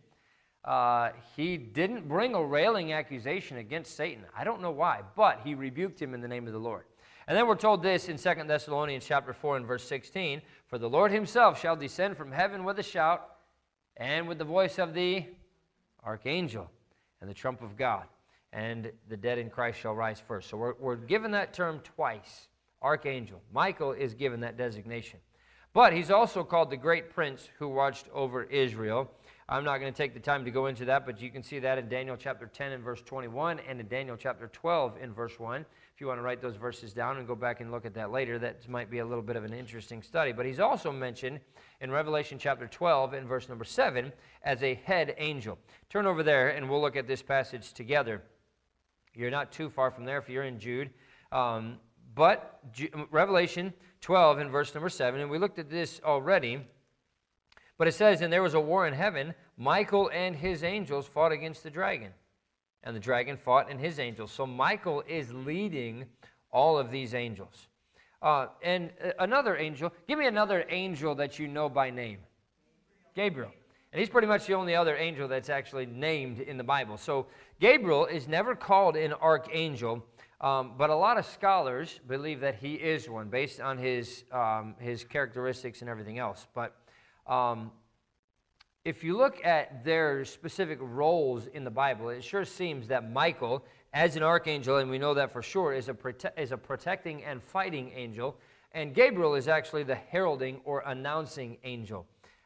Uh, 0.66 1.12
he 1.36 1.56
didn't 1.58 2.08
bring 2.08 2.36
a 2.36 2.44
railing 2.44 2.92
accusation 2.92 3.58
against 3.58 3.96
Satan. 3.96 4.24
I 4.36 4.44
don't 4.44 4.62
know 4.62 4.72
why, 4.72 5.02
but 5.16 5.42
he 5.44 5.56
rebuked 5.56 6.02
him 6.02 6.13
in 6.13 6.20
the 6.20 6.28
name 6.28 6.48
of 6.48 6.54
the 6.54 6.60
Lord. 6.60 6.84
And 7.28 7.38
then 7.38 7.48
we're 7.48 7.56
told 7.56 7.84
this 7.84 8.08
in 8.08 8.18
2 8.18 8.44
Thessalonians 8.48 9.06
chapter 9.06 9.34
4 9.34 9.58
and 9.58 9.66
verse 9.66 9.84
16, 9.84 10.42
For 10.68 10.78
the 10.78 10.90
Lord 10.90 11.12
himself 11.12 11.60
shall 11.60 11.76
descend 11.76 12.16
from 12.16 12.32
heaven 12.32 12.63
with 12.63 12.80
a 12.80 12.84
shout, 12.84 13.30
and 13.98 14.28
with 14.28 14.38
the 14.38 14.46
voice 14.46 14.80
of 14.80 14.94
the 14.94 15.26
archangel, 16.06 16.70
and 17.20 17.30
the 17.30 17.34
trump 17.34 17.62
of 17.62 17.76
God 17.76 18.06
and 18.54 18.92
the 19.10 19.18
dead 19.18 19.38
in 19.38 19.50
Christ 19.50 19.80
shall 19.80 19.94
rise 19.94 20.20
first. 20.20 20.50
So 20.50 20.58
we're, 20.58 20.74
we're 20.80 20.96
given 20.96 21.32
that 21.32 21.54
term 21.54 21.80
twice 21.84 22.48
archangel. 22.82 23.42
Michael 23.52 23.92
is 23.92 24.13
given 24.13 24.40
that 24.42 24.58
designation. 24.58 25.20
But 25.74 25.94
he's 25.94 26.10
also 26.10 26.44
called 26.44 26.70
the 26.70 26.78
great 26.78 27.10
prince 27.10 27.50
who 27.60 27.68
watched 27.68 28.08
over 28.13 28.44
Israel. 28.44 29.12
I'm 29.50 29.64
not 29.64 29.78
going 29.78 29.94
to 29.94 29.98
take 29.98 30.14
the 30.14 30.20
time 30.20 30.44
to 30.44 30.52
go 30.52 30.66
into 30.66 30.84
that, 30.86 31.06
but 31.06 31.22
you 31.22 31.30
can 31.30 31.42
see 31.42 31.60
that 31.60 31.78
in 31.78 31.88
Daniel 31.88 32.18
chapter 32.18 32.48
10 32.48 32.74
and 32.74 32.84
verse 32.84 33.02
21 33.02 33.62
and 33.62 33.80
in 33.80 33.88
Daniel 33.88 34.18
chapter 34.18 34.48
12 34.48 34.98
in 35.02 35.14
verse 35.14 35.40
1. 35.40 35.66
If 35.96 36.02
you 36.02 36.08
want 36.08 36.18
to 36.18 36.22
write 36.22 36.42
those 36.42 36.58
verses 36.58 36.92
down 36.92 37.18
and 37.18 37.26
go 37.26 37.34
back 37.34 37.62
and 37.62 37.72
look 37.72 37.86
at 37.86 37.94
that 37.94 38.12
later, 38.12 38.38
that 38.40 38.68
might 38.68 38.92
be 38.92 39.00
a 39.00 39.06
little 39.06 39.24
bit 39.24 39.38
of 39.38 39.46
an 39.46 39.54
interesting 39.54 40.04
study. 40.04 40.34
But 40.34 40.46
he's 40.46 40.60
also 40.60 40.92
mentioned 40.92 41.40
in 41.80 41.92
Revelation 41.92 42.38
chapter 42.38 42.68
12 42.68 43.14
in 43.14 43.26
verse 43.26 43.48
number 43.48 43.64
7 43.64 44.12
as 44.44 44.62
a 44.64 44.74
head 44.84 45.16
angel. 45.18 45.58
Turn 45.90 46.06
over 46.06 46.24
there 46.24 46.50
and 46.50 46.70
we'll 46.70 46.82
look 46.82 46.98
at 46.98 47.08
this 47.08 47.22
passage 47.22 47.72
together. 47.72 48.22
You're 49.16 49.32
not 49.32 49.54
too 49.54 49.70
far 49.70 49.92
from 49.92 50.04
there 50.04 50.18
if 50.18 50.28
you're 50.28 50.44
in 50.44 50.60
Jude. 50.60 50.90
Um, 51.32 51.78
but 52.16 52.60
Revelation 53.12 53.74
12 54.02 54.40
in 54.40 54.50
verse 54.50 54.74
number 54.74 54.90
7, 54.90 55.22
and 55.22 55.30
we 55.30 55.38
looked 55.38 55.58
at 55.58 55.70
this 55.70 56.02
already. 56.04 56.68
But 57.78 57.88
it 57.88 57.94
says, 57.94 58.22
And 58.22 58.32
there 58.32 58.44
was 58.44 58.54
a 58.54 58.60
war 58.60 58.88
in 58.88 58.94
heaven. 58.94 59.34
Michael 59.58 60.10
and 60.13 60.36
his 60.36 60.63
angels 60.63 61.08
fought 61.08 61.32
against 61.32 61.63
the 61.63 61.70
dragon. 61.70 62.12
And 62.84 62.96
the 62.96 63.00
dragon 63.00 63.38
fought 63.38 63.70
and 63.70 63.80
his 63.80 64.00
angels. 64.00 64.32
So 64.32 64.46
Michael 64.46 65.04
is 65.08 65.34
leading 65.34 66.06
all 66.52 66.78
of 66.78 66.92
these 66.92 67.13
angels. 67.13 67.68
Uh, 68.22 68.48
and 68.63 68.92
uh, 69.04 69.12
another 69.20 69.58
angel, 69.58 69.92
give 70.08 70.18
me 70.18 70.28
another 70.28 70.66
angel 70.70 71.13
that 71.16 71.38
you 71.38 71.48
know 71.48 71.70
by 71.70 71.90
name. 71.90 72.20
Gabriel. 73.16 73.52
And 73.92 74.00
he's 74.00 74.10
pretty 74.10 74.28
much 74.28 74.46
the 74.46 74.54
only 74.54 74.76
other 74.76 74.96
angel 74.96 75.28
that's 75.28 75.50
actually 75.50 75.86
named 75.86 76.40
in 76.40 76.58
the 76.58 76.63
Bible. 76.63 76.98
So 76.98 77.28
Gabriel 77.60 78.06
is 78.06 78.28
never 78.28 78.56
called 78.56 78.96
an 78.96 79.13
archangel, 79.13 80.06
um, 80.42 80.74
but 80.78 80.90
a 80.90 80.96
lot 80.96 81.18
of 81.18 81.26
scholars 81.26 82.00
believe 82.08 82.40
that 82.42 82.56
he 82.56 82.74
is 82.76 83.10
one 83.10 83.30
based 83.30 83.60
on 83.60 83.78
his, 83.78 84.24
um, 84.32 84.76
his 84.80 85.04
characteristics 85.04 85.82
and 85.82 85.90
everything 85.90 86.20
else. 86.20 86.48
But 86.54 86.76
um, 87.28 87.72
if 88.86 89.04
you 89.04 89.18
look 89.18 89.46
at 89.46 89.84
their 89.84 90.24
specific 90.24 90.80
roles 90.82 91.48
in 91.48 91.63
the 91.66 91.70
Bible, 91.72 92.10
it 92.10 92.24
sure 92.24 92.46
seems 92.46 92.88
that 92.88 93.12
Michael, 93.12 93.66
as 93.94 94.16
an 94.16 94.24
archangel, 94.24 94.78
and 94.78 94.90
we 94.90 94.98
know 94.98 95.13
that 95.13 95.34
for 95.34 95.42
sure, 95.42 95.74
is 95.74 95.90
a, 95.90 95.94
prote- 95.94 96.38
is 96.38 96.54
a 96.54 96.58
protecting 96.58 97.24
and 97.26 97.44
fighting 97.44 97.92
angel, 97.94 98.38
and 98.72 98.94
Gabriel 98.94 99.36
is 99.36 99.48
actually 99.48 99.84
the 99.84 99.96
heralding 99.96 100.62
or 100.63 100.84
announcing 100.86 101.58
angel. 101.63 102.06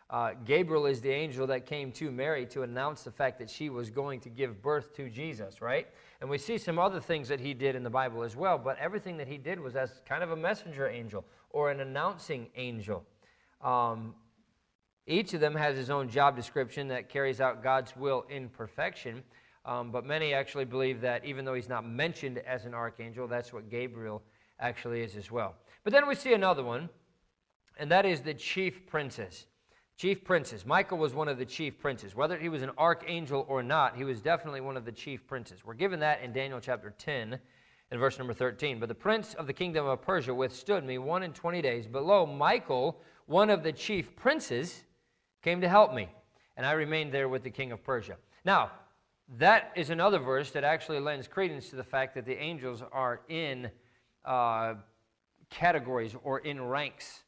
Uh, 0.10 0.32
Gabriel 0.44 0.88
is 0.88 1.00
the 1.00 1.12
angel 1.12 1.48
that 1.48 1.66
came 1.66 1.92
to 1.92 2.12
Mary 2.12 2.46
to 2.48 2.64
announce 2.64 3.04
the 3.04 3.12
fact 3.12 3.40
that 3.40 3.50
she 3.50 3.70
was 3.70 3.90
going 3.90 4.20
to 4.20 4.30
give 4.30 4.62
birth 4.62 4.94
to 4.96 5.10
Jesus, 5.10 5.62
right? 5.62 5.88
And 6.20 6.30
we 6.30 6.38
see 6.38 6.58
some 6.58 6.78
other 6.80 7.00
things 7.00 7.30
that 7.30 7.40
he 7.40 7.54
did 7.54 7.76
in 7.76 7.84
the 7.84 7.90
Bible 7.90 8.24
as 8.24 8.36
well, 8.36 8.58
but 8.58 8.78
everything 8.78 9.16
that 9.18 9.28
he 9.28 9.38
did 9.38 9.60
was 9.60 9.76
as 9.76 10.02
kind 10.06 10.22
of 10.22 10.32
a 10.32 10.36
messenger 10.36 10.90
angel 10.90 11.24
or 11.52 11.72
an 11.72 11.80
announcing 11.80 12.48
angel. 12.56 13.06
Um, 13.62 14.16
each 15.08 15.34
of 15.34 15.42
them 15.42 15.56
has 15.56 15.76
his 15.76 15.90
own 15.90 16.10
job 16.10 16.36
description 16.36 16.88
that 16.90 17.10
carries 17.10 17.42
out 17.42 17.64
God's 17.64 17.96
will 17.96 18.26
in 18.30 18.50
perfection. 18.50 19.24
Um, 19.66 19.92
but 19.92 20.06
many 20.06 20.34
actually 20.34 20.66
believe 20.66 21.02
that 21.02 21.24
even 21.26 21.46
though 21.46 21.54
he's 21.54 21.70
not 21.70 21.88
mentioned 21.88 22.40
as 22.40 22.66
an 22.66 22.74
archangel, 22.74 23.28
that's 23.28 23.54
what 23.54 23.70
Gabriel 23.70 24.22
actually 24.60 25.02
is 25.02 25.16
as 25.16 25.32
well. 25.32 25.56
But 25.84 25.94
then 25.94 26.08
we 26.08 26.16
see 26.16 26.34
another 26.34 26.64
one, 26.64 26.90
and 27.78 27.92
that 27.92 28.06
is 28.06 28.22
the 28.22 28.34
chief 28.34 28.88
princess. 28.88 29.46
Chief 29.98 30.24
princes. 30.24 30.66
Michael 30.66 30.98
was 30.98 31.14
one 31.14 31.28
of 31.28 31.38
the 31.38 31.46
chief 31.46 31.80
princes. 31.80 32.16
Whether 32.16 32.38
he 32.38 32.50
was 32.50 32.64
an 32.64 32.72
archangel 32.78 33.46
or 33.48 33.62
not, 33.62 33.96
he 33.96 34.04
was 34.04 34.20
definitely 34.20 34.62
one 34.62 34.78
of 34.78 34.86
the 34.86 34.92
chief 34.92 35.28
princes. 35.28 35.64
We're 35.64 35.76
given 35.76 36.00
that 36.00 36.22
in 36.22 36.34
Daniel 36.34 36.60
chapter 36.60 36.96
10 36.98 37.40
and 37.92 38.00
verse 38.00 38.18
number 38.18 38.34
13. 38.34 38.80
But 38.80 38.90
the 38.90 38.96
prince 38.96 39.36
of 39.36 39.46
the 39.46 39.54
kingdom 39.54 39.86
of 39.86 40.02
Persia 40.02 40.34
withstood 40.34 40.84
me 40.84 40.98
one 40.98 41.22
and 41.22 41.36
twenty 41.36 41.62
days. 41.62 41.86
But 41.86 42.04
lo, 42.04 42.26
Michael, 42.26 43.00
one 43.28 43.52
of 43.52 43.62
the 43.62 43.72
chief 43.72 44.16
princes, 44.16 44.86
came 45.42 45.62
to 45.62 45.70
help 45.70 45.94
me, 45.94 46.08
and 46.58 46.66
I 46.66 46.74
remained 46.74 47.12
there 47.12 47.30
with 47.30 47.44
the 47.44 47.50
king 47.50 47.72
of 47.72 47.84
Persia. 47.84 48.18
Now, 48.46 48.72
that 49.38 49.72
is 49.76 49.90
another 49.90 50.20
verse 50.20 50.52
that 50.52 50.64
actually 50.64 51.00
lends 51.00 51.28
credence 51.28 51.70
to 51.70 51.76
the 51.76 51.84
fact 51.84 52.16
that 52.16 52.26
the 52.26 52.38
angels 52.38 52.84
are 52.92 53.22
in 53.30 53.72
uh, 54.26 54.76
categories 55.50 56.16
or 56.24 56.40
in 56.40 56.62
ranks 56.62 57.24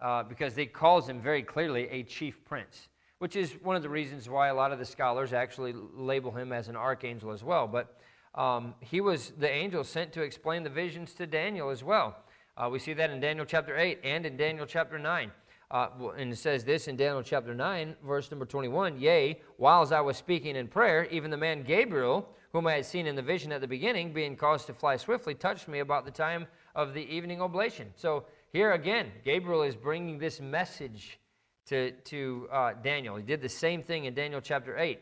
uh, 0.00 0.22
because 0.22 0.54
they 0.54 0.66
calls 0.66 1.08
him 1.08 1.20
very 1.20 1.42
clearly 1.42 1.88
a 1.88 2.02
chief 2.02 2.44
prince, 2.44 2.88
which 3.18 3.36
is 3.36 3.52
one 3.62 3.76
of 3.76 3.82
the 3.82 3.88
reasons 3.88 4.28
why 4.28 4.48
a 4.48 4.54
lot 4.54 4.72
of 4.72 4.78
the 4.78 4.84
scholars 4.84 5.32
actually 5.32 5.74
label 5.94 6.30
him 6.30 6.52
as 6.52 6.68
an 6.68 6.76
archangel 6.76 7.30
as 7.30 7.44
well. 7.44 7.66
But 7.66 7.98
um, 8.34 8.74
he 8.80 9.00
was 9.00 9.32
the 9.38 9.50
angel 9.50 9.84
sent 9.84 10.12
to 10.14 10.22
explain 10.22 10.62
the 10.62 10.70
visions 10.70 11.14
to 11.14 11.26
Daniel 11.26 11.70
as 11.70 11.84
well. 11.84 12.16
Uh, 12.56 12.68
we 12.70 12.78
see 12.78 12.92
that 12.94 13.10
in 13.10 13.20
Daniel 13.20 13.44
chapter 13.44 13.76
8 13.76 14.00
and 14.04 14.26
in 14.26 14.36
Daniel 14.36 14.66
chapter 14.66 14.98
9. 14.98 15.30
Uh, 15.70 15.88
and 16.16 16.32
it 16.32 16.36
says 16.36 16.64
this 16.64 16.88
in 16.88 16.96
Daniel 16.96 17.22
chapter 17.22 17.54
9, 17.54 17.96
verse 18.04 18.30
number 18.30 18.46
21 18.46 19.00
Yea, 19.00 19.40
whiles 19.56 19.92
I 19.92 20.00
was 20.00 20.16
speaking 20.16 20.56
in 20.56 20.68
prayer, 20.68 21.06
even 21.06 21.30
the 21.30 21.36
man 21.36 21.62
Gabriel, 21.62 22.28
whom 22.52 22.66
I 22.66 22.74
had 22.74 22.86
seen 22.86 23.06
in 23.06 23.16
the 23.16 23.22
vision 23.22 23.50
at 23.50 23.60
the 23.60 23.66
beginning, 23.66 24.12
being 24.12 24.36
caused 24.36 24.66
to 24.66 24.74
fly 24.74 24.96
swiftly, 24.96 25.34
touched 25.34 25.66
me 25.66 25.80
about 25.80 26.04
the 26.04 26.10
time 26.10 26.46
of 26.74 26.94
the 26.94 27.02
evening 27.02 27.40
oblation. 27.40 27.92
So 27.96 28.24
here 28.52 28.72
again, 28.72 29.10
Gabriel 29.24 29.62
is 29.62 29.74
bringing 29.74 30.18
this 30.18 30.40
message 30.40 31.18
to, 31.66 31.90
to 31.90 32.48
uh, 32.52 32.72
Daniel. 32.82 33.16
He 33.16 33.22
did 33.22 33.40
the 33.40 33.48
same 33.48 33.82
thing 33.82 34.04
in 34.04 34.14
Daniel 34.14 34.40
chapter 34.40 34.78
8. 34.78 35.00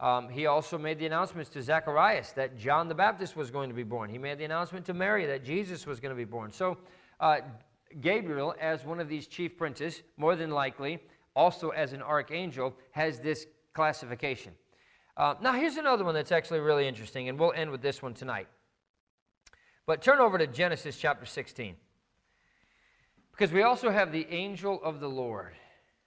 Um, 0.00 0.28
he 0.28 0.46
also 0.46 0.76
made 0.76 0.98
the 0.98 1.06
announcements 1.06 1.50
to 1.50 1.62
Zacharias 1.62 2.32
that 2.32 2.58
John 2.58 2.88
the 2.88 2.94
Baptist 2.94 3.36
was 3.36 3.50
going 3.50 3.68
to 3.68 3.74
be 3.74 3.84
born. 3.84 4.10
He 4.10 4.18
made 4.18 4.38
the 4.38 4.44
announcement 4.44 4.86
to 4.86 4.94
Mary 4.94 5.26
that 5.26 5.44
Jesus 5.44 5.86
was 5.86 6.00
going 6.00 6.10
to 6.10 6.16
be 6.16 6.24
born. 6.24 6.50
So, 6.50 6.78
uh, 7.20 7.38
Gabriel, 8.00 8.54
as 8.60 8.84
one 8.84 9.00
of 9.00 9.08
these 9.08 9.26
chief 9.26 9.56
princes, 9.56 10.02
more 10.16 10.36
than 10.36 10.50
likely, 10.50 10.98
also 11.34 11.70
as 11.70 11.92
an 11.92 12.02
archangel, 12.02 12.74
has 12.92 13.20
this 13.20 13.46
classification. 13.72 14.52
Uh, 15.16 15.34
now, 15.40 15.52
here's 15.52 15.76
another 15.76 16.04
one 16.04 16.14
that's 16.14 16.32
actually 16.32 16.60
really 16.60 16.88
interesting, 16.88 17.28
and 17.28 17.38
we'll 17.38 17.52
end 17.52 17.70
with 17.70 17.82
this 17.82 18.02
one 18.02 18.14
tonight. 18.14 18.48
But 19.86 20.02
turn 20.02 20.18
over 20.18 20.38
to 20.38 20.46
Genesis 20.46 20.96
chapter 20.96 21.26
16. 21.26 21.76
Because 23.30 23.52
we 23.52 23.62
also 23.62 23.90
have 23.90 24.12
the 24.12 24.26
angel 24.30 24.80
of 24.82 25.00
the 25.00 25.08
Lord. 25.08 25.54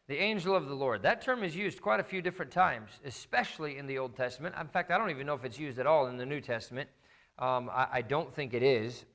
The 0.07 0.17
angel 0.17 0.55
of 0.55 0.67
the 0.67 0.73
Lord. 0.73 1.03
That 1.03 1.21
term 1.21 1.43
is 1.43 1.55
used 1.55 1.81
quite 1.81 1.99
a 1.99 2.03
few 2.03 2.21
different 2.21 2.51
times, 2.51 2.91
especially 3.05 3.77
in 3.77 3.85
the 3.85 3.97
Old 3.97 4.15
Testament. 4.15 4.55
In 4.59 4.67
fact, 4.67 4.91
I 4.91 4.97
don't 4.97 5.09
even 5.09 5.27
know 5.27 5.33
if 5.33 5.43
it's 5.43 5.59
used 5.59 5.77
at 5.79 5.85
all 5.85 6.07
in 6.07 6.17
the 6.17 6.25
New 6.25 6.39
Testament. 6.41 6.89
Um, 7.37 7.69
I, 7.69 7.87
I 7.91 8.01
don't 8.01 8.33
think 8.33 8.53
it 8.53 8.63
is. 8.63 9.05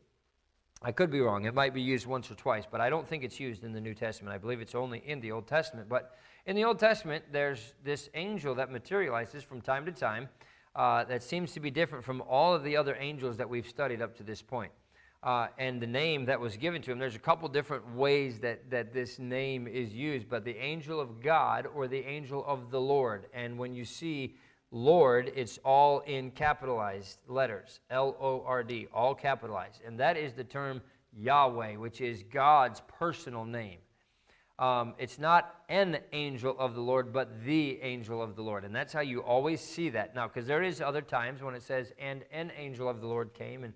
I 0.84 0.92
could 0.92 1.10
be 1.10 1.20
wrong. 1.20 1.44
It 1.44 1.54
might 1.54 1.74
be 1.74 1.80
used 1.80 2.06
once 2.06 2.30
or 2.30 2.34
twice, 2.34 2.64
but 2.70 2.80
I 2.80 2.90
don't 2.90 3.06
think 3.08 3.22
it's 3.22 3.38
used 3.38 3.62
in 3.62 3.72
the 3.72 3.80
New 3.80 3.94
Testament. 3.94 4.34
I 4.34 4.38
believe 4.38 4.60
it's 4.60 4.74
only 4.74 5.02
in 5.06 5.20
the 5.20 5.30
Old 5.30 5.46
Testament. 5.46 5.88
But 5.88 6.16
in 6.44 6.56
the 6.56 6.64
Old 6.64 6.78
Testament, 6.80 7.24
there's 7.30 7.74
this 7.84 8.10
angel 8.14 8.54
that 8.56 8.70
materializes 8.70 9.44
from 9.44 9.60
time 9.60 9.84
to 9.86 9.92
time 9.92 10.28
uh, 10.74 11.04
that 11.04 11.22
seems 11.22 11.52
to 11.52 11.60
be 11.60 11.70
different 11.70 12.04
from 12.04 12.20
all 12.28 12.52
of 12.52 12.64
the 12.64 12.76
other 12.76 12.96
angels 12.98 13.36
that 13.36 13.48
we've 13.48 13.68
studied 13.68 14.02
up 14.02 14.16
to 14.16 14.24
this 14.24 14.42
point. 14.42 14.72
uh, 15.22 15.46
and 15.58 15.80
the 15.80 15.86
name 15.86 16.24
that 16.24 16.40
was 16.40 16.56
given 16.56 16.82
to 16.82 16.90
him. 16.90 16.98
There's 16.98 17.14
a 17.14 17.20
couple 17.20 17.48
different 17.48 17.94
ways 17.94 18.40
that, 18.40 18.70
that 18.70 18.92
this 18.92 19.18
name 19.18 19.68
is 19.68 19.92
used, 19.92 20.28
but 20.28 20.44
the 20.44 20.56
angel 20.56 20.98
of 20.98 21.22
God 21.22 21.66
or 21.74 21.86
the 21.86 22.04
angel 22.04 22.44
of 22.46 22.70
the 22.70 22.80
Lord. 22.80 23.26
And 23.32 23.56
when 23.56 23.72
you 23.74 23.84
see 23.84 24.34
Lord, 24.74 25.30
it's 25.36 25.58
all 25.64 26.00
in 26.00 26.30
capitalized 26.30 27.18
letters 27.28 27.80
L 27.90 28.16
O 28.18 28.42
R 28.44 28.64
D, 28.64 28.88
all 28.92 29.14
capitalized. 29.14 29.82
And 29.86 30.00
that 30.00 30.16
is 30.16 30.32
the 30.32 30.44
term 30.44 30.80
Yahweh, 31.14 31.76
which 31.76 32.00
is 32.00 32.24
God's 32.24 32.82
personal 32.98 33.44
name. 33.44 33.78
Um, 34.58 34.94
it's 34.98 35.18
not 35.18 35.56
an 35.68 35.98
angel 36.12 36.56
of 36.58 36.74
the 36.74 36.80
Lord, 36.80 37.12
but 37.12 37.44
the 37.44 37.80
angel 37.82 38.22
of 38.22 38.34
the 38.34 38.42
Lord. 38.42 38.64
And 38.64 38.74
that's 38.74 38.92
how 38.92 39.00
you 39.00 39.20
always 39.20 39.60
see 39.60 39.90
that. 39.90 40.14
Now, 40.14 40.26
because 40.26 40.46
there 40.46 40.62
is 40.62 40.80
other 40.80 41.02
times 41.02 41.42
when 41.42 41.54
it 41.54 41.62
says, 41.62 41.92
and 41.98 42.24
an 42.32 42.50
angel 42.56 42.88
of 42.88 43.00
the 43.00 43.06
Lord 43.06 43.34
came 43.34 43.64
and 43.64 43.74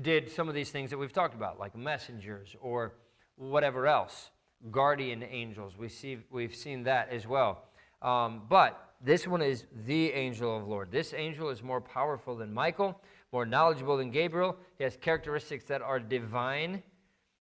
did 0.00 0.30
some 0.30 0.48
of 0.48 0.54
these 0.54 0.70
things 0.70 0.90
that 0.90 0.98
we've 0.98 1.12
talked 1.12 1.34
about, 1.34 1.58
like 1.58 1.76
messengers 1.76 2.54
or 2.60 2.94
whatever 3.36 3.86
else, 3.86 4.30
guardian 4.70 5.22
angels. 5.22 5.76
We 5.76 5.88
see, 5.88 6.18
we've 6.30 6.54
seen 6.54 6.84
that 6.84 7.10
as 7.10 7.26
well. 7.26 7.64
Um, 8.00 8.42
but 8.48 8.89
this 9.02 9.26
one 9.26 9.40
is 9.40 9.64
the 9.86 10.12
angel 10.12 10.56
of 10.56 10.64
the 10.64 10.68
Lord. 10.68 10.90
This 10.90 11.14
angel 11.14 11.48
is 11.48 11.62
more 11.62 11.80
powerful 11.80 12.36
than 12.36 12.52
Michael, 12.52 13.00
more 13.32 13.46
knowledgeable 13.46 13.96
than 13.96 14.10
Gabriel. 14.10 14.56
He 14.76 14.84
has 14.84 14.96
characteristics 14.96 15.64
that 15.64 15.80
are 15.80 15.98
divine, 15.98 16.82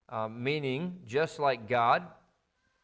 uh, 0.08 0.28
meaning 0.28 1.00
just 1.06 1.40
like 1.40 1.68
God. 1.68 2.06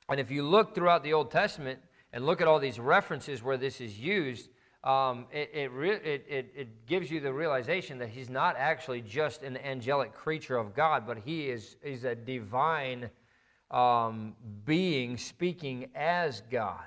And 0.09 0.19
if 0.19 0.31
you 0.31 0.43
look 0.43 0.75
throughout 0.75 1.05
the 1.05 1.13
Old 1.13 1.31
Testament 1.31 1.79
and 2.13 2.27
look 2.27 2.41
at 2.41 2.49
all 2.49 2.59
these 2.59 2.81
references 2.81 3.43
where 3.43 3.57
this 3.57 3.81
is 3.81 3.99
used, 3.99 4.49
um, 4.83 5.27
it, 5.33 5.51
it, 5.55 5.71
re- 5.71 5.93
it, 5.93 6.27
it, 6.29 6.53
it, 6.55 6.87
gives 6.87 7.11
you 7.11 7.19
the 7.19 7.33
realization 7.33 7.97
that 7.99 8.11
he's 8.11 8.29
not 8.29 8.55
actually 8.59 9.01
just 9.01 9.43
an 9.43 9.57
angelic 9.57 10.13
creature 10.13 10.59
of 10.59 10.75
God, 10.75 11.07
but 11.07 11.17
he 11.17 11.49
is, 11.49 11.77
is 11.83 12.05
a 12.05 12.15
divine 12.15 13.09
um, 13.71 14.35
being 14.67 15.17
speaking 15.17 15.89
as 15.95 16.43
God. 16.51 16.85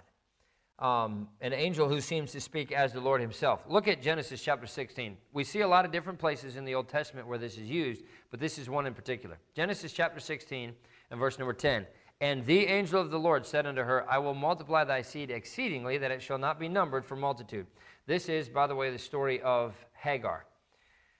Um, 0.79 1.27
an 1.41 1.53
angel 1.53 1.89
who 1.89 1.99
seems 2.01 2.31
to 2.33 2.41
speak 2.41 2.71
as 2.71 2.93
the 2.93 2.99
Lord 2.99 3.19
himself. 3.19 3.63
Look 3.67 3.87
at 3.87 3.99
Genesis 3.99 4.43
chapter 4.43 4.67
16. 4.67 5.17
We 5.33 5.43
see 5.43 5.61
a 5.61 5.67
lot 5.67 5.85
of 5.85 5.91
different 5.91 6.19
places 6.19 6.55
in 6.55 6.65
the 6.65 6.75
Old 6.75 6.87
Testament 6.87 7.27
where 7.27 7.39
this 7.39 7.57
is 7.57 7.67
used, 7.67 8.03
but 8.29 8.39
this 8.39 8.59
is 8.59 8.69
one 8.69 8.85
in 8.85 8.93
particular. 8.93 9.39
Genesis 9.55 9.91
chapter 9.91 10.19
16 10.19 10.73
and 11.09 11.19
verse 11.19 11.39
number 11.39 11.53
10. 11.53 11.87
And 12.19 12.45
the 12.45 12.65
angel 12.65 12.99
of 12.99 13.11
the 13.11 13.19
Lord 13.19 13.45
said 13.45 13.65
unto 13.65 13.81
her, 13.81 14.09
I 14.09 14.17
will 14.17 14.33
multiply 14.33 14.83
thy 14.83 15.01
seed 15.01 15.29
exceedingly, 15.29 15.97
that 15.99 16.11
it 16.11 16.21
shall 16.21 16.39
not 16.39 16.59
be 16.59 16.67
numbered 16.67 17.05
for 17.05 17.15
multitude. 17.15 17.67
This 18.07 18.27
is, 18.27 18.49
by 18.49 18.65
the 18.65 18.75
way, 18.75 18.89
the 18.89 18.97
story 18.97 19.41
of 19.41 19.75
Hagar. 19.93 20.45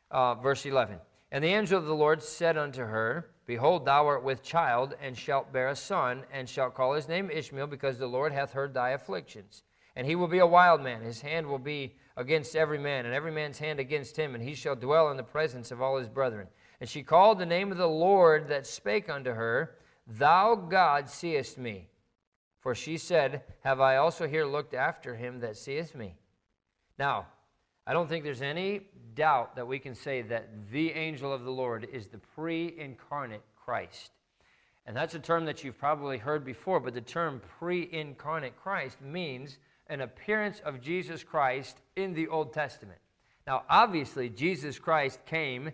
Uh, 0.09 0.35
verse 0.35 0.65
11. 0.65 0.97
And 1.31 1.43
the 1.43 1.49
angel 1.49 1.77
of 1.77 1.85
the 1.85 1.93
Lord 1.93 2.23
said 2.23 2.57
unto 2.57 2.81
her, 2.81 3.29
Behold, 3.47 3.85
thou 3.85 4.05
art 4.05 4.23
with 4.23 4.43
child, 4.43 4.93
and 5.01 5.17
shalt 5.17 5.53
bear 5.53 5.69
a 5.69 5.75
son, 5.75 6.25
and 6.33 6.49
shalt 6.49 6.75
call 6.75 6.93
his 6.93 7.07
name 7.07 7.31
Ishmael, 7.31 7.67
because 7.67 7.97
the 7.97 8.05
Lord 8.05 8.33
hath 8.33 8.51
heard 8.51 8.73
thy 8.73 8.89
afflictions. 8.89 9.63
And 9.95 10.05
he 10.05 10.15
will 10.15 10.27
be 10.27 10.39
a 10.39 10.45
wild 10.45 10.81
man, 10.81 11.01
his 11.01 11.21
hand 11.21 11.47
will 11.47 11.57
be 11.57 11.95
against 12.17 12.57
every 12.57 12.77
man, 12.77 13.05
and 13.05 13.15
every 13.15 13.31
man's 13.31 13.57
hand 13.57 13.79
against 13.79 14.17
him, 14.17 14.35
and 14.35 14.43
he 14.43 14.53
shall 14.53 14.75
dwell 14.75 15.09
in 15.11 15.17
the 15.17 15.23
presence 15.23 15.71
of 15.71 15.81
all 15.81 15.97
his 15.97 16.09
brethren. 16.09 16.47
And 16.81 16.89
she 16.89 17.03
called 17.03 17.39
the 17.39 17.45
name 17.45 17.71
of 17.71 17.77
the 17.77 17.87
Lord 17.87 18.49
that 18.49 18.67
spake 18.67 19.09
unto 19.09 19.31
her, 19.31 19.77
Thou 20.05 20.55
God 20.55 21.09
seest 21.09 21.57
me. 21.57 21.87
For 22.59 22.75
she 22.75 22.97
said, 22.97 23.43
Have 23.63 23.79
I 23.79 23.95
also 23.95 24.27
here 24.27 24.45
looked 24.45 24.73
after 24.73 25.15
him 25.15 25.39
that 25.39 25.55
seeth 25.55 25.95
me? 25.95 26.17
Now, 26.99 27.27
I 27.87 27.93
don't 27.93 28.09
think 28.09 28.25
there's 28.25 28.41
any 28.41 28.81
doubt 29.15 29.55
that 29.55 29.65
we 29.65 29.79
can 29.79 29.95
say 29.95 30.21
that 30.23 30.49
the 30.71 30.91
angel 30.91 31.31
of 31.31 31.45
the 31.45 31.51
Lord 31.51 31.87
is 31.91 32.07
the 32.07 32.17
pre 32.17 32.75
incarnate 32.77 33.43
Christ. 33.55 34.11
And 34.85 34.95
that's 34.95 35.15
a 35.15 35.19
term 35.19 35.45
that 35.45 35.63
you've 35.63 35.77
probably 35.77 36.17
heard 36.17 36.43
before, 36.43 36.81
but 36.81 36.93
the 36.93 37.01
term 37.01 37.41
pre 37.59 37.89
incarnate 37.93 38.61
Christ 38.61 39.01
means 39.01 39.57
an 39.87 40.01
appearance 40.01 40.61
of 40.65 40.81
Jesus 40.81 41.23
Christ 41.23 41.77
in 41.95 42.13
the 42.13 42.27
Old 42.27 42.51
Testament. 42.51 42.99
Now, 43.47 43.63
obviously, 43.69 44.27
Jesus 44.27 44.77
Christ 44.77 45.25
came 45.25 45.71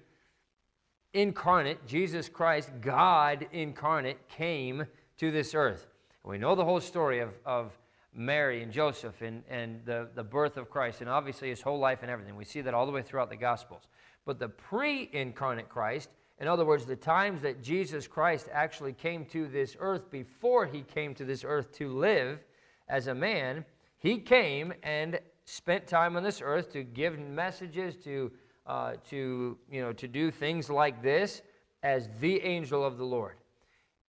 incarnate, 1.13 1.87
Jesus 1.87 2.29
Christ, 2.29 2.69
God 2.79 3.47
incarnate, 3.51 4.29
came 4.29 4.85
to 5.17 5.31
this 5.31 5.55
earth. 5.55 5.87
We 6.23 6.37
know 6.37 6.53
the 6.53 6.63
whole 6.63 6.79
story 6.79 7.19
of, 7.19 7.31
of 7.43 7.71
Mary 8.15 8.61
and 8.61 8.71
Joseph 8.71 9.21
and, 9.21 9.43
and 9.49 9.83
the, 9.85 10.09
the 10.15 10.23
birth 10.23 10.57
of 10.57 10.69
Christ, 10.69 11.01
and 11.01 11.09
obviously 11.09 11.49
his 11.49 11.61
whole 11.61 11.79
life 11.79 11.99
and 12.01 12.11
everything. 12.11 12.35
We 12.35 12.45
see 12.45 12.61
that 12.61 12.73
all 12.73 12.85
the 12.85 12.91
way 12.91 13.01
throughout 13.01 13.29
the 13.29 13.37
Gospels. 13.37 13.83
But 14.25 14.39
the 14.39 14.49
pre 14.49 15.09
incarnate 15.11 15.69
Christ, 15.69 16.09
in 16.39 16.47
other 16.47 16.65
words, 16.65 16.85
the 16.85 16.95
times 16.95 17.41
that 17.41 17.61
Jesus 17.61 18.07
Christ 18.07 18.49
actually 18.51 18.93
came 18.93 19.25
to 19.27 19.47
this 19.47 19.75
earth 19.79 20.09
before 20.11 20.65
he 20.65 20.81
came 20.81 21.13
to 21.15 21.25
this 21.25 21.43
earth 21.43 21.71
to 21.77 21.89
live 21.89 22.39
as 22.87 23.07
a 23.07 23.15
man, 23.15 23.65
he 23.97 24.17
came 24.17 24.73
and 24.83 25.19
spent 25.45 25.87
time 25.87 26.15
on 26.15 26.23
this 26.23 26.41
earth 26.41 26.71
to 26.73 26.83
give 26.83 27.19
messages, 27.19 27.95
to, 28.03 28.31
uh, 28.65 28.93
to, 29.09 29.57
you 29.69 29.81
know, 29.81 29.93
to 29.93 30.07
do 30.07 30.31
things 30.31 30.69
like 30.69 31.01
this 31.01 31.41
as 31.83 32.09
the 32.19 32.41
angel 32.41 32.85
of 32.85 32.97
the 32.97 33.05
Lord. 33.05 33.35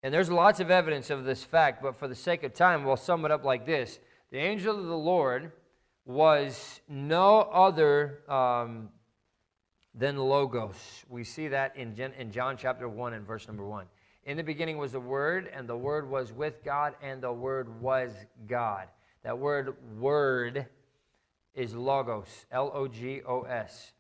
And 0.05 0.13
there's 0.13 0.31
lots 0.31 0.61
of 0.61 0.71
evidence 0.71 1.09
of 1.09 1.25
this 1.25 1.43
fact, 1.43 1.83
but 1.83 1.97
for 1.97 2.09
the 2.09 2.15
sake 2.15 2.45
of 2.45 2.53
time, 2.53 2.85
we'll 2.85 2.95
sum 2.95 3.25
it 3.25 3.31
up 3.31 3.43
like 3.43 3.65
this 3.65 3.99
The 4.31 4.37
angel 4.37 4.79
of 4.79 4.85
the 4.85 4.95
Lord 4.95 5.51
was 6.05 6.83
no 6.91 7.41
other 7.41 8.21
um, 8.29 8.91
than 9.95 10.19
Logos. 10.19 10.77
We 11.09 11.25
see 11.25 11.49
that 11.49 11.75
in, 11.75 11.97
Gen- 11.97 12.13
in 12.19 12.31
John 12.31 12.59
chapter 12.59 12.87
1 12.87 13.15
and 13.15 13.27
verse 13.27 13.49
number 13.49 13.65
1. 13.65 13.87
In 14.27 14.37
the 14.37 14.43
beginning 14.43 14.77
was 14.77 14.93
the 14.93 15.01
Word, 15.01 15.51
and 15.55 15.67
the 15.67 15.77
Word 15.77 16.11
was 16.11 16.35
with 16.35 16.63
God, 16.63 16.93
and 17.03 17.23
the 17.23 17.33
Word 17.33 17.81
was 17.81 18.13
God. 18.47 18.89
That 19.23 19.39
word, 19.39 19.75
word, 19.99 20.67
is 21.55 21.75
Logos, 21.75 22.45
L 22.53 22.71
O 22.75 22.87
G 22.89 23.23
O 23.27 23.45
S. 23.45 23.93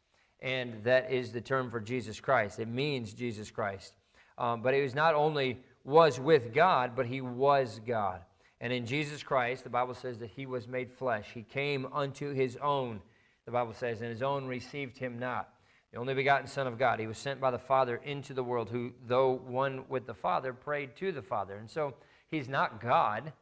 And 0.42 0.84
that 0.84 1.10
is 1.10 1.32
the 1.32 1.40
term 1.40 1.70
for 1.70 1.80
Jesus 1.80 2.20
Christ. 2.20 2.58
It 2.58 2.68
means 2.68 3.14
Jesus 3.14 3.50
Christ. 3.50 3.94
Um, 4.36 4.60
but 4.60 4.74
it 4.74 4.82
was 4.82 4.94
not 4.94 5.14
only 5.14 5.60
was 5.84 6.18
with 6.18 6.52
God, 6.54 6.92
but 6.96 7.06
he 7.06 7.20
was 7.20 7.80
God. 7.86 8.20
And 8.60 8.72
in 8.72 8.86
Jesus 8.86 9.22
Christ, 9.22 9.64
the 9.64 9.70
Bible 9.70 9.94
says 9.94 10.18
that 10.18 10.30
he 10.30 10.46
was 10.46 10.66
made 10.66 10.90
flesh. 10.90 11.28
He 11.34 11.42
came 11.42 11.86
unto 11.92 12.32
his 12.32 12.56
own, 12.56 13.00
the 13.44 13.52
Bible 13.52 13.74
says, 13.74 14.00
and 14.00 14.10
his 14.10 14.22
own 14.22 14.46
received 14.46 14.96
him 14.96 15.18
not. 15.18 15.50
The 15.92 15.98
only 16.00 16.14
begotten 16.14 16.48
Son 16.48 16.66
of 16.66 16.78
God. 16.78 16.98
He 16.98 17.06
was 17.06 17.18
sent 17.18 17.40
by 17.40 17.50
the 17.50 17.58
Father 17.58 18.00
into 18.04 18.34
the 18.34 18.42
world, 18.42 18.68
who, 18.70 18.92
though 19.06 19.42
one 19.46 19.84
with 19.88 20.06
the 20.06 20.14
Father, 20.14 20.52
prayed 20.52 20.96
to 20.96 21.12
the 21.12 21.22
Father. 21.22 21.56
And 21.56 21.70
so 21.70 21.94
he's 22.30 22.48
not 22.48 22.80
God. 22.80 23.32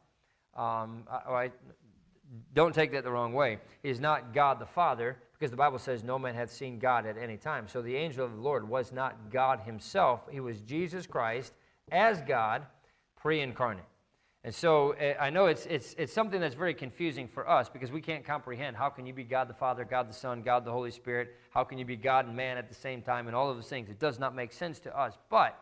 Um, 0.55 1.03
I, 1.09 1.33
I, 1.33 1.51
don't 2.53 2.75
take 2.75 2.91
that 2.91 3.03
the 3.03 3.11
wrong 3.11 3.33
way. 3.33 3.59
He's 3.81 3.99
not 3.99 4.33
God 4.33 4.59
the 4.59 4.65
Father, 4.65 5.17
because 5.33 5.51
the 5.51 5.57
Bible 5.57 5.79
says 5.79 6.03
no 6.03 6.19
man 6.19 6.35
hath 6.35 6.51
seen 6.51 6.79
God 6.79 7.05
at 7.05 7.17
any 7.17 7.37
time. 7.37 7.67
So 7.67 7.81
the 7.81 7.95
angel 7.95 8.25
of 8.25 8.35
the 8.35 8.41
Lord 8.41 8.67
was 8.67 8.91
not 8.91 9.31
God 9.31 9.61
himself. 9.61 10.21
He 10.31 10.39
was 10.39 10.61
Jesus 10.61 11.07
Christ 11.07 11.53
as 11.91 12.21
God 12.21 12.65
pre 13.15 13.41
incarnate. 13.41 13.85
And 14.45 14.53
so 14.53 14.91
eh, 14.91 15.13
I 15.19 15.29
know 15.29 15.45
it's, 15.45 15.65
it's, 15.67 15.95
it's 15.97 16.11
something 16.11 16.41
that's 16.41 16.55
very 16.55 16.73
confusing 16.73 17.27
for 17.27 17.49
us 17.49 17.69
because 17.69 17.91
we 17.91 18.01
can't 18.01 18.25
comprehend 18.25 18.75
how 18.75 18.89
can 18.89 19.05
you 19.05 19.13
be 19.13 19.23
God 19.23 19.47
the 19.47 19.53
Father, 19.53 19.85
God 19.85 20.09
the 20.09 20.13
Son, 20.13 20.41
God 20.41 20.65
the 20.65 20.71
Holy 20.71 20.91
Spirit? 20.91 21.35
How 21.51 21.63
can 21.63 21.77
you 21.77 21.85
be 21.85 21.95
God 21.95 22.27
and 22.27 22.35
man 22.35 22.57
at 22.57 22.67
the 22.67 22.75
same 22.75 23.01
time 23.01 23.27
and 23.27 23.35
all 23.35 23.49
of 23.49 23.55
those 23.55 23.69
things? 23.69 23.89
It 23.89 23.99
does 23.99 24.19
not 24.19 24.35
make 24.35 24.51
sense 24.51 24.79
to 24.79 24.99
us. 24.99 25.17
But 25.29 25.57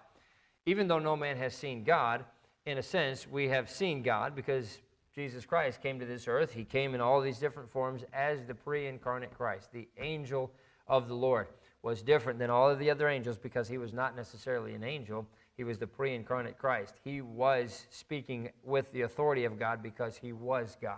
even 0.65 0.87
though 0.87 0.99
no 0.99 1.15
man 1.15 1.37
has 1.37 1.53
seen 1.55 1.83
God, 1.83 2.25
in 2.65 2.77
a 2.77 2.83
sense, 2.83 3.27
we 3.27 3.49
have 3.49 3.69
seen 3.69 4.01
God 4.01 4.35
because 4.35 4.79
Jesus 5.13 5.45
Christ 5.45 5.81
came 5.81 5.99
to 5.99 6.05
this 6.05 6.27
earth. 6.27 6.51
He 6.51 6.63
came 6.63 6.95
in 6.95 7.01
all 7.01 7.21
these 7.21 7.37
different 7.37 7.69
forms 7.69 8.03
as 8.13 8.43
the 8.45 8.55
pre 8.55 8.87
incarnate 8.87 9.35
Christ, 9.35 9.71
the 9.71 9.87
angel 9.99 10.51
of 10.87 11.07
the 11.07 11.15
Lord. 11.15 11.47
Was 11.83 12.03
different 12.03 12.37
than 12.37 12.51
all 12.51 12.69
of 12.69 12.77
the 12.77 12.91
other 12.91 13.09
angels 13.09 13.39
because 13.39 13.67
he 13.67 13.79
was 13.79 13.91
not 13.91 14.15
necessarily 14.15 14.75
an 14.75 14.83
angel 14.83 15.25
he 15.61 15.63
was 15.63 15.77
the 15.77 15.85
pre 15.85 16.15
incarnate 16.15 16.57
Christ. 16.57 16.95
He 17.03 17.21
was 17.21 17.85
speaking 17.91 18.49
with 18.63 18.91
the 18.93 19.03
authority 19.03 19.45
of 19.45 19.59
God 19.59 19.83
because 19.83 20.17
he 20.17 20.33
was 20.33 20.75
God. 20.81 20.97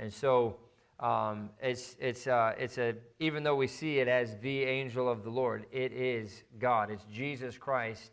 And 0.00 0.12
so 0.12 0.56
um, 0.98 1.50
it's, 1.62 1.94
it's, 2.00 2.26
uh, 2.26 2.54
it's 2.58 2.78
a, 2.78 2.96
even 3.20 3.44
though 3.44 3.54
we 3.54 3.68
see 3.68 4.00
it 4.00 4.08
as 4.08 4.36
the 4.38 4.64
angel 4.64 5.08
of 5.08 5.22
the 5.22 5.30
Lord, 5.30 5.66
it 5.70 5.92
is 5.92 6.42
God. 6.58 6.90
It's 6.90 7.04
Jesus 7.04 7.56
Christ, 7.56 8.10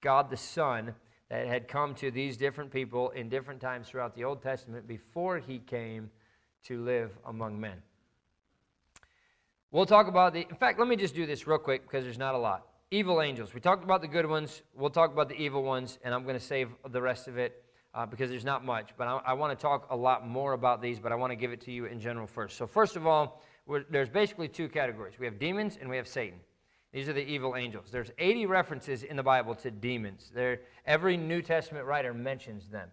God 0.00 0.30
the 0.30 0.38
Son, 0.38 0.94
that 1.28 1.46
had 1.46 1.68
come 1.68 1.94
to 1.96 2.10
these 2.10 2.38
different 2.38 2.70
people 2.70 3.10
in 3.10 3.28
different 3.28 3.60
times 3.60 3.88
throughout 3.88 4.14
the 4.14 4.24
Old 4.24 4.40
Testament 4.40 4.88
before 4.88 5.38
he 5.38 5.58
came 5.58 6.08
to 6.62 6.82
live 6.82 7.10
among 7.26 7.60
men. 7.60 7.76
We'll 9.70 9.84
talk 9.84 10.08
about 10.08 10.32
the, 10.32 10.46
in 10.48 10.56
fact, 10.56 10.78
let 10.78 10.88
me 10.88 10.96
just 10.96 11.14
do 11.14 11.26
this 11.26 11.46
real 11.46 11.58
quick 11.58 11.82
because 11.82 12.04
there's 12.04 12.16
not 12.16 12.34
a 12.34 12.38
lot 12.38 12.64
evil 12.90 13.20
angels. 13.20 13.52
We 13.52 13.60
talked 13.60 13.84
about 13.84 14.00
the 14.00 14.08
good 14.08 14.26
ones. 14.26 14.62
We'll 14.74 14.90
talk 14.90 15.12
about 15.12 15.28
the 15.28 15.36
evil 15.36 15.62
ones, 15.62 15.98
and 16.02 16.14
I'm 16.14 16.22
going 16.22 16.38
to 16.38 16.44
save 16.44 16.70
the 16.90 17.02
rest 17.02 17.28
of 17.28 17.38
it 17.38 17.64
uh, 17.94 18.06
because 18.06 18.30
there's 18.30 18.44
not 18.44 18.64
much. 18.64 18.90
But 18.96 19.08
I, 19.08 19.20
I 19.26 19.32
want 19.34 19.56
to 19.56 19.60
talk 19.60 19.88
a 19.90 19.96
lot 19.96 20.26
more 20.26 20.52
about 20.52 20.80
these, 20.80 20.98
but 20.98 21.12
I 21.12 21.14
want 21.14 21.30
to 21.30 21.36
give 21.36 21.52
it 21.52 21.60
to 21.62 21.72
you 21.72 21.86
in 21.86 22.00
general 22.00 22.26
first. 22.26 22.56
So, 22.56 22.66
first 22.66 22.96
of 22.96 23.06
all, 23.06 23.42
there's 23.90 24.08
basically 24.08 24.48
two 24.48 24.68
categories 24.68 25.14
we 25.18 25.26
have 25.26 25.38
demons 25.38 25.76
and 25.78 25.90
we 25.90 25.96
have 25.96 26.08
Satan. 26.08 26.40
These 26.92 27.06
are 27.08 27.12
the 27.12 27.26
evil 27.26 27.54
angels. 27.54 27.88
There's 27.90 28.10
80 28.16 28.46
references 28.46 29.02
in 29.02 29.16
the 29.16 29.22
Bible 29.22 29.54
to 29.56 29.70
demons. 29.70 30.32
There, 30.34 30.60
every 30.86 31.18
New 31.18 31.42
Testament 31.42 31.84
writer 31.84 32.14
mentions 32.14 32.68
them. 32.68 32.88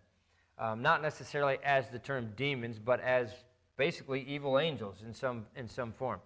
Um, 0.57 0.81
not 0.81 1.01
necessarily 1.01 1.59
as 1.63 1.89
the 1.89 1.99
term 1.99 2.31
demons, 2.35 2.77
but 2.77 2.99
as 2.99 3.29
basically 3.77 4.21
evil 4.23 4.59
angels 4.59 4.97
in 5.05 5.13
some, 5.13 5.45
in 5.55 5.69
some 5.69 5.93
form. 5.93 6.19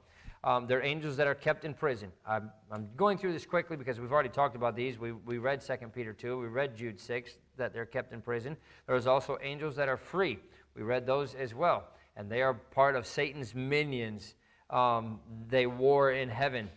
Um, 0.44 0.68
they're 0.68 0.84
angels 0.84 1.18
that 1.18 1.28
are 1.28 1.36
kept 1.36 1.66
in 1.66 1.74
prison. 1.74 2.12
I'm, 2.26 2.50
I'm, 2.72 2.88
going 2.96 3.18
through 3.18 3.34
this 3.34 3.46
quickly 3.46 3.76
because 3.76 4.00
we've 4.00 4.12
already 4.12 4.30
talked 4.30 4.56
about 4.56 4.76
these. 4.76 4.98
We, 4.98 5.12
we 5.12 5.38
read 5.38 5.60
2 5.62 5.76
Peter 5.94 6.14
2. 6.14 6.40
We 6.40 6.48
read 6.48 6.78
Jude 6.78 7.00
6, 7.00 7.32
that 7.58 7.74
they're 7.74 7.86
kept 7.86 8.14
in 8.14 8.22
prison. 8.22 8.56
There's 8.88 9.06
also 9.06 9.38
angels 9.42 9.76
that 9.76 9.90
are 9.90 9.98
free. 9.98 10.40
We 10.76 10.84
read 10.84 11.06
those 11.06 11.36
as 11.36 11.54
well. 11.54 11.90
And 12.16 12.32
they 12.32 12.42
are 12.42 12.54
part 12.54 12.96
of 12.96 13.06
Satan's 13.06 13.54
minions. 13.54 14.36
Um, 14.70 15.20
they 15.50 15.68
war 15.68 16.12
in 16.12 16.30
heaven. 16.30 16.70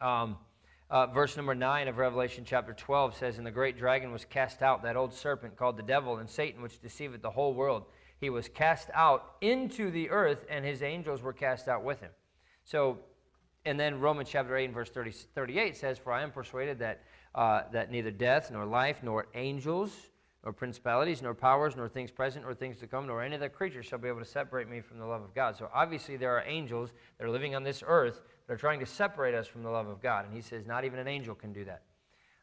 Um, 0.00 0.36
uh, 0.90 1.06
verse 1.06 1.36
number 1.36 1.54
9 1.54 1.86
of 1.88 1.98
Revelation 1.98 2.44
chapter 2.44 2.72
12 2.72 3.16
says, 3.16 3.38
And 3.38 3.46
the 3.46 3.52
great 3.52 3.78
dragon 3.78 4.10
was 4.12 4.24
cast 4.24 4.62
out, 4.62 4.82
that 4.82 4.96
old 4.96 5.14
serpent 5.14 5.56
called 5.56 5.76
the 5.76 5.82
devil 5.84 6.18
and 6.18 6.28
Satan, 6.28 6.62
which 6.62 6.80
deceiveth 6.80 7.22
the 7.22 7.30
whole 7.30 7.54
world. 7.54 7.84
He 8.18 8.30
was 8.30 8.48
cast 8.48 8.88
out 8.94 9.36
into 9.40 9.90
the 9.90 10.10
earth, 10.10 10.44
and 10.48 10.64
his 10.64 10.82
angels 10.82 11.22
were 11.22 11.32
cast 11.32 11.68
out 11.68 11.84
with 11.84 12.00
him. 12.00 12.10
So, 12.66 12.98
and 13.64 13.78
then 13.78 14.00
Romans 14.00 14.28
chapter 14.28 14.56
8 14.56 14.66
and 14.66 14.74
verse 14.74 14.90
30, 14.90 15.12
38 15.12 15.76
says, 15.76 15.98
For 15.98 16.12
I 16.12 16.22
am 16.22 16.32
persuaded 16.32 16.80
that, 16.80 17.02
uh, 17.34 17.62
that 17.72 17.92
neither 17.92 18.10
death, 18.10 18.50
nor 18.50 18.66
life, 18.66 18.98
nor 19.04 19.28
angels, 19.34 19.92
nor 20.42 20.52
principalities, 20.52 21.22
nor 21.22 21.32
powers, 21.32 21.76
nor 21.76 21.88
things 21.88 22.10
present, 22.10 22.44
nor 22.44 22.54
things 22.54 22.78
to 22.78 22.88
come, 22.88 23.06
nor 23.06 23.22
any 23.22 23.36
other 23.36 23.48
creature 23.48 23.84
shall 23.84 24.00
be 24.00 24.08
able 24.08 24.18
to 24.18 24.24
separate 24.24 24.68
me 24.68 24.80
from 24.80 24.98
the 24.98 25.06
love 25.06 25.22
of 25.22 25.32
God. 25.32 25.56
So 25.56 25.70
obviously 25.72 26.16
there 26.16 26.36
are 26.36 26.42
angels 26.44 26.90
that 27.18 27.24
are 27.24 27.30
living 27.30 27.54
on 27.54 27.62
this 27.62 27.84
earth 27.86 28.20
that 28.46 28.54
are 28.54 28.58
trying 28.58 28.80
to 28.80 28.86
separate 28.86 29.34
us 29.34 29.46
from 29.46 29.62
the 29.62 29.70
love 29.70 29.86
of 29.86 30.02
God. 30.02 30.24
And 30.24 30.34
he 30.34 30.40
says 30.40 30.66
not 30.66 30.84
even 30.84 30.98
an 30.98 31.06
angel 31.08 31.36
can 31.36 31.52
do 31.52 31.64
that. 31.66 31.82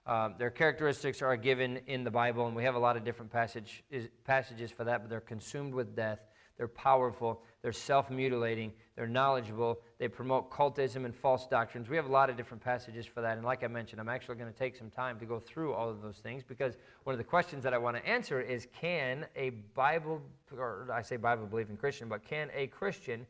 Um, 0.06 0.36
their 0.38 0.50
characteristics 0.50 1.22
are 1.22 1.36
given 1.36 1.82
in 1.88 2.04
the 2.04 2.12
Bible, 2.12 2.48
and 2.48 2.56
we 2.56 2.64
have 2.64 2.76
a 2.76 2.80
lot 2.80 2.98
of 2.98 3.04
different 3.04 3.32
passage, 3.32 3.84
is, 3.90 4.08
passages 4.26 4.72
for 4.72 4.86
that, 4.86 5.02
but 5.02 5.10
they're 5.10 5.22
consumed 5.22 5.74
with 5.74 5.96
death. 5.96 6.20
They're 6.58 6.68
powerful. 6.68 7.42
They're 7.62 7.72
self 7.72 8.10
mutilating. 8.10 8.74
They're 8.96 9.08
knowledgeable. 9.08 9.80
They 9.98 10.08
promote 10.08 10.52
cultism 10.52 11.06
and 11.06 11.16
false 11.16 11.48
doctrines. 11.48 11.90
We 11.90 11.96
have 11.96 12.06
a 12.06 12.12
lot 12.12 12.30
of 12.30 12.38
different 12.38 12.64
passages 12.64 13.06
for 13.06 13.22
that. 13.22 13.38
And 13.38 13.46
like 13.46 13.64
I 13.64 13.68
mentioned, 13.68 14.00
I'm 14.00 14.10
actually 14.10 14.36
going 14.36 14.52
to 14.52 14.58
take 14.58 14.76
some 14.76 14.92
time 14.92 15.20
to 15.20 15.26
go 15.26 15.40
through 15.40 15.74
all 15.74 15.90
of 15.90 16.02
those 16.02 16.18
things 16.18 16.44
because 16.44 16.78
one 17.04 17.14
of 17.14 17.18
the 17.18 17.24
questions 17.24 17.64
that 17.64 17.74
I 17.74 17.78
want 17.80 17.98
to 17.98 18.08
answer 18.08 18.40
is 18.40 18.68
can 18.80 19.26
a 19.36 19.50
Bible, 19.74 20.22
or 20.56 20.88
I 20.94 21.02
say 21.02 21.18
Bible 21.18 21.48
believing 21.48 21.76
Christian, 21.76 22.08
but 22.08 22.24
can 22.24 22.50
a 22.54 22.68
Christian 22.68 23.26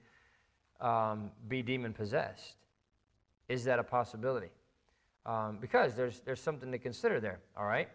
um, 0.81 1.31
be 1.47 1.61
demon 1.61 1.93
possessed? 1.93 2.55
Is 3.47 3.63
that 3.63 3.79
a 3.79 3.83
possibility? 3.83 4.49
Um, 5.25 5.57
because 5.61 5.95
there's, 5.95 6.19
there's 6.25 6.41
something 6.41 6.71
to 6.71 6.77
consider 6.77 7.21
there, 7.21 7.39
all 7.55 7.65
right? 7.65 7.87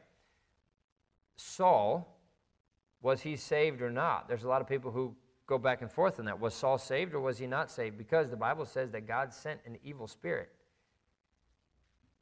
Saul, 1.36 2.17
was 3.02 3.20
he 3.20 3.36
saved 3.36 3.82
or 3.82 3.90
not? 3.90 4.28
There's 4.28 4.44
a 4.44 4.48
lot 4.48 4.60
of 4.60 4.68
people 4.68 4.90
who 4.90 5.14
go 5.46 5.58
back 5.58 5.82
and 5.82 5.90
forth 5.90 6.18
on 6.18 6.26
that. 6.26 6.38
Was 6.38 6.54
Saul 6.54 6.78
saved 6.78 7.14
or 7.14 7.20
was 7.20 7.38
he 7.38 7.46
not 7.46 7.70
saved? 7.70 7.96
Because 7.96 8.30
the 8.30 8.36
Bible 8.36 8.64
says 8.64 8.90
that 8.92 9.06
God 9.06 9.32
sent 9.32 9.60
an 9.66 9.78
evil 9.82 10.06
spirit 10.06 10.50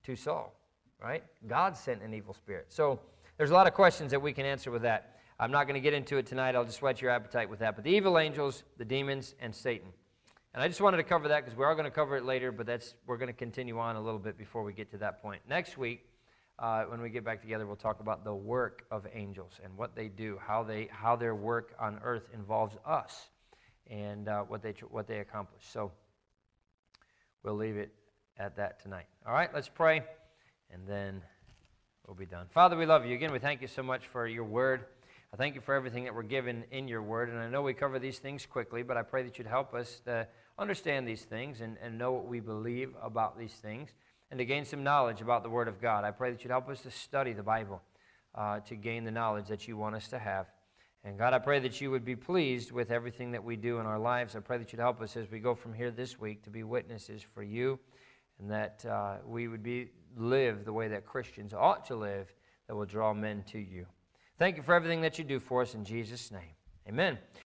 to 0.04 0.14
Saul, 0.14 0.54
right? 1.02 1.24
God 1.46 1.76
sent 1.76 2.02
an 2.02 2.14
evil 2.14 2.34
spirit. 2.34 2.66
So 2.68 3.00
there's 3.36 3.50
a 3.50 3.54
lot 3.54 3.66
of 3.66 3.74
questions 3.74 4.10
that 4.12 4.22
we 4.22 4.32
can 4.32 4.46
answer 4.46 4.70
with 4.70 4.82
that. 4.82 5.18
I'm 5.38 5.50
not 5.50 5.64
going 5.64 5.74
to 5.74 5.80
get 5.80 5.92
into 5.92 6.16
it 6.16 6.26
tonight. 6.26 6.54
I'll 6.54 6.64
just 6.64 6.80
whet 6.80 7.02
your 7.02 7.10
appetite 7.10 7.50
with 7.50 7.58
that. 7.58 7.74
But 7.74 7.84
the 7.84 7.90
evil 7.90 8.18
angels, 8.18 8.62
the 8.78 8.84
demons, 8.84 9.34
and 9.40 9.54
Satan. 9.54 9.88
And 10.54 10.62
I 10.62 10.68
just 10.68 10.80
wanted 10.80 10.96
to 10.98 11.02
cover 11.02 11.28
that 11.28 11.44
because 11.44 11.58
we 11.58 11.64
are 11.64 11.74
going 11.74 11.84
to 11.84 11.90
cover 11.90 12.16
it 12.16 12.24
later, 12.24 12.50
but 12.50 12.64
that's 12.64 12.94
we're 13.06 13.18
going 13.18 13.28
to 13.28 13.34
continue 13.34 13.78
on 13.78 13.96
a 13.96 14.00
little 14.00 14.18
bit 14.18 14.38
before 14.38 14.62
we 14.62 14.72
get 14.72 14.90
to 14.92 14.98
that 14.98 15.20
point. 15.20 15.42
Next 15.46 15.76
week, 15.76 16.06
uh, 16.58 16.84
when 16.84 17.00
we 17.00 17.10
get 17.10 17.24
back 17.24 17.42
together, 17.42 17.66
we'll 17.66 17.76
talk 17.76 18.00
about 18.00 18.24
the 18.24 18.34
work 18.34 18.84
of 18.90 19.06
angels 19.12 19.60
and 19.62 19.76
what 19.76 19.94
they 19.94 20.08
do, 20.08 20.38
how, 20.44 20.62
they, 20.62 20.88
how 20.90 21.14
their 21.14 21.34
work 21.34 21.74
on 21.78 21.98
earth 22.02 22.28
involves 22.32 22.76
us, 22.86 23.28
and 23.90 24.28
uh, 24.28 24.42
what, 24.42 24.62
they, 24.62 24.74
what 24.90 25.06
they 25.06 25.18
accomplish. 25.18 25.62
So 25.70 25.92
we'll 27.42 27.56
leave 27.56 27.76
it 27.76 27.92
at 28.38 28.56
that 28.56 28.82
tonight. 28.82 29.06
All 29.26 29.34
right, 29.34 29.50
let's 29.52 29.68
pray, 29.68 30.02
and 30.72 30.86
then 30.86 31.22
we'll 32.06 32.16
be 32.16 32.26
done. 32.26 32.46
Father, 32.50 32.76
we 32.76 32.86
love 32.86 33.04
you. 33.04 33.14
Again, 33.14 33.32
we 33.32 33.38
thank 33.38 33.60
you 33.60 33.68
so 33.68 33.82
much 33.82 34.06
for 34.06 34.26
your 34.26 34.44
word. 34.44 34.86
I 35.34 35.36
thank 35.36 35.56
you 35.56 35.60
for 35.60 35.74
everything 35.74 36.04
that 36.04 36.14
we're 36.14 36.22
given 36.22 36.64
in 36.70 36.88
your 36.88 37.02
word. 37.02 37.28
And 37.28 37.38
I 37.38 37.50
know 37.50 37.60
we 37.60 37.74
cover 37.74 37.98
these 37.98 38.18
things 38.18 38.46
quickly, 38.46 38.82
but 38.82 38.96
I 38.96 39.02
pray 39.02 39.22
that 39.24 39.36
you'd 39.36 39.46
help 39.46 39.74
us 39.74 40.00
to 40.06 40.26
understand 40.58 41.06
these 41.06 41.22
things 41.22 41.60
and, 41.60 41.76
and 41.82 41.98
know 41.98 42.12
what 42.12 42.26
we 42.26 42.40
believe 42.40 42.94
about 43.02 43.38
these 43.38 43.52
things 43.52 43.90
and 44.30 44.38
to 44.38 44.44
gain 44.44 44.64
some 44.64 44.82
knowledge 44.82 45.20
about 45.20 45.42
the 45.42 45.50
Word 45.50 45.68
of 45.68 45.80
God. 45.80 46.04
I 46.04 46.10
pray 46.10 46.30
that 46.30 46.42
you'd 46.42 46.50
help 46.50 46.68
us 46.68 46.82
to 46.82 46.90
study 46.90 47.32
the 47.32 47.42
Bible 47.42 47.82
uh, 48.34 48.60
to 48.60 48.74
gain 48.74 49.04
the 49.04 49.10
knowledge 49.10 49.48
that 49.48 49.66
you 49.68 49.76
want 49.76 49.94
us 49.94 50.08
to 50.08 50.18
have. 50.18 50.46
And 51.04 51.16
God, 51.16 51.32
I 51.32 51.38
pray 51.38 51.60
that 51.60 51.80
you 51.80 51.90
would 51.92 52.04
be 52.04 52.16
pleased 52.16 52.72
with 52.72 52.90
everything 52.90 53.30
that 53.32 53.44
we 53.44 53.54
do 53.54 53.78
in 53.78 53.86
our 53.86 53.98
lives. 53.98 54.34
I 54.34 54.40
pray 54.40 54.58
that 54.58 54.72
you'd 54.72 54.80
help 54.80 55.00
us 55.00 55.16
as 55.16 55.30
we 55.30 55.38
go 55.38 55.54
from 55.54 55.72
here 55.72 55.90
this 55.90 56.18
week 56.18 56.42
to 56.42 56.50
be 56.50 56.64
witnesses 56.64 57.22
for 57.22 57.44
you 57.44 57.78
and 58.40 58.50
that 58.50 58.84
uh, 58.84 59.16
we 59.24 59.46
would 59.48 59.62
be 59.62 59.90
live 60.16 60.64
the 60.64 60.72
way 60.72 60.88
that 60.88 61.06
Christians 61.06 61.54
ought 61.54 61.86
to 61.86 61.96
live 61.96 62.34
that 62.66 62.74
will 62.74 62.86
draw 62.86 63.14
men 63.14 63.44
to 63.52 63.58
you. 63.58 63.86
Thank 64.38 64.56
you 64.56 64.62
for 64.62 64.74
everything 64.74 65.00
that 65.02 65.18
you 65.18 65.24
do 65.24 65.38
for 65.38 65.62
us 65.62 65.74
in 65.74 65.84
Jesus' 65.84 66.30
name. 66.30 66.56
Amen. 66.88 67.18